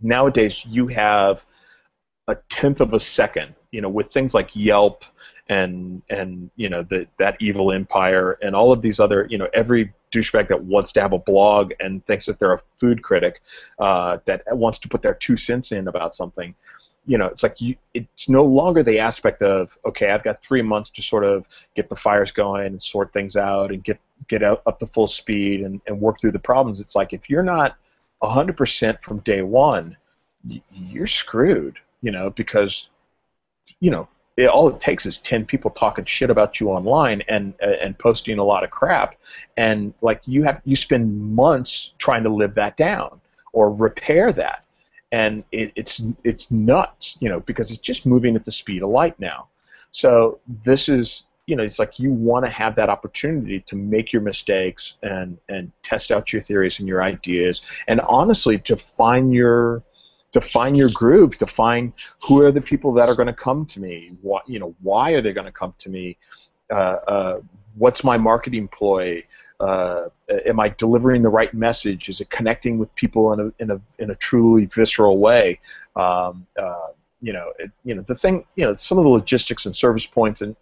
nowadays 0.00 0.62
you 0.64 0.86
have 0.86 1.40
a 2.28 2.36
tenth 2.50 2.80
of 2.80 2.92
a 2.92 3.00
second, 3.00 3.52
you 3.72 3.80
know, 3.80 3.88
with 3.88 4.12
things 4.12 4.32
like 4.32 4.54
Yelp 4.54 5.02
and 5.50 6.00
and 6.08 6.50
you 6.56 6.68
know 6.68 6.82
the, 6.82 7.06
that 7.18 7.36
evil 7.40 7.72
empire 7.72 8.38
and 8.40 8.54
all 8.54 8.72
of 8.72 8.80
these 8.80 8.98
other 8.98 9.26
you 9.28 9.36
know 9.36 9.48
every 9.52 9.92
douchebag 10.14 10.48
that 10.48 10.62
wants 10.64 10.92
to 10.92 11.00
have 11.00 11.12
a 11.12 11.18
blog 11.18 11.72
and 11.80 12.04
thinks 12.06 12.24
that 12.26 12.38
they're 12.38 12.54
a 12.54 12.62
food 12.78 13.02
critic 13.02 13.42
uh, 13.80 14.18
that 14.24 14.42
wants 14.56 14.78
to 14.78 14.88
put 14.88 15.02
their 15.02 15.14
two 15.14 15.36
cents 15.36 15.72
in 15.72 15.88
about 15.88 16.14
something 16.14 16.54
you 17.04 17.18
know 17.18 17.26
it's 17.26 17.42
like 17.42 17.60
you, 17.60 17.74
it's 17.94 18.28
no 18.28 18.44
longer 18.44 18.82
the 18.82 18.98
aspect 18.98 19.42
of 19.42 19.76
okay 19.84 20.10
i've 20.10 20.22
got 20.22 20.40
three 20.42 20.62
months 20.62 20.90
to 20.90 21.02
sort 21.02 21.24
of 21.24 21.44
get 21.74 21.88
the 21.88 21.96
fires 21.96 22.30
going 22.30 22.66
and 22.66 22.82
sort 22.82 23.12
things 23.12 23.36
out 23.36 23.72
and 23.72 23.82
get 23.82 23.98
get 24.28 24.42
out 24.42 24.62
up 24.66 24.78
to 24.78 24.86
full 24.86 25.08
speed 25.08 25.62
and, 25.62 25.80
and 25.86 26.00
work 26.00 26.20
through 26.20 26.30
the 26.30 26.38
problems. 26.38 26.78
It's 26.78 26.94
like 26.94 27.12
if 27.12 27.30
you're 27.30 27.42
not 27.42 27.76
100% 28.22 29.02
from 29.02 29.18
day 29.20 29.42
one 29.42 29.96
you're 30.70 31.06
screwed 31.06 31.78
you 32.02 32.10
know 32.10 32.30
because 32.30 32.88
you 33.80 33.90
know 33.90 34.08
it, 34.40 34.48
all 34.48 34.68
it 34.68 34.80
takes 34.80 35.06
is 35.06 35.18
10 35.18 35.44
people 35.46 35.70
talking 35.70 36.04
shit 36.04 36.30
about 36.30 36.60
you 36.60 36.68
online 36.68 37.22
and 37.28 37.54
uh, 37.62 37.72
and 37.82 37.98
posting 37.98 38.38
a 38.38 38.44
lot 38.44 38.64
of 38.64 38.70
crap. 38.70 39.16
And 39.56 39.92
like 40.00 40.22
you 40.24 40.42
have 40.44 40.60
you 40.64 40.76
spend 40.76 41.20
months 41.34 41.92
trying 41.98 42.22
to 42.24 42.30
live 42.30 42.54
that 42.54 42.76
down 42.76 43.20
or 43.52 43.72
repair 43.72 44.32
that. 44.32 44.64
And 45.12 45.44
it, 45.52 45.72
it's 45.76 46.00
it's 46.24 46.50
nuts 46.50 47.16
you 47.20 47.28
know 47.28 47.40
because 47.40 47.70
it's 47.70 47.80
just 47.80 48.06
moving 48.06 48.36
at 48.36 48.44
the 48.44 48.52
speed 48.52 48.82
of 48.82 48.90
light 48.90 49.18
now. 49.20 49.48
So 49.90 50.40
this 50.64 50.88
is 50.88 51.24
you 51.46 51.56
know 51.56 51.64
it's 51.64 51.78
like 51.78 51.98
you 51.98 52.12
want 52.12 52.44
to 52.44 52.50
have 52.50 52.76
that 52.76 52.88
opportunity 52.88 53.60
to 53.60 53.76
make 53.76 54.12
your 54.12 54.22
mistakes 54.22 54.94
and 55.02 55.36
and 55.48 55.72
test 55.82 56.12
out 56.12 56.32
your 56.32 56.42
theories 56.42 56.78
and 56.78 56.86
your 56.86 57.02
ideas 57.02 57.60
and 57.88 58.00
honestly 58.02 58.56
to 58.58 58.76
find 58.76 59.34
your 59.34 59.82
to 60.32 60.40
find 60.40 60.76
your 60.76 60.90
groove, 60.90 61.36
to 61.38 61.46
find 61.46 61.92
who 62.22 62.42
are 62.42 62.52
the 62.52 62.60
people 62.60 62.92
that 62.94 63.08
are 63.08 63.14
going 63.14 63.26
to 63.26 63.32
come 63.32 63.66
to 63.66 63.80
me. 63.80 64.12
What 64.22 64.48
you 64.48 64.58
know, 64.58 64.74
why 64.80 65.10
are 65.12 65.22
they 65.22 65.32
going 65.32 65.46
to 65.46 65.52
come 65.52 65.74
to 65.78 65.88
me? 65.88 66.16
Uh, 66.70 66.98
uh, 67.06 67.40
what's 67.76 68.04
my 68.04 68.16
marketing 68.16 68.68
ploy? 68.68 69.24
uh, 69.60 70.08
am 70.46 70.58
I 70.58 70.70
delivering 70.70 71.22
the 71.22 71.28
right 71.28 71.52
message? 71.52 72.08
Is 72.08 72.20
it 72.20 72.30
connecting 72.30 72.78
with 72.78 72.92
people 72.94 73.32
in 73.32 73.40
a 73.40 73.62
in 73.62 73.70
a 73.70 73.80
in 73.98 74.10
a 74.10 74.14
truly 74.14 74.64
visceral 74.64 75.18
way? 75.18 75.60
Um, 75.96 76.46
uh, 76.58 76.88
you 77.20 77.32
know, 77.32 77.52
it, 77.58 77.70
you 77.84 77.94
know 77.94 78.02
the 78.02 78.14
thing. 78.14 78.44
You 78.56 78.66
know, 78.66 78.76
some 78.76 78.98
of 78.98 79.04
the 79.04 79.10
logistics 79.10 79.66
and 79.66 79.76
service 79.76 80.06
points 80.06 80.40
and 80.40 80.56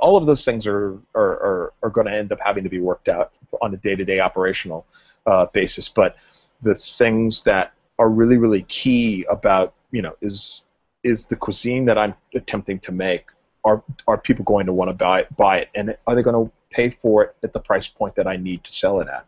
all 0.00 0.16
of 0.16 0.26
those 0.26 0.44
things 0.44 0.66
are 0.66 0.98
are 1.14 1.32
are, 1.32 1.72
are 1.82 1.90
going 1.90 2.06
to 2.06 2.12
end 2.12 2.30
up 2.30 2.38
having 2.44 2.64
to 2.64 2.70
be 2.70 2.80
worked 2.80 3.08
out 3.08 3.32
on 3.62 3.72
a 3.72 3.78
day 3.78 3.96
to 3.96 4.04
day 4.04 4.20
operational 4.20 4.86
uh, 5.26 5.46
basis. 5.46 5.88
But 5.88 6.16
the 6.62 6.74
things 6.74 7.42
that 7.44 7.72
are 7.98 8.08
really 8.08 8.36
really 8.36 8.62
key 8.62 9.24
about 9.30 9.74
you 9.90 10.02
know 10.02 10.14
is 10.20 10.62
is 11.04 11.24
the 11.24 11.36
cuisine 11.36 11.84
that 11.86 11.98
I'm 11.98 12.14
attempting 12.34 12.80
to 12.80 12.92
make 12.92 13.26
are 13.64 13.82
are 14.06 14.18
people 14.18 14.44
going 14.44 14.66
to 14.66 14.72
want 14.72 14.88
to 14.88 14.94
buy 14.94 15.26
buy 15.36 15.58
it? 15.58 15.68
And 15.74 15.96
are 16.06 16.14
they 16.14 16.22
going 16.22 16.46
to 16.46 16.52
pay 16.70 16.96
for 17.02 17.24
it 17.24 17.36
at 17.42 17.52
the 17.52 17.60
price 17.60 17.86
point 17.86 18.14
that 18.16 18.26
I 18.26 18.36
need 18.36 18.64
to 18.64 18.72
sell 18.72 19.00
it 19.00 19.08
at? 19.08 19.26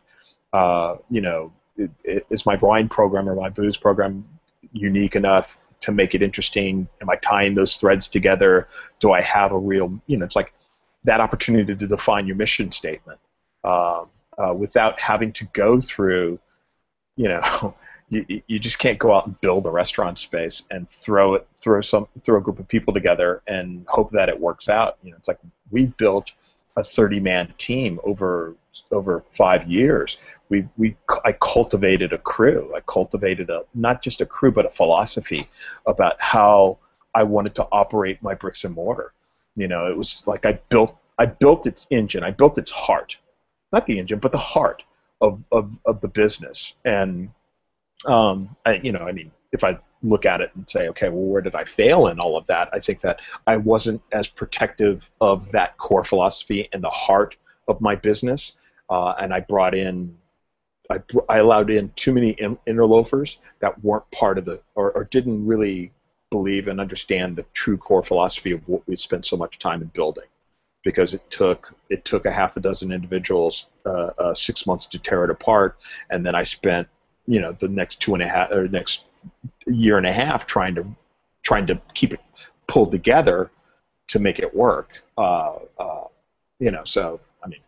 Uh, 0.53 0.97
you 1.09 1.21
know 1.21 1.53
it, 1.77 1.91
it, 2.03 2.25
is 2.29 2.45
my 2.45 2.55
wine 2.57 2.89
program 2.89 3.29
or 3.29 3.35
my 3.35 3.49
booze 3.49 3.77
program 3.77 4.27
unique 4.73 5.15
enough 5.15 5.47
to 5.81 5.91
make 5.91 6.13
it 6.13 6.21
interesting? 6.21 6.87
Am 7.01 7.09
I 7.09 7.15
tying 7.17 7.55
those 7.55 7.75
threads 7.75 8.07
together? 8.07 8.67
Do 8.99 9.11
I 9.11 9.21
have 9.21 9.51
a 9.51 9.57
real 9.57 9.99
you 10.07 10.17
know 10.17 10.25
it's 10.25 10.35
like 10.35 10.53
that 11.03 11.19
opportunity 11.19 11.75
to 11.75 11.87
define 11.87 12.27
your 12.27 12.35
mission 12.35 12.71
statement 12.71 13.19
uh, 13.63 14.05
uh, 14.37 14.53
without 14.53 14.99
having 14.99 15.31
to 15.33 15.45
go 15.53 15.81
through 15.81 16.39
you 17.15 17.27
know 17.27 17.75
you, 18.11 18.41
you 18.47 18.59
just 18.59 18.77
can't 18.77 18.99
go 18.99 19.13
out 19.13 19.25
and 19.25 19.39
build 19.39 19.65
a 19.65 19.71
restaurant 19.71 20.19
space 20.19 20.61
and 20.69 20.85
throw 21.01 21.35
it 21.35 21.47
throw 21.63 21.81
some 21.81 22.07
throw 22.25 22.37
a 22.37 22.41
group 22.41 22.59
of 22.59 22.67
people 22.67 22.93
together 22.93 23.41
and 23.47 23.85
hope 23.87 24.11
that 24.11 24.27
it 24.27 24.39
works 24.39 24.67
out. 24.67 24.97
You 25.01 25.11
know, 25.11 25.17
it's 25.17 25.29
like 25.29 25.39
we 25.71 25.85
built 25.85 26.29
a 26.75 26.83
30 26.83 27.21
man 27.21 27.53
team 27.57 27.99
over 28.03 28.55
over 28.91 29.23
five 29.37 29.67
years. 29.67 30.17
We 30.49 30.67
we 30.77 30.97
I 31.23 31.31
cultivated 31.31 32.11
a 32.11 32.17
crew. 32.17 32.73
I 32.75 32.81
cultivated 32.81 33.49
a 33.49 33.63
not 33.73 34.03
just 34.03 34.19
a 34.19 34.25
crew 34.25 34.51
but 34.51 34.65
a 34.65 34.71
philosophy 34.71 35.49
about 35.85 36.15
how 36.19 36.77
I 37.15 37.23
wanted 37.23 37.55
to 37.55 37.67
operate 37.71 38.21
my 38.21 38.33
bricks 38.33 38.65
and 38.65 38.75
mortar. 38.75 39.13
You 39.55 39.69
know, 39.69 39.87
it 39.87 39.95
was 39.95 40.21
like 40.25 40.45
I 40.45 40.59
built 40.69 40.97
I 41.17 41.27
built 41.27 41.65
its 41.65 41.87
engine. 41.89 42.23
I 42.23 42.31
built 42.31 42.57
its 42.57 42.71
heart, 42.71 43.15
not 43.71 43.85
the 43.85 43.99
engine, 43.99 44.19
but 44.19 44.33
the 44.33 44.37
heart 44.37 44.83
of 45.21 45.41
of, 45.53 45.71
of 45.85 46.01
the 46.01 46.09
business 46.09 46.73
and 46.83 47.29
um, 48.05 48.55
I, 48.65 48.75
you 48.75 48.91
know, 48.91 48.99
I 48.99 49.11
mean, 49.11 49.31
if 49.51 49.63
I 49.63 49.77
look 50.03 50.25
at 50.25 50.41
it 50.41 50.51
and 50.55 50.67
say, 50.69 50.87
okay, 50.89 51.09
well, 51.09 51.25
where 51.25 51.41
did 51.41 51.55
I 51.55 51.65
fail 51.65 52.07
in 52.07 52.19
all 52.19 52.37
of 52.37 52.47
that? 52.47 52.69
I 52.73 52.79
think 52.79 53.01
that 53.01 53.19
I 53.47 53.57
wasn't 53.57 54.01
as 54.11 54.27
protective 54.27 55.01
of 55.19 55.51
that 55.51 55.77
core 55.77 56.03
philosophy 56.03 56.69
and 56.73 56.83
the 56.83 56.89
heart 56.89 57.35
of 57.67 57.81
my 57.81 57.95
business, 57.95 58.53
uh, 58.89 59.13
and 59.19 59.33
I 59.33 59.41
brought 59.41 59.75
in, 59.75 60.17
I, 60.89 60.99
I 61.29 61.37
allowed 61.37 61.69
in 61.69 61.91
too 61.95 62.13
many 62.13 62.31
in, 62.31 62.57
interlopers 62.65 63.37
that 63.59 63.83
weren't 63.83 64.09
part 64.11 64.37
of 64.37 64.45
the, 64.45 64.61
or, 64.75 64.91
or 64.91 65.03
didn't 65.05 65.45
really 65.45 65.91
believe 66.31 66.67
and 66.67 66.79
understand 66.79 67.35
the 67.35 67.45
true 67.53 67.77
core 67.77 68.03
philosophy 68.03 68.51
of 68.51 68.67
what 68.67 68.87
we 68.87 68.95
spent 68.95 69.25
so 69.25 69.37
much 69.37 69.59
time 69.59 69.81
in 69.81 69.87
building. 69.89 70.25
Because 70.83 71.13
it 71.13 71.21
took 71.29 71.71
it 71.89 72.03
took 72.05 72.25
a 72.25 72.31
half 72.31 72.57
a 72.57 72.59
dozen 72.59 72.91
individuals 72.91 73.67
uh, 73.85 74.09
uh, 74.17 74.33
six 74.33 74.65
months 74.65 74.87
to 74.87 74.97
tear 74.97 75.23
it 75.23 75.29
apart, 75.29 75.77
and 76.09 76.25
then 76.25 76.33
I 76.33 76.41
spent 76.41 76.87
you 77.27 77.39
know 77.39 77.55
the 77.59 77.67
next 77.67 77.99
two 77.99 78.13
and 78.13 78.23
a 78.23 78.27
half 78.27 78.51
or 78.51 78.67
next 78.67 79.01
year 79.67 79.97
and 79.97 80.05
a 80.05 80.13
half 80.13 80.45
trying 80.47 80.75
to 80.75 80.85
trying 81.43 81.67
to 81.67 81.81
keep 81.93 82.13
it 82.13 82.19
pulled 82.67 82.91
together 82.91 83.51
to 84.07 84.19
make 84.19 84.39
it 84.39 84.55
work. 84.55 84.89
Uh, 85.17 85.55
uh, 85.79 86.03
you 86.59 86.71
know, 86.71 86.83
so 86.85 87.19
I 87.43 87.47
mean, 87.47 87.61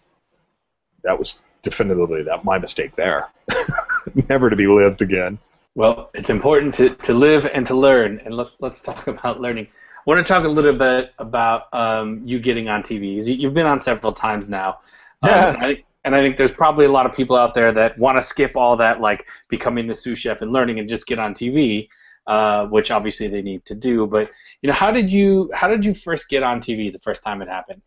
that 1.04 1.18
was 1.18 1.36
definitively 1.62 2.24
that 2.24 2.44
my 2.44 2.60
mistake 2.60 2.96
there. 2.96 3.28
Never 4.30 4.50
to 4.50 4.56
be 4.56 4.68
lived 4.68 5.02
again. 5.02 5.40
Well, 5.76 6.12
it's 6.14 6.30
important 6.30 6.74
to, 6.76 6.90
to 6.90 7.14
live 7.14 7.48
and 7.48 7.66
to 7.68 7.74
learn, 7.74 8.22
and 8.26 8.36
let's 8.36 8.56
let's 8.60 8.82
talk 8.82 9.08
about 9.08 9.42
learning. 9.42 9.68
I 9.68 10.02
want 10.06 10.26
to 10.26 10.32
talk 10.32 10.44
a 10.44 10.50
little 10.50 10.78
bit 10.78 11.14
about 11.18 11.74
um, 11.74 12.22
you 12.26 12.40
getting 12.40 12.68
on 12.68 12.84
TV. 12.84 13.26
You've 13.26 13.54
been 13.54 13.66
on 13.66 13.80
several 13.80 14.14
times 14.14 14.50
now. 14.50 14.80
Um, 15.24 15.30
yeah. 15.30 15.56
I, 15.62 15.84
and 16.04 16.16
I 16.16 16.22
think 16.22 16.38
there's 16.38 16.52
probably 16.52 16.86
a 16.86 16.92
lot 16.92 17.06
of 17.06 17.14
people 17.14 17.36
out 17.36 17.54
there 17.54 17.72
that 17.72 17.98
want 17.98 18.18
to 18.18 18.22
skip 18.22 18.56
all 18.56 18.76
that, 18.78 19.00
like 19.00 19.28
becoming 19.50 19.88
the 19.88 19.96
sous 19.96 20.20
chef 20.20 20.42
and 20.42 20.52
learning, 20.52 20.80
and 20.80 20.88
just 20.88 21.08
get 21.08 21.20
on 21.20 21.34
TV, 21.34 21.88
uh, 22.28 22.66
which 22.68 22.92
obviously 22.92 23.28
they 23.28 23.42
need 23.42 23.64
to 23.66 23.76
do. 23.76 24.06
But 24.06 24.30
you 24.62 24.68
know, 24.68 24.74
how 24.74 24.92
did 24.92 25.12
you 25.12 25.50
how 25.54 25.68
did 25.68 25.86
you 25.86 25.94
first 25.94 26.28
get 26.30 26.44
on 26.44 26.60
TV 26.60 26.92
the 26.92 27.00
first 27.00 27.24
time 27.24 27.42
it 27.42 27.48
happened? 27.48 27.82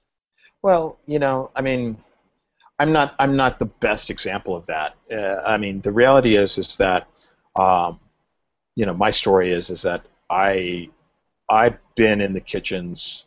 Well, 0.62 0.98
you 1.06 1.18
know, 1.18 1.50
I 1.54 1.60
mean, 1.60 1.98
I'm 2.78 2.92
not 2.92 3.14
I'm 3.18 3.36
not 3.36 3.58
the 3.58 3.66
best 3.66 4.08
example 4.10 4.56
of 4.56 4.66
that. 4.66 4.94
Uh, 5.12 5.42
I 5.46 5.58
mean, 5.58 5.80
the 5.82 5.92
reality 5.92 6.36
is 6.36 6.56
is 6.56 6.76
that, 6.76 7.06
um, 7.56 8.00
you 8.76 8.86
know, 8.86 8.94
my 8.94 9.10
story 9.10 9.52
is 9.52 9.68
is 9.68 9.82
that 9.82 10.06
I 10.30 10.88
I've 11.50 11.78
been 11.96 12.20
in 12.20 12.32
the 12.32 12.40
kitchens 12.40 13.24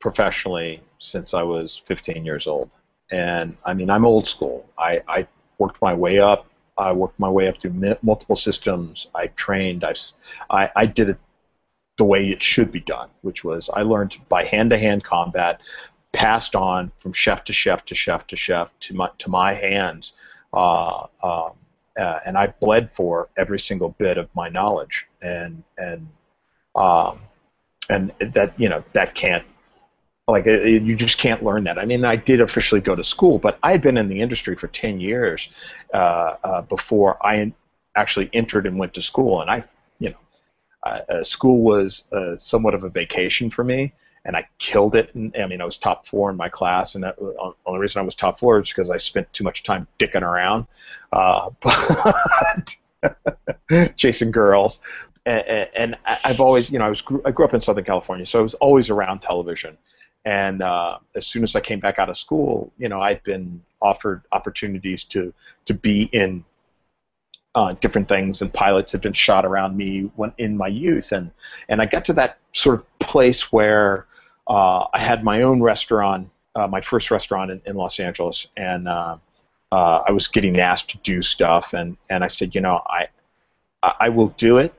professionally 0.00 0.82
since 0.98 1.34
I 1.34 1.42
was 1.42 1.80
15 1.86 2.24
years 2.24 2.46
old. 2.46 2.70
And 3.10 3.56
I 3.64 3.74
mean, 3.74 3.90
I'm 3.90 4.04
old 4.04 4.26
school. 4.26 4.68
I, 4.78 5.02
I 5.08 5.26
worked 5.58 5.80
my 5.82 5.94
way 5.94 6.18
up. 6.18 6.46
I 6.78 6.92
worked 6.92 7.18
my 7.20 7.28
way 7.28 7.48
up 7.48 7.60
through 7.60 7.96
multiple 8.02 8.36
systems. 8.36 9.08
I 9.14 9.26
trained. 9.28 9.84
I, 9.84 9.94
I, 10.50 10.70
I 10.74 10.86
did 10.86 11.10
it 11.10 11.18
the 11.98 12.04
way 12.04 12.30
it 12.30 12.42
should 12.42 12.72
be 12.72 12.80
done, 12.80 13.10
which 13.20 13.44
was 13.44 13.68
I 13.72 13.82
learned 13.82 14.16
by 14.28 14.44
hand-to-hand 14.44 15.04
combat, 15.04 15.60
passed 16.12 16.54
on 16.54 16.92
from 16.96 17.12
chef 17.12 17.44
to 17.44 17.52
chef 17.52 17.84
to 17.86 17.94
chef 17.94 18.26
to 18.28 18.36
chef 18.36 18.70
to 18.80 18.94
my 18.94 19.10
to 19.18 19.30
my 19.30 19.54
hands, 19.54 20.12
uh, 20.52 21.06
um, 21.22 21.52
uh, 21.98 22.18
and 22.26 22.36
I 22.38 22.48
bled 22.48 22.90
for 22.92 23.28
every 23.36 23.58
single 23.58 23.90
bit 23.90 24.18
of 24.18 24.28
my 24.34 24.48
knowledge, 24.48 25.06
and 25.20 25.62
and 25.76 26.08
um, 26.74 27.20
and 27.90 28.12
that 28.34 28.58
you 28.58 28.68
know 28.68 28.82
that 28.94 29.14
can't 29.14 29.44
like 30.28 30.46
you 30.46 30.96
just 30.96 31.18
can't 31.18 31.42
learn 31.42 31.64
that. 31.64 31.78
I 31.78 31.84
mean, 31.84 32.04
I 32.04 32.16
did 32.16 32.40
officially 32.40 32.80
go 32.80 32.94
to 32.94 33.02
school, 33.02 33.38
but 33.38 33.58
I 33.62 33.72
had 33.72 33.82
been 33.82 33.96
in 33.96 34.08
the 34.08 34.20
industry 34.20 34.54
for 34.54 34.68
ten 34.68 35.00
years 35.00 35.48
uh, 35.92 36.36
uh, 36.44 36.62
before 36.62 37.24
I 37.26 37.52
actually 37.96 38.30
entered 38.32 38.66
and 38.66 38.78
went 38.78 38.94
to 38.94 39.02
school. 39.02 39.40
And 39.40 39.50
I, 39.50 39.64
you 39.98 40.10
know, 40.10 40.16
uh, 40.84 41.00
uh 41.08 41.24
school 41.24 41.62
was 41.62 42.04
uh, 42.12 42.36
somewhat 42.36 42.74
of 42.74 42.84
a 42.84 42.88
vacation 42.88 43.50
for 43.50 43.64
me, 43.64 43.92
and 44.24 44.36
I 44.36 44.46
killed 44.60 44.94
it. 44.94 45.12
And, 45.14 45.36
I 45.36 45.46
mean, 45.46 45.60
I 45.60 45.64
was 45.64 45.76
top 45.76 46.06
four 46.06 46.30
in 46.30 46.36
my 46.36 46.48
class, 46.48 46.94
and 46.94 47.02
the 47.02 47.54
only 47.66 47.80
reason 47.80 48.00
I 48.00 48.04
was 48.04 48.14
top 48.14 48.38
four 48.38 48.60
is 48.60 48.68
because 48.68 48.90
I 48.90 48.98
spent 48.98 49.32
too 49.32 49.42
much 49.42 49.64
time 49.64 49.88
dicking 49.98 50.22
around, 50.22 50.66
uh, 51.12 51.50
but 51.62 52.76
chasing 53.96 54.30
girls. 54.30 54.78
And, 55.26 55.68
and 55.76 55.96
I've 56.04 56.40
always, 56.40 56.70
you 56.70 56.78
know, 56.78 56.86
I 56.86 56.90
was 56.90 57.02
I 57.24 57.32
grew 57.32 57.44
up 57.44 57.54
in 57.54 57.60
Southern 57.60 57.84
California, 57.84 58.26
so 58.26 58.38
I 58.38 58.42
was 58.42 58.54
always 58.54 58.88
around 58.88 59.20
television 59.20 59.76
and 60.24 60.62
uh, 60.62 60.98
as 61.16 61.26
soon 61.26 61.42
as 61.42 61.56
I 61.56 61.60
came 61.60 61.80
back 61.80 61.98
out 61.98 62.08
of 62.08 62.16
school, 62.16 62.72
you 62.78 62.88
know, 62.88 63.00
I'd 63.00 63.22
been 63.24 63.62
offered 63.80 64.22
opportunities 64.32 65.04
to 65.04 65.32
to 65.66 65.74
be 65.74 66.08
in 66.12 66.44
uh, 67.54 67.74
different 67.80 68.08
things, 68.08 68.40
and 68.40 68.52
pilots 68.52 68.92
had 68.92 69.00
been 69.00 69.12
shot 69.12 69.44
around 69.44 69.76
me 69.76 70.10
when 70.16 70.32
in 70.38 70.56
my 70.56 70.68
youth, 70.68 71.12
and 71.12 71.30
and 71.68 71.82
I 71.82 71.86
got 71.86 72.04
to 72.06 72.12
that 72.14 72.38
sort 72.52 72.80
of 72.80 72.98
place 73.00 73.52
where 73.52 74.06
uh, 74.48 74.86
I 74.92 74.98
had 74.98 75.24
my 75.24 75.42
own 75.42 75.60
restaurant, 75.60 76.30
uh, 76.54 76.66
my 76.66 76.80
first 76.80 77.10
restaurant 77.10 77.50
in, 77.50 77.60
in 77.66 77.76
Los 77.76 77.98
Angeles, 77.98 78.46
and 78.56 78.88
uh, 78.88 79.16
uh, 79.72 80.02
I 80.06 80.12
was 80.12 80.28
getting 80.28 80.58
asked 80.60 80.90
to 80.90 80.98
do 80.98 81.20
stuff, 81.22 81.72
and 81.72 81.96
and 82.08 82.22
I 82.22 82.28
said, 82.28 82.54
you 82.54 82.60
know, 82.60 82.80
I 82.86 83.08
I 83.82 84.08
will 84.08 84.28
do 84.28 84.58
it 84.58 84.72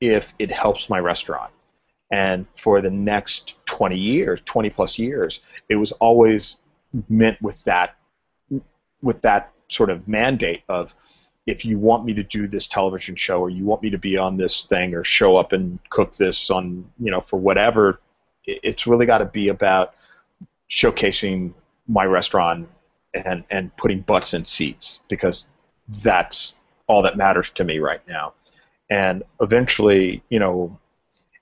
if 0.00 0.26
it 0.38 0.50
helps 0.50 0.88
my 0.88 1.00
restaurant. 1.00 1.52
And 2.10 2.46
for 2.62 2.80
the 2.80 2.90
next 2.90 3.54
20 3.66 3.96
years, 3.96 4.40
20 4.44 4.70
plus 4.70 4.98
years, 4.98 5.40
it 5.68 5.76
was 5.76 5.92
always 5.92 6.56
meant 7.08 7.40
with 7.42 7.62
that, 7.64 7.96
with 9.02 9.20
that 9.22 9.52
sort 9.68 9.90
of 9.90 10.06
mandate 10.06 10.62
of, 10.68 10.92
if 11.46 11.64
you 11.64 11.78
want 11.78 12.04
me 12.04 12.12
to 12.12 12.24
do 12.24 12.48
this 12.48 12.66
television 12.66 13.14
show 13.14 13.40
or 13.40 13.50
you 13.50 13.64
want 13.64 13.82
me 13.82 13.90
to 13.90 13.98
be 13.98 14.16
on 14.16 14.36
this 14.36 14.64
thing 14.64 14.94
or 14.94 15.04
show 15.04 15.36
up 15.36 15.52
and 15.52 15.78
cook 15.90 16.16
this 16.16 16.50
on, 16.50 16.84
you 16.98 17.10
know, 17.10 17.20
for 17.20 17.38
whatever, 17.38 18.00
it's 18.44 18.86
really 18.86 19.06
got 19.06 19.18
to 19.18 19.26
be 19.26 19.48
about 19.48 19.94
showcasing 20.70 21.52
my 21.86 22.04
restaurant 22.04 22.68
and, 23.14 23.44
and 23.50 23.76
putting 23.76 24.00
butts 24.00 24.34
in 24.34 24.44
seats 24.44 24.98
because 25.08 25.46
that's 26.02 26.54
all 26.88 27.02
that 27.02 27.16
matters 27.16 27.50
to 27.50 27.64
me 27.64 27.78
right 27.78 28.06
now. 28.08 28.34
And 28.90 29.22
eventually, 29.40 30.22
you 30.28 30.38
know, 30.38 30.78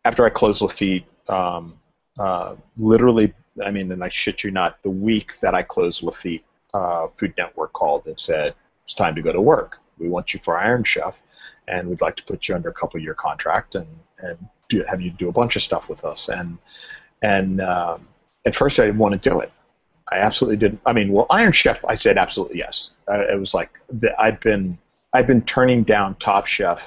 after 0.04 0.24
I 0.24 0.30
closed 0.30 0.60
Lafitte, 0.60 1.04
um, 1.28 1.78
uh, 2.18 2.56
literally, 2.76 3.32
I 3.64 3.70
mean, 3.70 3.90
and 3.92 4.02
I 4.02 4.08
shit 4.10 4.44
you 4.44 4.50
not, 4.50 4.82
the 4.82 4.90
week 4.90 5.32
that 5.40 5.54
I 5.54 5.62
closed 5.62 6.02
Lafitte, 6.02 6.44
uh, 6.72 7.08
Food 7.18 7.34
Network 7.38 7.72
called 7.72 8.06
and 8.06 8.18
said, 8.18 8.54
it's 8.84 8.94
time 8.94 9.14
to 9.14 9.22
go 9.22 9.32
to 9.32 9.40
work. 9.40 9.78
We 9.98 10.08
want 10.08 10.34
you 10.34 10.40
for 10.44 10.58
Iron 10.58 10.84
Chef, 10.84 11.14
and 11.68 11.88
we'd 11.88 12.00
like 12.00 12.16
to 12.16 12.24
put 12.24 12.48
you 12.48 12.54
under 12.54 12.68
a 12.68 12.74
couple 12.74 13.00
year 13.00 13.14
contract 13.14 13.74
and, 13.76 13.88
and 14.18 14.38
do, 14.68 14.84
have 14.88 15.00
you 15.00 15.10
do 15.10 15.28
a 15.28 15.32
bunch 15.32 15.56
of 15.56 15.62
stuff 15.62 15.88
with 15.88 16.04
us. 16.04 16.28
And, 16.28 16.58
and 17.22 17.60
um, 17.60 18.06
at 18.44 18.54
first 18.54 18.78
I 18.78 18.86
didn't 18.86 18.98
want 18.98 19.20
to 19.20 19.30
do 19.30 19.40
it. 19.40 19.50
I 20.12 20.16
absolutely 20.16 20.58
didn't. 20.58 20.80
I 20.84 20.92
mean, 20.92 21.12
well, 21.12 21.26
Iron 21.30 21.52
Chef, 21.52 21.82
I 21.86 21.94
said 21.94 22.18
absolutely 22.18 22.58
yes. 22.58 22.90
Uh, 23.08 23.24
it 23.32 23.40
was 23.40 23.54
like 23.54 23.70
I'd 24.18 24.38
been 24.40 24.76
I'd 25.14 25.26
been 25.26 25.42
turning 25.42 25.82
down 25.82 26.16
Top 26.16 26.46
Chef 26.46 26.78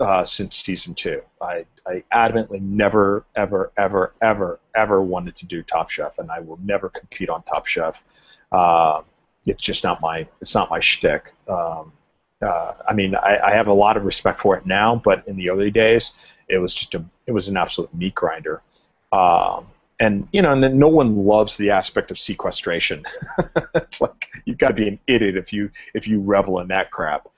uh, 0.00 0.24
since 0.24 0.56
season 0.56 0.94
two. 0.94 1.20
I 1.40 1.64
I 1.86 2.02
adamantly 2.12 2.60
never 2.60 3.24
ever 3.36 3.72
ever 3.76 4.14
ever 4.22 4.60
ever 4.74 5.02
wanted 5.02 5.36
to 5.36 5.46
do 5.46 5.62
Top 5.62 5.90
Chef, 5.90 6.18
and 6.18 6.30
I 6.30 6.40
will 6.40 6.58
never 6.62 6.88
compete 6.88 7.28
on 7.28 7.42
Top 7.44 7.66
Chef. 7.66 7.94
Uh, 8.52 9.02
it's 9.46 9.62
just 9.62 9.84
not 9.84 10.00
my 10.00 10.26
it's 10.40 10.54
not 10.54 10.70
my 10.70 10.80
shtick. 10.80 11.32
Um, 11.48 11.92
uh, 12.42 12.74
I 12.88 12.92
mean, 12.92 13.14
I, 13.14 13.38
I 13.38 13.50
have 13.52 13.68
a 13.68 13.72
lot 13.72 13.96
of 13.96 14.04
respect 14.04 14.40
for 14.40 14.56
it 14.56 14.66
now, 14.66 15.00
but 15.02 15.26
in 15.26 15.36
the 15.36 15.50
early 15.50 15.70
days, 15.70 16.12
it 16.48 16.58
was 16.58 16.74
just 16.74 16.94
a 16.94 17.04
it 17.26 17.32
was 17.32 17.48
an 17.48 17.56
absolute 17.56 17.94
meat 17.94 18.14
grinder. 18.14 18.62
Um, 19.12 19.66
and 20.00 20.28
you 20.32 20.42
know, 20.42 20.52
and 20.52 20.62
then 20.62 20.78
no 20.78 20.88
one 20.88 21.24
loves 21.24 21.56
the 21.56 21.70
aspect 21.70 22.10
of 22.10 22.18
sequestration. 22.18 23.04
it's 23.74 24.00
like 24.00 24.26
you've 24.44 24.58
got 24.58 24.68
to 24.68 24.74
be 24.74 24.88
an 24.88 24.98
idiot 25.06 25.36
if 25.36 25.52
you 25.52 25.70
if 25.94 26.08
you 26.08 26.20
revel 26.20 26.58
in 26.60 26.68
that 26.68 26.90
crap. 26.90 27.28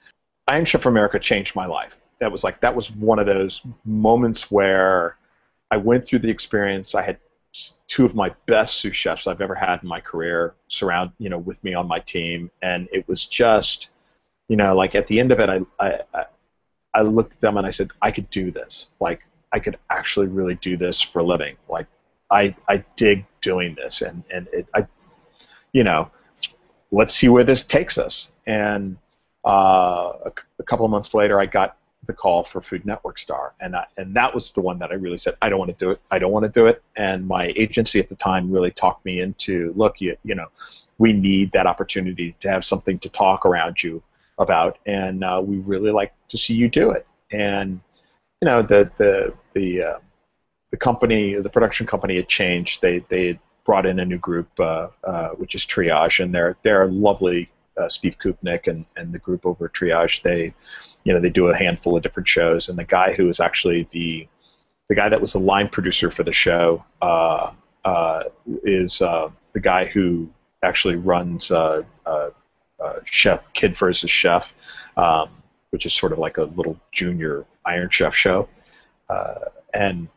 Iron 0.48 0.64
Chef 0.64 0.86
America 0.86 1.18
changed 1.18 1.54
my 1.54 1.66
life. 1.66 1.94
That 2.20 2.32
was 2.32 2.44
like 2.44 2.60
that 2.60 2.74
was 2.74 2.90
one 2.90 3.18
of 3.18 3.26
those 3.26 3.62
moments 3.84 4.50
where 4.50 5.16
I 5.70 5.76
went 5.76 6.06
through 6.06 6.20
the 6.20 6.30
experience. 6.30 6.94
I 6.94 7.02
had 7.02 7.18
two 7.88 8.04
of 8.04 8.14
my 8.14 8.34
best 8.46 8.76
sous 8.76 8.94
chefs 8.94 9.26
I've 9.26 9.40
ever 9.40 9.54
had 9.54 9.82
in 9.82 9.88
my 9.88 10.00
career 10.00 10.54
surround 10.68 11.12
you 11.18 11.28
know 11.28 11.38
with 11.38 11.62
me 11.62 11.74
on 11.74 11.86
my 11.88 12.00
team, 12.00 12.50
and 12.62 12.88
it 12.92 13.06
was 13.08 13.24
just 13.24 13.88
you 14.48 14.56
know 14.56 14.74
like 14.74 14.94
at 14.94 15.06
the 15.06 15.20
end 15.20 15.32
of 15.32 15.40
it, 15.40 15.48
I 15.50 15.60
I 16.14 16.24
I 16.94 17.02
looked 17.02 17.34
at 17.34 17.40
them 17.40 17.56
and 17.58 17.66
I 17.66 17.70
said 17.70 17.90
I 18.00 18.10
could 18.10 18.30
do 18.30 18.50
this. 18.50 18.86
Like 19.00 19.20
I 19.52 19.58
could 19.58 19.78
actually 19.90 20.28
really 20.28 20.54
do 20.56 20.76
this 20.76 21.00
for 21.00 21.20
a 21.20 21.22
living. 21.24 21.56
Like 21.68 21.86
I 22.30 22.54
I 22.68 22.84
dig 22.96 23.26
doing 23.42 23.74
this, 23.74 24.02
and 24.02 24.22
and 24.32 24.48
it, 24.52 24.66
I, 24.74 24.86
you 25.72 25.84
know, 25.84 26.10
let's 26.90 27.14
see 27.14 27.28
where 27.28 27.44
this 27.44 27.62
takes 27.62 27.98
us. 27.98 28.30
And 28.46 28.96
uh, 29.46 30.12
a, 30.26 30.32
a 30.58 30.62
couple 30.64 30.84
of 30.84 30.90
months 30.90 31.14
later, 31.14 31.38
I 31.38 31.46
got 31.46 31.76
the 32.06 32.12
call 32.12 32.44
for 32.44 32.60
Food 32.60 32.84
Network 32.86 33.18
Star, 33.18 33.54
and 33.60 33.76
I, 33.76 33.86
and 33.96 34.14
that 34.14 34.34
was 34.34 34.52
the 34.52 34.60
one 34.60 34.78
that 34.78 34.90
I 34.90 34.94
really 34.94 35.18
said 35.18 35.36
I 35.42 35.48
don't 35.48 35.58
want 35.58 35.70
to 35.70 35.84
do 35.84 35.90
it. 35.90 36.00
I 36.10 36.18
don't 36.18 36.32
want 36.32 36.44
to 36.44 36.50
do 36.50 36.66
it. 36.66 36.82
And 36.96 37.26
my 37.26 37.52
agency 37.56 37.98
at 38.00 38.08
the 38.08 38.16
time 38.16 38.50
really 38.50 38.70
talked 38.70 39.04
me 39.04 39.20
into 39.20 39.72
look, 39.76 40.00
you 40.00 40.16
you 40.24 40.34
know, 40.34 40.48
we 40.98 41.12
need 41.12 41.52
that 41.52 41.66
opportunity 41.66 42.36
to 42.40 42.50
have 42.50 42.64
something 42.64 42.98
to 43.00 43.08
talk 43.08 43.46
around 43.46 43.82
you 43.82 44.02
about, 44.38 44.78
and 44.86 45.24
uh, 45.24 45.42
we 45.44 45.58
really 45.58 45.90
like 45.90 46.12
to 46.28 46.38
see 46.38 46.54
you 46.54 46.68
do 46.68 46.90
it. 46.90 47.06
And 47.30 47.80
you 48.40 48.46
know, 48.46 48.62
the 48.62 48.90
the 48.98 49.34
the 49.54 49.82
uh, 49.82 49.98
the 50.70 50.76
company, 50.76 51.34
the 51.40 51.50
production 51.50 51.86
company 51.86 52.16
had 52.16 52.28
changed. 52.28 52.80
They 52.82 53.04
they 53.08 53.38
brought 53.64 53.86
in 53.86 53.98
a 53.98 54.04
new 54.04 54.18
group, 54.18 54.48
uh, 54.58 54.88
uh, 55.04 55.30
which 55.30 55.54
is 55.54 55.66
Triage, 55.66 56.22
and 56.22 56.34
they're 56.34 56.56
they're 56.62 56.86
lovely. 56.86 57.50
Uh, 57.78 57.90
Steve 57.90 58.16
Kupnik 58.24 58.68
and, 58.68 58.86
and 58.96 59.12
the 59.12 59.18
group 59.18 59.44
over 59.44 59.68
Triage, 59.68 60.22
they, 60.22 60.54
you 61.06 61.12
know, 61.12 61.20
they 61.20 61.30
do 61.30 61.46
a 61.46 61.56
handful 61.56 61.96
of 61.96 62.02
different 62.02 62.26
shows. 62.28 62.68
And 62.68 62.76
the 62.76 62.84
guy 62.84 63.12
who 63.12 63.28
is 63.28 63.38
actually 63.38 63.88
the, 63.92 64.26
the 64.88 64.96
guy 64.96 65.08
that 65.08 65.20
was 65.20 65.34
the 65.34 65.38
line 65.38 65.68
producer 65.68 66.10
for 66.10 66.24
the 66.24 66.32
show, 66.32 66.84
uh, 67.00 67.52
uh, 67.84 68.24
is 68.64 69.00
uh, 69.00 69.28
the 69.52 69.60
guy 69.60 69.84
who 69.84 70.28
actually 70.64 70.96
runs 70.96 71.52
uh, 71.52 71.82
uh, 72.06 72.30
uh, 72.82 72.94
Chef 73.04 73.40
Kid 73.54 73.78
versus 73.78 74.10
Chef, 74.10 74.46
um, 74.96 75.30
which 75.70 75.86
is 75.86 75.94
sort 75.94 76.12
of 76.12 76.18
like 76.18 76.38
a 76.38 76.42
little 76.42 76.76
junior 76.90 77.46
Iron 77.64 77.88
Chef 77.92 78.12
show. 78.12 78.48
Uh, 79.08 79.34
and 79.74 80.08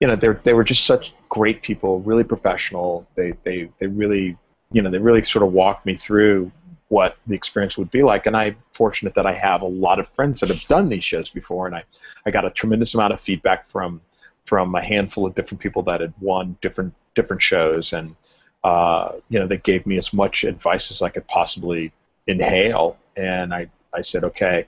you 0.00 0.08
know, 0.08 0.16
they 0.16 0.28
they 0.44 0.54
were 0.54 0.64
just 0.64 0.86
such 0.86 1.12
great 1.28 1.60
people, 1.60 2.00
really 2.00 2.24
professional. 2.24 3.06
They 3.16 3.34
they 3.44 3.70
they 3.80 3.86
really 3.86 4.38
you 4.72 4.80
know 4.80 4.90
they 4.90 4.98
really 4.98 5.24
sort 5.24 5.44
of 5.44 5.52
walked 5.52 5.84
me 5.84 5.96
through 5.96 6.50
what 6.88 7.16
the 7.26 7.34
experience 7.34 7.76
would 7.76 7.90
be 7.90 8.02
like. 8.02 8.26
And 8.26 8.36
I'm 8.36 8.56
fortunate 8.72 9.14
that 9.14 9.26
I 9.26 9.32
have 9.32 9.62
a 9.62 9.66
lot 9.66 9.98
of 9.98 10.08
friends 10.08 10.40
that 10.40 10.48
have 10.48 10.66
done 10.68 10.88
these 10.88 11.04
shows 11.04 11.30
before, 11.30 11.66
and 11.66 11.74
I 11.76 11.84
I 12.26 12.30
got 12.30 12.44
a 12.44 12.50
tremendous 12.50 12.94
amount 12.94 13.12
of 13.12 13.20
feedback 13.20 13.68
from 13.68 14.00
from 14.46 14.74
a 14.74 14.82
handful 14.82 15.26
of 15.26 15.34
different 15.34 15.60
people 15.60 15.82
that 15.84 16.00
had 16.00 16.14
won 16.20 16.56
different 16.62 16.94
different 17.14 17.42
shows, 17.42 17.92
and 17.92 18.16
uh, 18.64 19.12
you 19.28 19.38
know 19.38 19.46
they 19.46 19.58
gave 19.58 19.86
me 19.86 19.98
as 19.98 20.12
much 20.12 20.44
advice 20.44 20.90
as 20.90 21.02
I 21.02 21.10
could 21.10 21.26
possibly 21.28 21.92
inhale. 22.26 22.98
And 23.16 23.54
I 23.54 23.70
I 23.94 24.02
said 24.02 24.24
okay. 24.24 24.66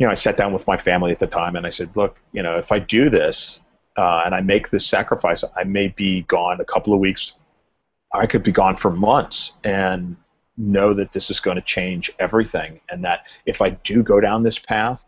You 0.00 0.06
know, 0.06 0.12
I 0.12 0.14
sat 0.14 0.36
down 0.36 0.52
with 0.52 0.64
my 0.68 0.76
family 0.76 1.10
at 1.10 1.18
the 1.18 1.26
time 1.26 1.56
and 1.56 1.66
I 1.66 1.70
said, 1.70 1.90
look, 1.96 2.18
you 2.30 2.40
know, 2.40 2.56
if 2.56 2.70
I 2.70 2.78
do 2.78 3.10
this, 3.10 3.58
uh, 3.96 4.22
and 4.24 4.32
I 4.32 4.40
make 4.40 4.70
this 4.70 4.86
sacrifice, 4.86 5.42
I 5.56 5.64
may 5.64 5.88
be 5.88 6.22
gone 6.28 6.60
a 6.60 6.64
couple 6.64 6.94
of 6.94 7.00
weeks. 7.00 7.32
I 8.14 8.26
could 8.26 8.44
be 8.44 8.52
gone 8.52 8.76
for 8.76 8.92
months 8.92 9.54
and 9.64 10.16
know 10.58 10.92
that 10.92 11.12
this 11.12 11.30
is 11.30 11.40
going 11.40 11.56
to 11.56 11.62
change 11.62 12.10
everything. 12.18 12.80
And 12.90 13.04
that 13.04 13.20
if 13.46 13.60
I 13.60 13.70
do 13.70 14.02
go 14.02 14.20
down 14.20 14.42
this 14.42 14.58
path, 14.58 15.02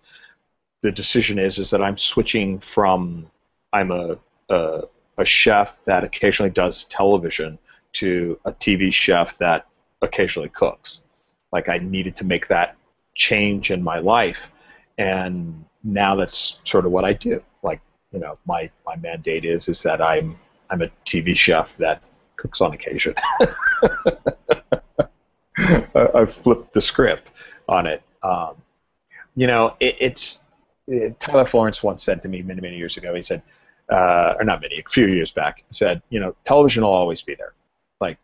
the 0.83 0.93
decision 0.93 1.39
is 1.39 1.59
is 1.59 1.71
that 1.71 1.83
I'm 1.83 1.99
switching 1.99 2.61
from 2.61 3.31
I'm 3.73 3.91
a, 3.91 4.17
a, 4.49 4.83
a 5.19 5.25
chef 5.25 5.71
that 5.85 6.05
occasionally 6.05 6.51
does 6.51 6.85
television 6.85 7.59
to 7.95 8.39
a 8.45 8.53
TV 8.53 8.93
chef 8.93 9.37
that 9.39 9.67
occasionally 10.01 10.49
cooks. 10.49 11.01
Like 11.53 11.69
I 11.69 11.79
needed 11.79 12.17
to 12.17 12.25
make 12.25 12.49
that 12.49 12.77
change 13.15 13.71
in 13.71 13.83
my 13.83 13.99
life, 13.99 14.39
and 14.99 15.65
now 15.83 16.15
that's 16.15 16.61
sort 16.65 16.87
of 16.87 16.93
what 16.93 17.05
I 17.05 17.13
do. 17.13 17.43
Like 17.63 17.81
you 18.13 18.21
know, 18.21 18.37
my, 18.47 18.71
my 18.87 18.97
mandate 18.97 19.45
is 19.45 19.69
is 19.69 19.83
that 19.83 20.01
I'm 20.01 20.39
I'm 20.71 20.83
a 20.83 20.91
TV 21.05 21.37
chef 21.37 21.69
that 21.79 22.03
cooks 22.37 22.61
on 22.61 22.73
occasion. 22.73 23.15
I've 25.95 26.35
flipped 26.43 26.73
the 26.73 26.83
script 26.83 27.29
on 27.69 27.87
it. 27.87 28.03
Um, 28.23 28.57
you 29.37 29.47
know, 29.47 29.77
it, 29.81 29.97
it's 30.01 30.41
it, 30.87 31.19
Tyler 31.21 31.47
Florence 31.47 31.83
once 31.83 32.03
said 32.03 32.23
to 32.23 32.29
me 32.29 32.43
many 32.43 32.61
many 32.61 32.77
years 32.77 32.97
ago. 32.97 33.15
He 33.15 33.23
said, 33.23 33.43
uh, 33.91 34.35
or 34.39 34.45
not 34.45 34.61
many, 34.61 34.81
a 34.81 34.91
few 34.91 35.07
years 35.07 35.31
back, 35.31 35.65
said, 35.71 36.03
you 36.11 36.21
know, 36.21 36.35
television 36.45 36.83
will 36.83 36.91
always 36.91 37.23
be 37.23 37.35
there. 37.35 37.55
Like 38.01 38.19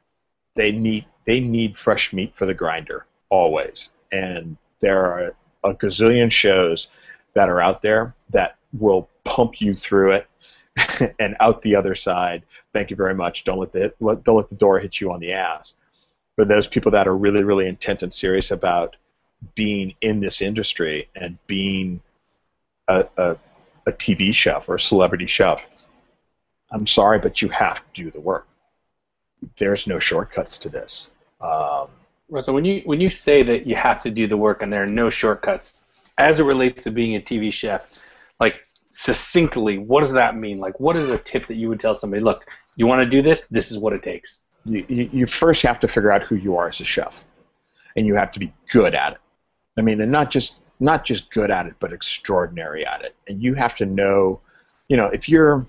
they 0.55 0.72
need 0.72 1.07
they 1.26 1.40
need 1.40 1.76
fresh 1.76 2.12
meat 2.12 2.34
for 2.36 2.47
the 2.47 2.55
grinder 2.55 3.07
always, 3.30 3.90
and 4.12 4.57
there 4.80 5.05
are 5.05 5.34
a 5.64 5.74
gazillion 5.74 6.30
shows 6.30 6.88
that 7.34 7.49
are 7.49 7.61
out 7.61 7.82
there 7.82 8.14
that 8.30 8.57
will 8.78 9.09
pump 9.24 9.61
you 9.61 9.74
through 9.74 10.12
it 10.12 10.26
and 11.18 11.36
out 11.40 11.62
the 11.62 11.74
other 11.74 11.94
side. 11.94 12.42
Thank 12.72 12.90
you 12.90 12.97
very 12.97 13.14
much. 13.14 13.44
Don't 13.44 13.59
let 13.59 13.72
the 13.72 13.92
let, 14.01 14.24
don't 14.24 14.36
let 14.36 14.51
the 14.51 14.57
door 14.57 14.78
hit 14.78 15.01
you 15.01 15.12
on 15.12 15.20
the 15.20 15.32
ass. 15.32 15.74
For 16.37 16.45
those 16.45 16.66
people 16.66 16.93
that 16.93 17.09
are 17.09 17.16
really 17.16 17.45
really 17.45 17.66
intent 17.66 18.03
and 18.03 18.12
serious 18.12 18.51
about 18.51 18.97
being 19.55 19.95
in 20.01 20.20
this 20.20 20.41
industry 20.41 21.09
and 21.14 21.39
being 21.47 22.01
a, 22.89 23.07
a, 23.16 23.37
a 23.87 23.93
TV 23.93 24.32
chef 24.32 24.68
or 24.68 24.76
a 24.76 24.80
celebrity 24.80 25.26
chef, 25.26 25.61
I'm 26.70 26.87
sorry, 26.87 27.18
but 27.18 27.43
you 27.43 27.49
have 27.49 27.76
to 27.76 28.05
do 28.05 28.11
the 28.11 28.20
work. 28.20 28.47
There's 29.59 29.87
no 29.87 29.99
shortcuts 29.99 30.59
to 30.59 30.68
this. 30.68 31.11
Um, 31.41 31.89
Russell, 32.28 32.55
when 32.55 32.64
you 32.64 32.82
when 32.84 33.01
you 33.01 33.11
say 33.11 33.43
that 33.43 33.66
you 33.66 33.76
have 33.76 34.03
to 34.03 34.11
do 34.11 34.26
the 34.26 34.37
work 34.37 34.62
and 34.62 34.72
there 34.72 34.82
are 34.82 34.87
no 34.87 35.11
shortcuts, 35.11 35.82
as 36.18 36.41
it 36.41 36.45
relates 36.45 36.84
to 36.84 36.91
being 36.91 37.14
a 37.16 37.20
TV 37.20 37.53
chef, 37.53 38.05
like 38.41 38.64
succinctly, 38.93 39.78
what 39.78 40.01
does 40.01 40.12
that 40.12 40.37
mean? 40.37 40.59
Like, 40.59 40.80
what 40.80 40.97
is 40.97 41.11
a 41.11 41.18
tip 41.18 41.47
that 41.47 41.57
you 41.57 41.68
would 41.68 41.78
tell 41.78 41.95
somebody? 41.95 42.22
Look, 42.22 42.47
you 42.76 42.87
want 42.87 43.03
to 43.03 43.09
do 43.09 43.22
this. 43.22 43.47
This 43.49 43.70
is 43.70 43.78
what 43.78 43.93
it 43.93 44.03
takes. 44.03 44.43
You, 44.66 45.08
you, 45.12 45.26
first 45.26 45.62
have 45.62 45.78
to 45.80 45.88
figure 45.88 46.10
out 46.10 46.22
who 46.22 46.34
you 46.34 46.56
are 46.56 46.68
as 46.68 46.80
a 46.80 46.84
chef, 46.84 47.24
and 47.96 48.06
you 48.06 48.14
have 48.14 48.30
to 48.32 48.38
be 48.38 48.52
good 48.72 48.94
at 48.94 49.12
it. 49.12 49.18
I 49.78 49.82
mean, 49.82 50.00
and 50.00 50.10
not 50.10 50.30
just 50.30 50.56
not 50.80 51.04
just 51.04 51.30
good 51.30 51.50
at 51.50 51.66
it, 51.66 51.74
but 51.78 51.92
extraordinary 51.92 52.86
at 52.86 53.02
it. 53.02 53.14
And 53.28 53.42
you 53.42 53.54
have 53.54 53.76
to 53.76 53.86
know, 53.86 54.40
you 54.88 54.96
know, 54.96 55.06
if 55.06 55.28
you're 55.28 55.66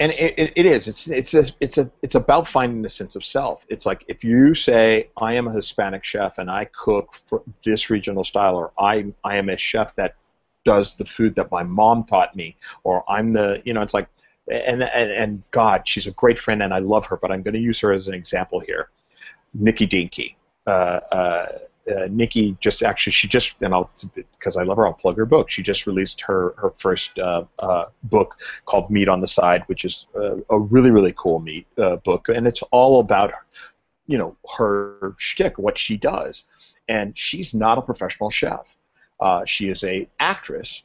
and 0.00 0.10
it, 0.12 0.52
it 0.56 0.66
is 0.66 0.88
it's 0.88 1.06
it's 1.06 1.34
a, 1.34 1.46
it's 1.60 1.78
a 1.78 1.88
it's 2.02 2.16
about 2.16 2.48
finding 2.48 2.84
a 2.84 2.88
sense 2.88 3.14
of 3.14 3.24
self 3.24 3.62
it's 3.68 3.86
like 3.86 4.04
if 4.08 4.24
you 4.24 4.52
say 4.52 5.08
i 5.18 5.32
am 5.32 5.46
a 5.46 5.52
hispanic 5.52 6.02
chef 6.02 6.38
and 6.38 6.50
i 6.50 6.64
cook 6.64 7.10
for 7.28 7.40
this 7.64 7.90
regional 7.90 8.24
style 8.24 8.56
or 8.56 8.72
i 8.76 9.06
i 9.22 9.36
am 9.36 9.48
a 9.48 9.56
chef 9.56 9.94
that 9.94 10.16
does 10.64 10.94
the 10.94 11.04
food 11.04 11.34
that 11.36 11.50
my 11.50 11.62
mom 11.62 12.04
taught 12.04 12.34
me, 12.34 12.56
or 12.82 13.08
I'm 13.08 13.32
the, 13.32 13.62
you 13.64 13.74
know, 13.74 13.82
it's 13.82 13.94
like, 13.94 14.08
and 14.50 14.82
and, 14.82 15.10
and 15.10 15.42
God, 15.50 15.82
she's 15.86 16.06
a 16.06 16.12
great 16.12 16.38
friend 16.38 16.62
and 16.62 16.72
I 16.72 16.78
love 16.78 17.06
her, 17.06 17.16
but 17.16 17.30
I'm 17.30 17.42
going 17.42 17.54
to 17.54 17.60
use 17.60 17.80
her 17.80 17.92
as 17.92 18.08
an 18.08 18.14
example 18.14 18.60
here. 18.60 18.88
Nikki 19.54 19.86
Dinki. 19.86 20.34
Uh, 20.66 21.00
uh, 21.12 21.46
uh, 21.90 22.08
Nikki 22.10 22.56
just 22.60 22.82
actually 22.82 23.12
she 23.12 23.28
just 23.28 23.54
and 23.60 23.74
I'll 23.74 23.90
because 24.14 24.56
I 24.56 24.62
love 24.62 24.78
her 24.78 24.86
I'll 24.86 24.94
plug 24.94 25.16
her 25.18 25.26
book. 25.26 25.50
She 25.50 25.62
just 25.62 25.86
released 25.86 26.20
her 26.22 26.54
her 26.56 26.72
first 26.78 27.18
uh, 27.18 27.44
uh, 27.58 27.86
book 28.04 28.36
called 28.64 28.90
Meat 28.90 29.08
on 29.08 29.20
the 29.20 29.28
Side, 29.28 29.64
which 29.66 29.84
is 29.84 30.06
uh, 30.16 30.36
a 30.48 30.58
really 30.58 30.90
really 30.90 31.14
cool 31.16 31.40
meat 31.40 31.66
uh, 31.76 31.96
book, 31.96 32.28
and 32.28 32.46
it's 32.46 32.62
all 32.70 33.00
about 33.00 33.32
you 34.06 34.16
know 34.16 34.36
her 34.56 35.14
shtick, 35.18 35.58
what 35.58 35.78
she 35.78 35.96
does, 35.96 36.44
and 36.88 37.12
she's 37.18 37.52
not 37.52 37.76
a 37.76 37.82
professional 37.82 38.30
chef. 38.30 38.64
Uh, 39.20 39.44
she 39.46 39.68
is 39.68 39.84
a 39.84 40.08
actress 40.20 40.82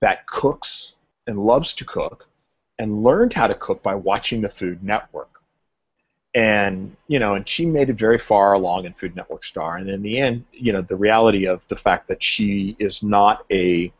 that 0.00 0.26
cooks 0.26 0.92
and 1.26 1.38
loves 1.38 1.72
to 1.74 1.84
cook 1.84 2.28
and 2.82 3.04
learned 3.04 3.32
how 3.32 3.46
to 3.46 3.54
cook 3.54 3.80
by 3.82 3.94
watching 3.94 4.40
the 4.42 4.48
Food 4.50 4.82
Network. 4.82 5.28
and 6.34 6.96
you 7.08 7.18
know, 7.18 7.34
and 7.34 7.48
she 7.48 7.66
made 7.66 7.90
it 7.90 7.98
very 7.98 8.18
far 8.18 8.54
along 8.54 8.86
in 8.86 8.92
Food 8.94 9.14
Network 9.14 9.44
Star. 9.44 9.76
And 9.76 9.88
in 9.88 10.02
the 10.02 10.18
end, 10.18 10.44
you 10.52 10.72
know, 10.72 10.82
the 10.82 10.96
reality 10.96 11.46
of 11.46 11.60
the 11.68 11.76
fact 11.76 12.08
that 12.08 12.22
she 12.22 12.76
is 12.78 13.02
not 13.02 13.44
a 13.50 13.92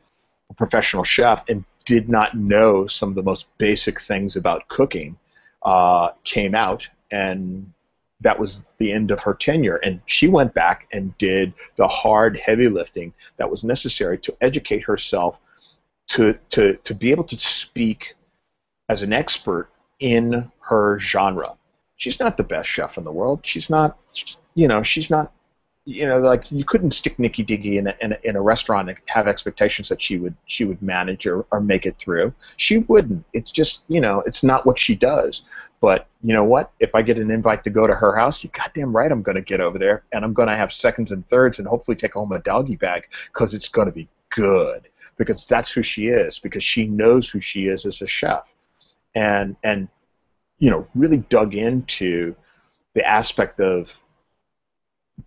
professional 0.57 1.05
chef 1.05 1.45
and 1.49 1.65
did 1.85 2.09
not 2.09 2.37
know 2.37 2.87
some 2.87 3.11
of 3.11 3.15
the 3.15 3.23
most 3.23 3.47
basic 3.59 4.01
things 4.03 4.37
about 4.37 4.69
cooking 4.69 5.17
uh, 5.63 6.11
came 6.25 6.55
out, 6.55 6.83
and 7.11 7.73
that 8.21 8.39
was 8.39 8.63
the 8.79 8.93
end 8.93 9.11
of 9.11 9.19
her 9.21 9.35
tenure. 9.35 9.77
And 9.77 10.01
she 10.07 10.29
went 10.29 10.55
back 10.55 10.87
and 10.93 11.17
did 11.19 11.53
the 11.77 11.89
hard, 11.89 12.39
heavy 12.39 12.69
lifting 12.69 13.13
that 13.37 13.51
was 13.51 13.63
necessary 13.65 14.19
to 14.19 14.37
educate 14.41 14.83
herself 14.85 15.37
to 16.09 16.39
to 16.51 16.77
to 16.87 16.95
be 16.95 17.11
able 17.11 17.25
to 17.25 17.39
speak 17.39 18.15
as 18.93 19.03
an 19.03 19.13
expert 19.13 19.71
in 20.01 20.51
her 20.61 21.01
genre. 21.01 21.55
She's 21.97 22.21
not 22.21 22.37
the 22.37 22.43
best 22.43 22.69
chef 22.69 22.99
in 22.99 23.05
the 23.05 23.13
world. 23.13 23.41
She's 23.43 23.71
not, 23.71 23.97
you 24.55 24.69
know, 24.69 24.83
she's 24.83 25.09
not 25.09 25.33
you 25.85 26.07
know, 26.07 26.19
like 26.19 26.45
you 26.53 26.65
couldn't 26.65 26.93
stick 26.93 27.19
Nikki 27.19 27.45
Dinki 27.45 27.77
in 27.77 27.89
a, 27.89 27.95
in 28.01 28.13
a, 28.13 28.19
in 28.23 28.37
a 28.37 28.43
restaurant 28.43 28.89
and 28.89 28.99
have 29.07 29.27
expectations 29.27 29.89
that 29.89 30.01
she 30.01 30.17
would 30.17 30.37
she 30.47 30.65
would 30.65 30.81
manage 30.81 31.27
or, 31.27 31.45
or 31.51 31.61
make 31.61 31.87
it 31.87 31.97
through. 31.99 32.33
She 32.57 32.79
wouldn't. 32.79 33.25
It's 33.33 33.51
just 33.51 33.81
you 33.89 34.01
know, 34.01 34.23
it's 34.27 34.45
not 34.45 34.65
what 34.65 34.79
she 34.79 34.95
does. 34.95 35.43
But 35.81 36.07
you 36.23 36.35
know 36.35 36.45
what? 36.45 36.71
If 36.79 36.95
I 36.95 37.03
get 37.03 37.19
an 37.19 37.33
invite 37.33 37.65
to 37.65 37.71
go 37.71 37.89
to 37.89 37.95
her 37.95 38.15
house, 38.17 38.45
you 38.45 38.51
goddamn 38.57 38.95
right 38.95 39.11
I'm 39.11 39.23
going 39.23 39.35
to 39.35 39.43
get 39.43 39.61
over 39.61 39.79
there 39.79 40.05
and 40.13 40.25
I'm 40.25 40.35
going 40.35 40.49
to 40.49 40.57
have 40.57 40.73
seconds 40.73 41.11
and 41.11 41.29
thirds 41.29 41.59
and 41.59 41.67
hopefully 41.67 41.97
take 41.97 42.13
home 42.13 42.31
a 42.31 42.39
doggy 42.39 42.77
bag 42.77 43.03
because 43.33 43.55
it's 43.55 43.69
going 43.69 43.87
to 43.87 43.93
be 43.93 44.09
good 44.31 44.87
because 45.17 45.45
that's 45.47 45.73
who 45.73 45.83
she 45.83 46.07
is 46.07 46.39
because 46.39 46.63
she 46.63 46.85
knows 46.87 47.29
who 47.29 47.41
she 47.41 47.67
is 47.67 47.87
as 47.87 48.01
a 48.03 48.07
chef 48.07 48.45
and 49.15 49.57
and 49.63 49.89
you 50.59 50.71
know 50.71 50.87
really 50.95 51.19
dug 51.19 51.55
into 51.55 52.35
the 52.95 53.07
aspect 53.07 53.61
of 53.61 53.89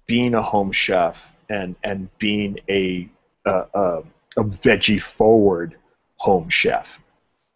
being 0.06 0.34
a 0.34 0.42
home 0.42 0.72
chef 0.72 1.16
and 1.50 1.76
and 1.84 2.10
being 2.18 2.58
a 2.70 3.10
a, 3.46 3.66
a, 3.74 4.04
a 4.38 4.44
veggie 4.44 5.02
forward 5.02 5.76
home 6.18 6.50
chef. 6.50 6.88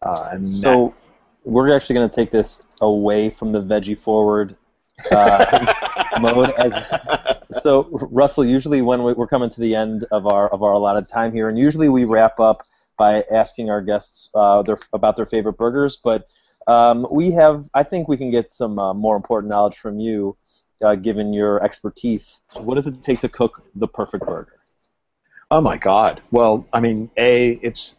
Uh, 0.02 0.28
and 0.32 0.48
so 0.48 0.88
that, 0.88 0.96
we're 1.44 1.74
actually 1.74 1.94
going 1.94 2.08
to 2.08 2.14
take 2.14 2.30
this 2.30 2.66
away 2.80 3.30
from 3.30 3.52
the 3.52 3.60
veggie 3.60 3.98
forward 3.98 4.56
uh, 5.10 5.74
mode. 6.20 6.50
As 6.56 6.72
so, 7.62 7.88
Russell, 7.90 8.44
usually 8.44 8.82
when 8.82 9.02
we're 9.02 9.26
coming 9.26 9.50
to 9.50 9.60
the 9.60 9.74
end 9.74 10.06
of 10.10 10.26
our 10.26 10.48
of 10.48 10.62
our 10.62 10.72
allotted 10.72 11.08
time 11.08 11.32
here, 11.32 11.48
and 11.48 11.58
usually 11.58 11.88
we 11.88 12.04
wrap 12.04 12.38
up 12.40 12.62
by 13.00 13.24
asking 13.32 13.70
our 13.70 13.80
guests 13.80 14.28
uh, 14.34 14.60
their, 14.60 14.76
about 14.92 15.16
their 15.16 15.24
favorite 15.24 15.56
burgers, 15.56 15.98
but 16.04 16.28
um, 16.66 17.06
we 17.10 17.30
have, 17.30 17.66
I 17.72 17.82
think, 17.82 18.08
we 18.08 18.18
can 18.18 18.30
get 18.30 18.52
some 18.52 18.78
uh, 18.78 18.92
more 18.92 19.16
important 19.16 19.48
knowledge 19.48 19.78
from 19.78 19.98
you 19.98 20.36
uh, 20.82 20.94
given 20.94 21.32
your 21.32 21.62
expertise, 21.62 22.42
what 22.54 22.74
does 22.74 22.86
it 22.86 23.00
take 23.02 23.20
to 23.20 23.28
cook 23.28 23.62
the 23.74 23.88
perfect 23.88 24.26
burger? 24.26 24.58
Oh 25.50 25.60
my 25.60 25.76
God! 25.76 26.20
Well, 26.30 26.66
I 26.72 26.80
mean, 26.80 27.10
a 27.16 27.58
it's 27.62 27.96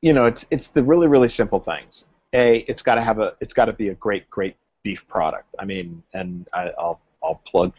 you 0.00 0.12
know 0.12 0.24
it's 0.24 0.44
it's 0.50 0.68
the 0.68 0.82
really 0.82 1.06
really 1.06 1.28
simple 1.28 1.60
things. 1.60 2.04
A 2.32 2.58
it's 2.68 2.82
got 2.82 2.96
to 2.96 3.02
have 3.02 3.18
a 3.20 3.34
it's 3.40 3.52
got 3.52 3.66
to 3.66 3.72
be 3.72 3.88
a 3.88 3.94
great 3.94 4.28
great 4.28 4.56
beef 4.82 5.02
product. 5.08 5.54
I 5.58 5.64
mean, 5.64 6.02
and 6.14 6.48
I, 6.52 6.72
will 6.76 7.00
I'll 7.22 7.40
plug 7.46 7.72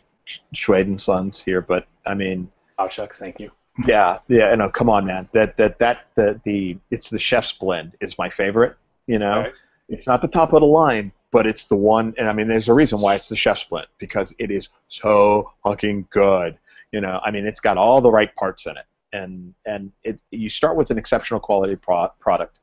Schweid 0.53 0.87
and 0.87 1.01
Sons 1.01 1.41
here, 1.43 1.61
but 1.61 1.87
I 2.05 2.13
mean, 2.13 2.49
oh 2.79 2.87
shucks, 2.87 3.19
thank 3.19 3.39
you. 3.39 3.51
Yeah, 3.85 4.19
yeah, 4.27 4.53
no, 4.55 4.69
come 4.69 4.89
on, 4.89 5.05
man. 5.05 5.29
That 5.33 5.57
that 5.57 5.79
that 5.79 6.07
the 6.15 6.39
the 6.43 6.77
it's 6.89 7.09
the 7.09 7.19
chef's 7.19 7.53
blend 7.53 7.95
is 8.01 8.17
my 8.17 8.29
favorite. 8.29 8.75
You 9.07 9.19
know, 9.19 9.41
right. 9.41 9.53
it's 9.89 10.05
not 10.05 10.21
the 10.21 10.27
top 10.27 10.53
of 10.53 10.61
the 10.61 10.67
line, 10.67 11.11
but 11.31 11.47
it's 11.47 11.65
the 11.65 11.75
one, 11.75 12.13
and 12.17 12.27
I 12.27 12.33
mean, 12.33 12.47
there's 12.47 12.67
a 12.67 12.73
reason 12.73 12.99
why 12.99 13.15
it's 13.15 13.29
the 13.29 13.35
chef's 13.35 13.63
blend 13.63 13.87
because 13.97 14.33
it 14.37 14.51
is 14.51 14.67
so 14.89 15.51
fucking 15.63 16.07
good. 16.11 16.57
You 16.91 17.01
know, 17.01 17.21
I 17.23 17.31
mean, 17.31 17.45
it's 17.45 17.61
got 17.61 17.77
all 17.77 18.01
the 18.01 18.11
right 18.11 18.33
parts 18.35 18.65
in 18.65 18.75
it, 18.77 18.85
and 19.13 19.53
and 19.65 19.91
it 20.03 20.19
you 20.31 20.49
start 20.49 20.75
with 20.75 20.91
an 20.91 20.97
exceptional 20.97 21.39
quality 21.39 21.77
pro- 21.77 22.11
product, 22.19 22.59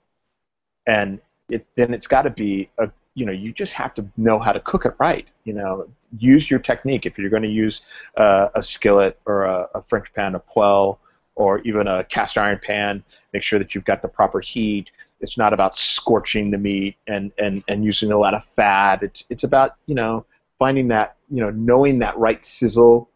and 0.86 1.20
it 1.48 1.66
then 1.76 1.94
it's 1.94 2.06
got 2.06 2.22
to 2.22 2.30
be 2.30 2.68
a 2.78 2.90
you 3.19 3.27
know 3.27 3.33
you 3.33 3.53
just 3.53 3.73
have 3.73 3.95
to 3.95 4.05
know 4.16 4.39
how 4.39 4.53
to 4.53 4.61
cook 4.61 4.85
it 4.85 4.95
right. 4.99 5.27
You 5.45 5.55
know, 5.55 5.89
use 6.19 6.51
your 6.51 6.61
technique 6.61 7.07
if 7.07 7.19
you're 7.19 7.31
going 7.31 7.43
to 7.43 7.49
use 7.49 7.81
uh, 8.16 8.49
a 8.55 8.62
skillet 8.62 9.19
or 9.27 9.45
a, 9.45 9.69
a 9.75 9.83
French 9.89 10.07
pan, 10.14 10.35
a 10.35 10.41
poêle, 10.41 10.99
or 11.35 11.61
even 11.61 11.89
a 11.89 12.05
cast 12.05 12.39
iron 12.39 12.61
pan. 12.62 13.03
Make 13.33 13.43
sure 13.43 13.59
that 13.59 13.75
you've 13.75 13.85
got 13.85 14.03
the 14.03 14.09
proper 14.09 14.41
heat 14.41 14.91
it's 15.21 15.37
not 15.37 15.53
about 15.53 15.77
scorching 15.77 16.51
the 16.51 16.59
meat 16.59 16.97
and, 17.07 17.33
and, 17.39 17.62
and 17.69 17.85
using 17.85 18.12
a 18.12 18.19
lot 18.19 18.35
of 18.35 18.43
fat. 18.57 19.03
It's 19.03 19.25
it's 19.31 19.45
about 19.45 19.77
you 19.87 19.95
know 19.95 20.25
finding 20.59 20.89
that 20.89 21.16
you 21.31 21.41
know 21.41 21.51
knowing 21.51 21.99
that 22.01 22.16
right 22.19 22.45
sizzle, 22.45 23.11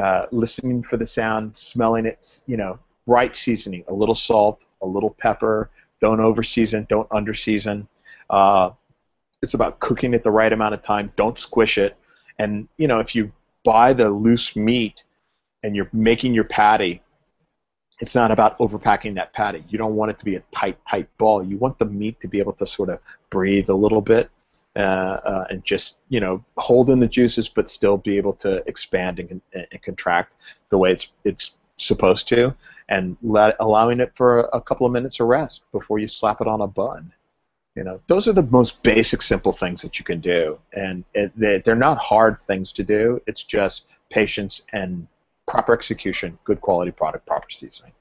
uh, 0.00 0.26
listening 0.30 0.82
for 0.82 0.96
the 0.96 1.06
sound, 1.06 1.56
smelling 1.56 2.06
it. 2.06 2.40
You 2.46 2.56
know, 2.56 2.78
right 3.06 3.36
seasoning, 3.36 3.84
a 3.88 3.92
little 3.92 4.14
salt, 4.14 4.60
a 4.82 4.86
little 4.86 5.10
pepper. 5.18 5.70
Don't 6.00 6.20
over 6.20 6.42
season, 6.42 6.86
don't 6.88 7.08
under 7.12 7.34
season. 7.34 7.86
Uh, 8.28 8.70
it's 9.42 9.54
about 9.54 9.80
cooking 9.80 10.14
it 10.14 10.24
the 10.24 10.30
right 10.30 10.52
amount 10.52 10.74
of 10.74 10.82
time. 10.82 11.12
Don't 11.16 11.38
squish 11.38 11.76
it. 11.76 11.96
And 12.38 12.68
you 12.76 12.88
know, 12.88 13.00
if 13.00 13.14
you 13.14 13.32
buy 13.64 13.92
the 13.92 14.08
loose 14.08 14.56
meat 14.56 15.02
and 15.62 15.76
you're 15.76 15.90
making 15.92 16.34
your 16.34 16.44
patty, 16.44 17.02
it's 18.00 18.14
not 18.14 18.30
about 18.30 18.58
overpacking 18.58 19.14
that 19.16 19.32
patty. 19.32 19.64
You 19.68 19.78
don't 19.78 19.94
want 19.94 20.10
it 20.10 20.18
to 20.18 20.24
be 20.24 20.36
a 20.36 20.42
tight, 20.54 20.78
tight 20.90 21.08
ball. 21.18 21.44
You 21.44 21.56
want 21.58 21.78
the 21.78 21.84
meat 21.84 22.20
to 22.20 22.28
be 22.28 22.38
able 22.38 22.54
to 22.54 22.66
sort 22.66 22.88
of 22.88 22.98
breathe 23.30 23.68
a 23.68 23.74
little 23.74 24.00
bit 24.00 24.30
uh, 24.74 24.78
uh, 24.78 25.44
and 25.50 25.64
just 25.64 25.98
you 26.08 26.20
know 26.20 26.42
hold 26.56 26.88
in 26.88 26.98
the 26.98 27.06
juices, 27.06 27.48
but 27.48 27.70
still 27.70 27.96
be 27.96 28.16
able 28.16 28.32
to 28.32 28.66
expand 28.66 29.18
and, 29.20 29.40
and 29.52 29.82
contract 29.82 30.32
the 30.70 30.78
way 30.78 30.92
it's 30.92 31.08
it's 31.24 31.50
supposed 31.76 32.28
to, 32.28 32.54
and 32.88 33.16
let, 33.22 33.56
allowing 33.60 34.00
it 34.00 34.12
for 34.16 34.40
a, 34.40 34.56
a 34.56 34.60
couple 34.60 34.86
of 34.86 34.92
minutes 34.92 35.20
of 35.20 35.26
rest 35.26 35.62
before 35.72 35.98
you 35.98 36.08
slap 36.08 36.40
it 36.40 36.46
on 36.46 36.60
a 36.60 36.66
bun. 36.66 37.12
You 37.74 37.84
know, 37.84 38.00
those 38.06 38.28
are 38.28 38.34
the 38.34 38.42
most 38.42 38.82
basic, 38.82 39.22
simple 39.22 39.52
things 39.52 39.80
that 39.80 39.98
you 39.98 40.04
can 40.04 40.20
do, 40.20 40.58
and 40.74 41.04
it, 41.14 41.32
they, 41.38 41.62
they're 41.64 41.74
not 41.74 41.96
hard 41.98 42.36
things 42.46 42.70
to 42.72 42.82
do. 42.82 43.20
It's 43.26 43.42
just 43.42 43.84
patience 44.10 44.62
and 44.72 45.06
proper 45.48 45.72
execution, 45.72 46.38
good 46.44 46.60
quality 46.60 46.90
product, 46.90 47.26
proper 47.26 47.48
seasoning. 47.50 47.92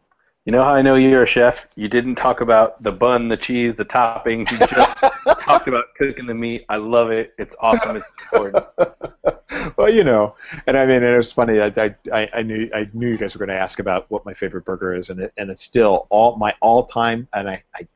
You 0.45 0.51
know 0.51 0.63
how 0.63 0.73
I 0.73 0.81
know 0.81 0.95
you're 0.95 1.23
a 1.23 1.27
chef? 1.27 1.67
You 1.75 1.87
didn't 1.87 2.15
talk 2.15 2.41
about 2.41 2.81
the 2.81 2.91
bun, 2.91 3.27
the 3.29 3.37
cheese, 3.37 3.75
the 3.75 3.85
toppings. 3.85 4.49
You 4.49 4.57
just 4.57 5.39
talked 5.39 5.67
about 5.67 5.85
cooking 5.95 6.25
the 6.25 6.33
meat. 6.33 6.65
I 6.67 6.77
love 6.77 7.11
it. 7.11 7.33
It's 7.37 7.55
awesome. 7.59 7.97
It's 7.97 8.07
important. 8.23 8.65
well, 9.77 9.93
you 9.93 10.03
know, 10.03 10.35
and 10.65 10.75
I 10.75 10.87
mean, 10.87 11.03
it 11.03 11.15
was 11.15 11.31
funny. 11.31 11.61
I, 11.61 11.95
I, 12.11 12.29
I 12.33 12.41
knew 12.41 12.67
I 12.73 12.89
knew 12.91 13.09
you 13.09 13.17
guys 13.19 13.35
were 13.35 13.45
going 13.45 13.55
to 13.55 13.61
ask 13.61 13.77
about 13.77 14.09
what 14.09 14.25
my 14.25 14.33
favorite 14.33 14.65
burger 14.65 14.95
is, 14.95 15.11
and 15.11 15.19
it, 15.19 15.33
and 15.37 15.51
it's 15.51 15.63
still 15.63 16.07
all 16.09 16.35
my 16.37 16.55
all 16.59 16.87
time. 16.87 17.27
And 17.33 17.47
I, 17.47 17.63
I 17.75 17.87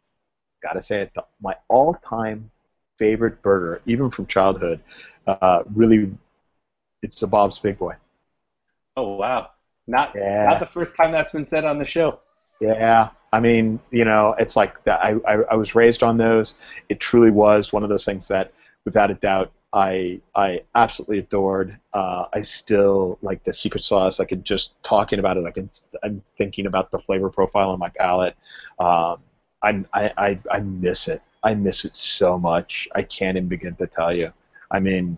gotta 0.66 0.82
say 0.82 1.02
it, 1.02 1.12
my 1.42 1.56
all 1.68 1.96
time 2.08 2.50
favorite 2.98 3.42
burger, 3.42 3.82
even 3.86 4.10
from 4.10 4.26
childhood, 4.26 4.80
uh, 5.28 5.64
really, 5.74 6.12
it's 7.02 7.20
the 7.20 7.28
Bob's 7.28 7.60
Big 7.60 7.78
Boy. 7.78 7.94
Oh 8.98 9.16
wow! 9.16 9.50
Not 9.88 10.14
yeah. 10.16 10.46
not 10.46 10.60
the 10.60 10.66
first 10.66 10.96
time 10.96 11.12
that's 11.12 11.32
been 11.32 11.48
said 11.48 11.66
on 11.66 11.78
the 11.78 11.86
show. 11.86 12.20
Yeah, 12.62 13.10
I 13.34 13.40
mean, 13.40 13.80
you 13.92 14.06
know, 14.06 14.36
it's 14.40 14.56
like 14.56 14.84
that. 14.86 15.04
I, 15.04 15.16
I 15.28 15.34
I 15.52 15.56
was 15.56 15.76
raised 15.76 16.04
on 16.04 16.18
those. 16.18 16.54
It 16.90 17.00
truly 17.00 17.32
was 17.32 17.74
one 17.74 17.84
of 17.84 17.90
those 17.90 18.06
things 18.06 18.28
that, 18.30 18.54
without 18.86 19.12
a 19.12 19.16
doubt, 19.16 19.52
I 19.74 20.22
I 20.36 20.62
absolutely 20.74 21.20
adored. 21.20 21.78
Uh, 21.94 22.26
I 22.34 22.42
still 22.42 23.20
like 23.22 23.44
the 23.44 23.54
secret 23.54 23.84
sauce. 23.84 24.20
I 24.20 24.26
could 24.26 24.46
just 24.46 24.72
talking 24.84 25.20
about 25.20 25.38
it. 25.38 25.46
I 25.46 25.52
can 25.52 25.70
I'm 26.02 26.24
thinking 26.38 26.66
about 26.66 26.92
the 26.92 27.00
flavor 27.00 27.30
profile 27.30 27.72
on 27.72 27.80
my 27.80 27.90
palate. 27.90 28.36
Um, 28.80 29.18
I, 29.94 30.12
I 30.18 30.40
I 30.52 30.60
miss 30.60 31.08
it. 31.08 31.22
I 31.44 31.54
miss 31.54 31.86
it 31.86 31.96
so 31.96 32.38
much. 32.38 32.88
I 32.96 33.04
can't 33.04 33.38
even 33.38 33.48
begin 33.48 33.76
to 33.76 33.88
tell 33.88 34.14
you. 34.14 34.32
I 34.72 34.80
mean, 34.80 35.18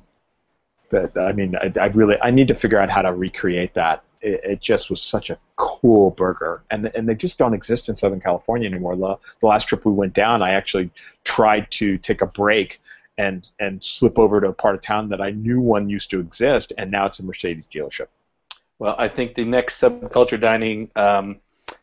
but 0.91 1.17
I 1.17 1.31
mean, 1.31 1.55
I, 1.55 1.73
I, 1.79 1.87
really 1.87 2.17
I 2.21 2.31
need 2.31 2.47
to 2.49 2.55
figure 2.55 2.77
out 2.77 2.89
how 2.89 3.01
to 3.01 3.13
recreate 3.13 3.73
that. 3.75 4.03
It, 4.21 4.41
it, 4.43 4.61
just 4.61 4.89
was 4.89 5.01
such 5.01 5.29
a 5.29 5.37
cool 5.57 6.11
burger, 6.11 6.63
and 6.71 6.91
and 6.95 7.07
they 7.07 7.15
just 7.15 7.37
don't 7.37 7.53
exist 7.53 7.87
in 7.87 7.95
Southern 7.95 8.19
California 8.19 8.67
anymore. 8.67 8.95
The, 8.95 9.17
the 9.41 9.47
last 9.47 9.67
trip 9.67 9.85
we 9.85 9.91
went 9.91 10.13
down, 10.13 10.41
I 10.41 10.51
actually 10.51 10.89
tried 11.23 11.69
to 11.71 11.97
take 11.99 12.21
a 12.21 12.25
break 12.25 12.81
and 13.17 13.47
and 13.59 13.83
slip 13.83 14.17
over 14.17 14.41
to 14.41 14.47
a 14.47 14.53
part 14.53 14.75
of 14.75 14.81
town 14.81 15.09
that 15.09 15.21
I 15.21 15.31
knew 15.31 15.61
one 15.61 15.89
used 15.89 16.09
to 16.11 16.19
exist, 16.19 16.73
and 16.77 16.89
now 16.89 17.05
it's 17.05 17.19
a 17.19 17.23
Mercedes 17.23 17.65
dealership. 17.73 18.07
Well, 18.79 18.95
I 18.97 19.07
think 19.07 19.35
the 19.35 19.45
next 19.45 19.81
subculture 19.81 20.39
dining 20.39 20.89
um, 20.95 21.37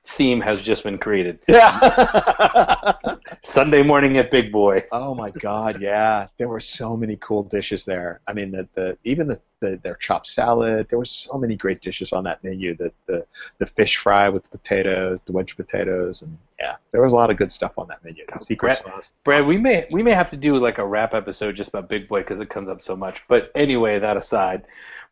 theme 0.07 0.41
has 0.41 0.62
just 0.62 0.85
been 0.85 0.99
created. 0.99 1.39
Yeah. 1.49 2.95
Sunday 3.43 3.82
morning 3.82 4.16
at 4.18 4.30
Big 4.30 4.53
Boy. 4.53 4.85
Oh 4.93 5.14
my 5.14 5.30
God, 5.30 5.80
yeah. 5.80 6.28
There 6.39 6.49
were 6.49 6.61
so 6.61 6.97
many 6.97 7.16
cool 7.16 7.43
dishes 7.43 7.85
there. 7.85 8.20
I 8.26 8.32
mean, 8.32 8.51
the, 8.53 8.68
the 8.74 8.97
even 9.05 9.26
the, 9.26 9.41
the, 9.61 9.80
their 9.82 9.97
chopped 9.97 10.28
salad. 10.28 10.87
There 10.89 10.99
were 10.99 11.05
so 11.05 11.35
many 11.35 11.57
great 11.57 11.80
dishes 11.80 12.12
on 12.12 12.24
that 12.24 12.43
menu. 12.45 12.76
The 12.76 12.93
the 13.07 13.26
the 13.59 13.66
fish 13.66 13.97
fry 13.97 14.28
with 14.28 14.43
the 14.45 14.51
potatoes, 14.59 15.20
the 15.26 15.32
wedge 15.32 15.57
potatoes, 15.57 16.22
and 16.22 16.37
yeah, 16.59 16.76
there 16.93 17.03
was 17.03 17.12
a 17.12 17.16
lot 17.16 17.30
of 17.30 17.37
good 17.37 17.51
stuff 17.53 17.72
on 17.78 17.89
that 17.89 18.05
menu. 18.05 18.24
The 18.32 18.45
secret 18.45 18.82
Brad, 18.82 18.95
sauce. 18.95 19.05
Brad, 19.24 19.47
we 19.47 19.59
may 19.59 19.87
we 19.91 20.03
may 20.03 20.12
have 20.12 20.30
to 20.30 20.37
do 20.37 20.57
like 20.57 20.78
a 20.78 20.87
wrap 20.87 21.14
episode 21.14 21.57
just 21.57 21.70
about 21.70 21.89
Big 21.89 22.09
Boy 22.09 22.20
because 22.20 22.41
it 22.41 22.51
comes 22.51 22.68
up 22.68 22.82
so 22.82 22.95
much. 22.95 23.22
But 23.28 23.51
anyway, 23.55 23.99
that 23.99 24.16
aside, 24.16 24.64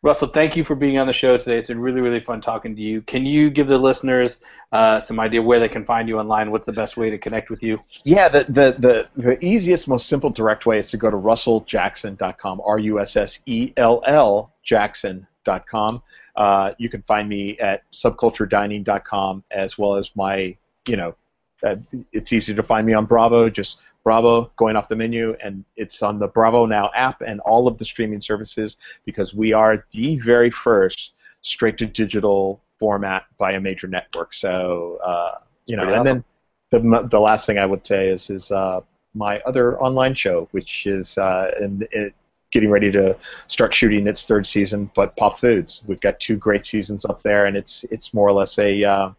Russell, 0.03 0.27
thank 0.27 0.57
you 0.57 0.65
for 0.65 0.75
being 0.75 0.97
on 0.97 1.07
the 1.07 1.13
show 1.13 1.37
today. 1.37 1.57
It's 1.57 1.69
been 1.69 1.79
really 1.79 2.01
really 2.01 2.19
fun 2.19 2.41
talking 2.41 2.75
to 2.75 2.81
you. 2.81 3.01
Can 3.01 3.25
you 3.25 3.49
give 3.49 3.67
the 3.67 3.77
listeners 3.77 4.41
uh, 4.73 4.99
some 4.99 5.19
idea 5.19 5.41
where 5.41 5.59
they 5.61 5.69
can 5.69 5.85
find 5.85 6.09
you 6.09 6.19
online? 6.19 6.51
What's 6.51 6.65
the 6.65 6.73
best 6.73 6.97
way 6.97 7.09
to 7.09 7.17
connect 7.17 7.49
with 7.49 7.63
you? 7.63 7.79
Yeah, 8.03 8.27
the, 8.27 8.43
the, 8.49 8.75
the, 8.79 9.07
the 9.15 9.45
easiest, 9.45 9.87
most 9.87 10.07
simple, 10.07 10.29
direct 10.29 10.65
way 10.65 10.79
is 10.79 10.89
to 10.91 10.97
go 10.97 11.09
to 11.09 11.15
russelljackson.com, 11.15 12.61
R 12.65 12.79
U 12.79 12.99
S 12.99 13.15
S 13.15 13.39
E 13.45 13.71
L 13.77 14.03
L 14.05 14.51
Jackson.com. 14.65 16.01
Uh, 16.35 16.71
you 16.79 16.89
can 16.89 17.01
find 17.03 17.29
me 17.29 17.57
at 17.59 17.83
subculturedining.com 17.93 19.43
as 19.51 19.77
well 19.77 19.95
as 19.95 20.11
my, 20.15 20.57
you 20.87 20.97
know, 20.97 21.15
uh, 21.63 21.75
it's 22.11 22.33
easy 22.33 22.53
to 22.53 22.63
find 22.63 22.85
me 22.85 22.93
on 22.93 23.05
Bravo, 23.05 23.49
just 23.49 23.77
Bravo 24.03 24.51
going 24.57 24.75
off 24.75 24.89
the 24.89 24.95
menu, 24.95 25.35
and 25.43 25.63
it's 25.75 26.01
on 26.01 26.19
the 26.19 26.27
Bravo 26.27 26.65
Now 26.65 26.91
app 26.95 27.21
and 27.21 27.39
all 27.41 27.67
of 27.67 27.77
the 27.77 27.85
streaming 27.85 28.21
services 28.21 28.77
because 29.05 29.33
we 29.33 29.53
are 29.53 29.85
the 29.93 30.19
very 30.19 30.51
first 30.51 31.11
straight 31.41 31.77
to 31.77 31.85
digital 31.85 32.61
format 32.79 33.23
by 33.37 33.53
a 33.53 33.59
major 33.59 33.87
network. 33.87 34.33
So, 34.33 34.99
uh, 35.03 35.39
you 35.65 35.77
know, 35.77 35.93
and 35.93 36.05
then 36.05 36.23
the, 36.71 37.07
the 37.09 37.19
last 37.19 37.45
thing 37.45 37.57
I 37.57 37.65
would 37.65 37.85
say 37.85 38.09
is 38.09 38.29
is 38.29 38.49
uh, 38.51 38.81
my 39.13 39.39
other 39.41 39.79
online 39.79 40.15
show, 40.15 40.47
which 40.51 40.85
is 40.85 41.17
uh, 41.17 41.51
in, 41.61 41.87
it, 41.91 42.13
getting 42.51 42.69
ready 42.69 42.91
to 42.91 43.15
start 43.47 43.73
shooting 43.73 44.07
its 44.07 44.25
third 44.25 44.45
season, 44.45 44.89
but 44.95 45.15
Pop 45.17 45.39
Foods. 45.39 45.81
We've 45.87 45.99
got 46.01 46.19
two 46.19 46.37
great 46.37 46.65
seasons 46.65 47.05
up 47.05 47.21
there, 47.23 47.45
and 47.45 47.55
it's 47.57 47.83
it's 47.89 48.13
more 48.13 48.27
or 48.27 48.33
less 48.33 48.57
a 48.59 48.83
uh, 48.83 49.11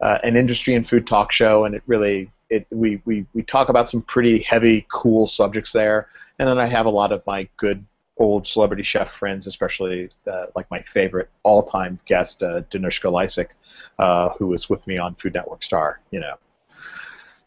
uh, 0.00 0.18
an 0.22 0.36
industry 0.36 0.74
and 0.74 0.88
food 0.88 1.06
talk 1.06 1.32
show, 1.32 1.64
and 1.64 1.74
it 1.74 1.82
really 1.86 2.30
it 2.50 2.66
we, 2.70 3.00
we 3.04 3.26
we 3.34 3.42
talk 3.42 3.68
about 3.68 3.90
some 3.90 4.02
pretty 4.02 4.42
heavy, 4.42 4.86
cool 4.92 5.26
subjects 5.26 5.72
there, 5.72 6.08
and 6.38 6.48
then 6.48 6.58
I 6.58 6.66
have 6.66 6.86
a 6.86 6.90
lot 6.90 7.12
of 7.12 7.26
my 7.26 7.48
good 7.56 7.84
old 8.16 8.46
celebrity 8.46 8.82
chef 8.82 9.12
friends, 9.12 9.46
especially 9.46 10.08
uh, 10.30 10.46
like 10.54 10.70
my 10.70 10.82
favorite 10.92 11.28
all-time 11.42 11.98
guest, 12.06 12.42
uh, 12.42 12.62
Danushka 12.70 13.10
Lysek, 13.10 13.48
uh, 13.98 14.30
who 14.38 14.46
was 14.46 14.68
with 14.68 14.86
me 14.86 14.98
on 14.98 15.14
Food 15.16 15.34
Network 15.34 15.62
Star. 15.62 16.00
You 16.10 16.20
know, 16.20 16.34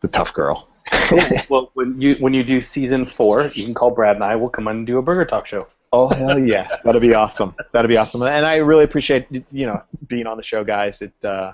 the 0.01 0.07
tough 0.07 0.33
girl. 0.33 0.67
well, 1.49 1.71
when 1.73 1.99
you 1.99 2.15
when 2.19 2.33
you 2.33 2.43
do 2.43 2.61
season 2.61 3.05
four, 3.05 3.51
you 3.53 3.65
can 3.65 3.73
call 3.73 3.91
Brad 3.91 4.15
and 4.15 4.23
I. 4.23 4.35
We'll 4.35 4.49
come 4.49 4.67
on 4.67 4.77
and 4.77 4.87
do 4.87 4.97
a 4.97 5.01
burger 5.01 5.25
talk 5.25 5.45
show. 5.45 5.67
Oh 5.93 6.09
hell 6.09 6.37
yeah, 6.39 6.77
that'd 6.83 7.01
be 7.01 7.13
awesome. 7.13 7.55
That'd 7.71 7.89
be 7.89 7.97
awesome. 7.97 8.21
And 8.21 8.45
I 8.45 8.57
really 8.57 8.83
appreciate 8.83 9.27
you 9.31 9.65
know 9.65 9.81
being 10.07 10.27
on 10.27 10.37
the 10.37 10.43
show, 10.43 10.63
guys. 10.63 11.01
It 11.01 11.13
uh, 11.23 11.53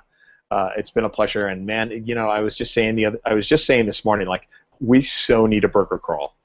uh, 0.53 0.69
it's 0.77 0.91
been 0.91 1.03
a 1.03 1.09
pleasure. 1.09 1.47
And 1.47 1.65
man, 1.65 1.89
you 2.05 2.13
know, 2.13 2.29
I 2.29 2.41
was 2.41 2.55
just 2.55 2.73
saying 2.73 2.95
the 2.95 3.05
other, 3.05 3.19
I 3.25 3.33
was 3.33 3.47
just 3.47 3.65
saying 3.65 3.87
this 3.87 4.05
morning, 4.05 4.27
like 4.27 4.47
we 4.79 5.03
so 5.03 5.47
need 5.47 5.63
a 5.63 5.67
burger 5.67 5.97
crawl. 5.97 6.35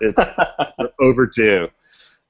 It's 0.00 0.28
overdue. 1.00 1.68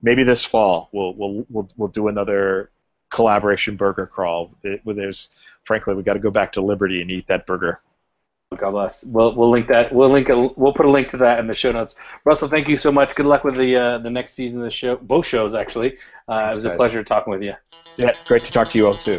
Maybe 0.03 0.25
this 0.25 0.45
fall 0.45 0.91
we'll 0.93 1.15
we'll 1.15 1.47
we'll 1.49 1.69
we'll 1.77 1.89
do 1.89 2.09
another 2.09 2.71
collaboration 3.11 3.77
burger 3.77 4.07
crawl. 4.07 4.51
It, 4.63 4.83
where 4.85 4.95
there's 4.95 5.31
frankly 5.65 5.95
we 5.95 6.03
got 6.03 6.15
to 6.15 6.19
go 6.19 6.31
back 6.31 6.53
to 6.53 6.61
Liberty 6.61 7.01
and 7.01 7.11
eat 7.11 7.27
that 7.29 7.47
burger. 7.47 7.81
God 8.59 8.73
bless. 8.73 9.03
We'll 9.05 9.35
we'll 9.35 9.51
link 9.51 9.69
that. 9.69 9.91
We'll 9.91 10.11
link 10.11 10.29
a, 10.29 10.37
we'll 10.57 10.75
put 10.75 10.85
a 10.85 10.91
link 10.91 11.11
to 11.13 11.17
that 11.19 11.39
in 11.39 11.47
the 11.47 11.55
show 11.55 11.73
notes. 11.73 11.95
Russell, 12.27 12.49
thank 12.49 12.69
you 12.69 12.79
so 12.79 12.93
much. 12.93 13.15
Good 13.15 13.25
luck 13.25 13.45
with 13.45 13.57
the 13.57 13.75
uh, 13.75 13.99
the 13.99 14.11
next 14.11 14.35
season 14.35 14.61
of 14.61 14.65
the 14.65 14.71
show. 14.71 14.97
Both 14.97 15.25
shows 15.25 15.55
actually. 15.55 15.97
Uh, 16.29 16.51
it 16.53 16.55
was 16.55 16.67
a 16.67 16.77
pleasure 16.77 17.03
talking 17.03 17.31
with 17.31 17.43
you. 17.43 17.55
Yeah, 17.97 18.13
great 18.27 18.45
to 18.45 18.53
talk 18.53 18.73
to 18.73 18.79
you 18.79 18.87
all 18.87 19.03
too. 19.03 19.19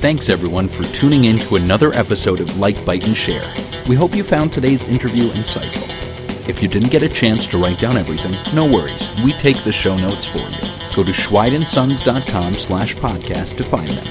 Thanks 0.00 0.28
everyone 0.28 0.68
for 0.68 0.84
tuning 0.84 1.24
in 1.24 1.38
to 1.38 1.56
another 1.56 1.90
episode 1.94 2.40
of 2.40 2.58
Like, 2.58 2.84
Bite, 2.84 3.06
and 3.06 3.16
Share. 3.16 3.54
We 3.88 3.96
hope 3.96 4.14
you 4.14 4.22
found 4.22 4.52
today's 4.52 4.84
interview 4.84 5.30
insightful. 5.30 5.88
If 6.46 6.62
you 6.62 6.68
didn't 6.68 6.90
get 6.90 7.02
a 7.02 7.08
chance 7.08 7.46
to 7.46 7.58
write 7.58 7.80
down 7.80 7.96
everything, 7.96 8.36
no 8.54 8.66
worries. 8.66 9.08
We 9.24 9.32
take 9.32 9.56
the 9.64 9.72
show 9.72 9.96
notes 9.96 10.26
for 10.26 10.38
you. 10.38 10.60
Go 10.94 11.02
to 11.02 11.12
schweidandsons.com 11.12 12.56
slash 12.56 12.94
podcast 12.96 13.56
to 13.56 13.64
find 13.64 13.90
them. 13.90 14.06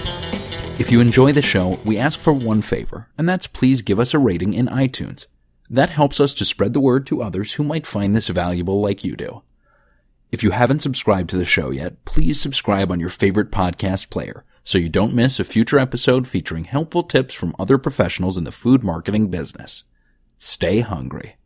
If 0.80 0.92
you 0.92 1.02
enjoy 1.02 1.34
the 1.34 1.44
show, 1.44 1.80
we 1.86 2.00
ask 2.00 2.20
for 2.20 2.34
one 2.34 2.64
favor, 2.64 3.08
and 3.16 3.30
that's 3.30 3.46
please 3.46 3.84
give 3.84 4.00
us 4.00 4.16
a 4.16 4.20
rating 4.20 4.54
in 4.54 4.66
iTunes. 4.66 5.28
That 5.70 5.92
helps 5.92 6.20
us 6.20 6.34
to 6.34 6.46
spread 6.46 6.74
the 6.74 6.82
word 6.82 7.06
to 7.08 7.22
others 7.22 7.54
who 7.54 7.64
might 7.64 7.86
find 7.86 8.16
this 8.16 8.28
valuable 8.30 8.82
like 8.82 9.04
you 9.04 9.16
do. 9.16 9.44
If 10.32 10.42
you 10.42 10.50
haven't 10.50 10.82
subscribed 10.82 11.30
to 11.30 11.38
the 11.38 11.46
show 11.46 11.70
yet, 11.70 12.04
please 12.06 12.42
subscribe 12.42 12.92
on 12.92 13.00
your 13.00 13.10
favorite 13.10 13.52
podcast 13.52 14.10
player 14.10 14.44
so 14.66 14.78
you 14.78 14.90
don't 14.90 15.14
miss 15.14 15.40
a 15.40 15.46
future 15.46 15.80
episode 15.80 16.28
featuring 16.28 16.66
helpful 16.66 17.04
tips 17.04 17.34
from 17.34 17.56
other 17.58 17.78
professionals 17.78 18.36
in 18.36 18.44
the 18.44 18.52
food 18.52 18.84
marketing 18.84 19.30
business. 19.30 19.84
Stay 20.40 20.82
hungry. 20.82 21.38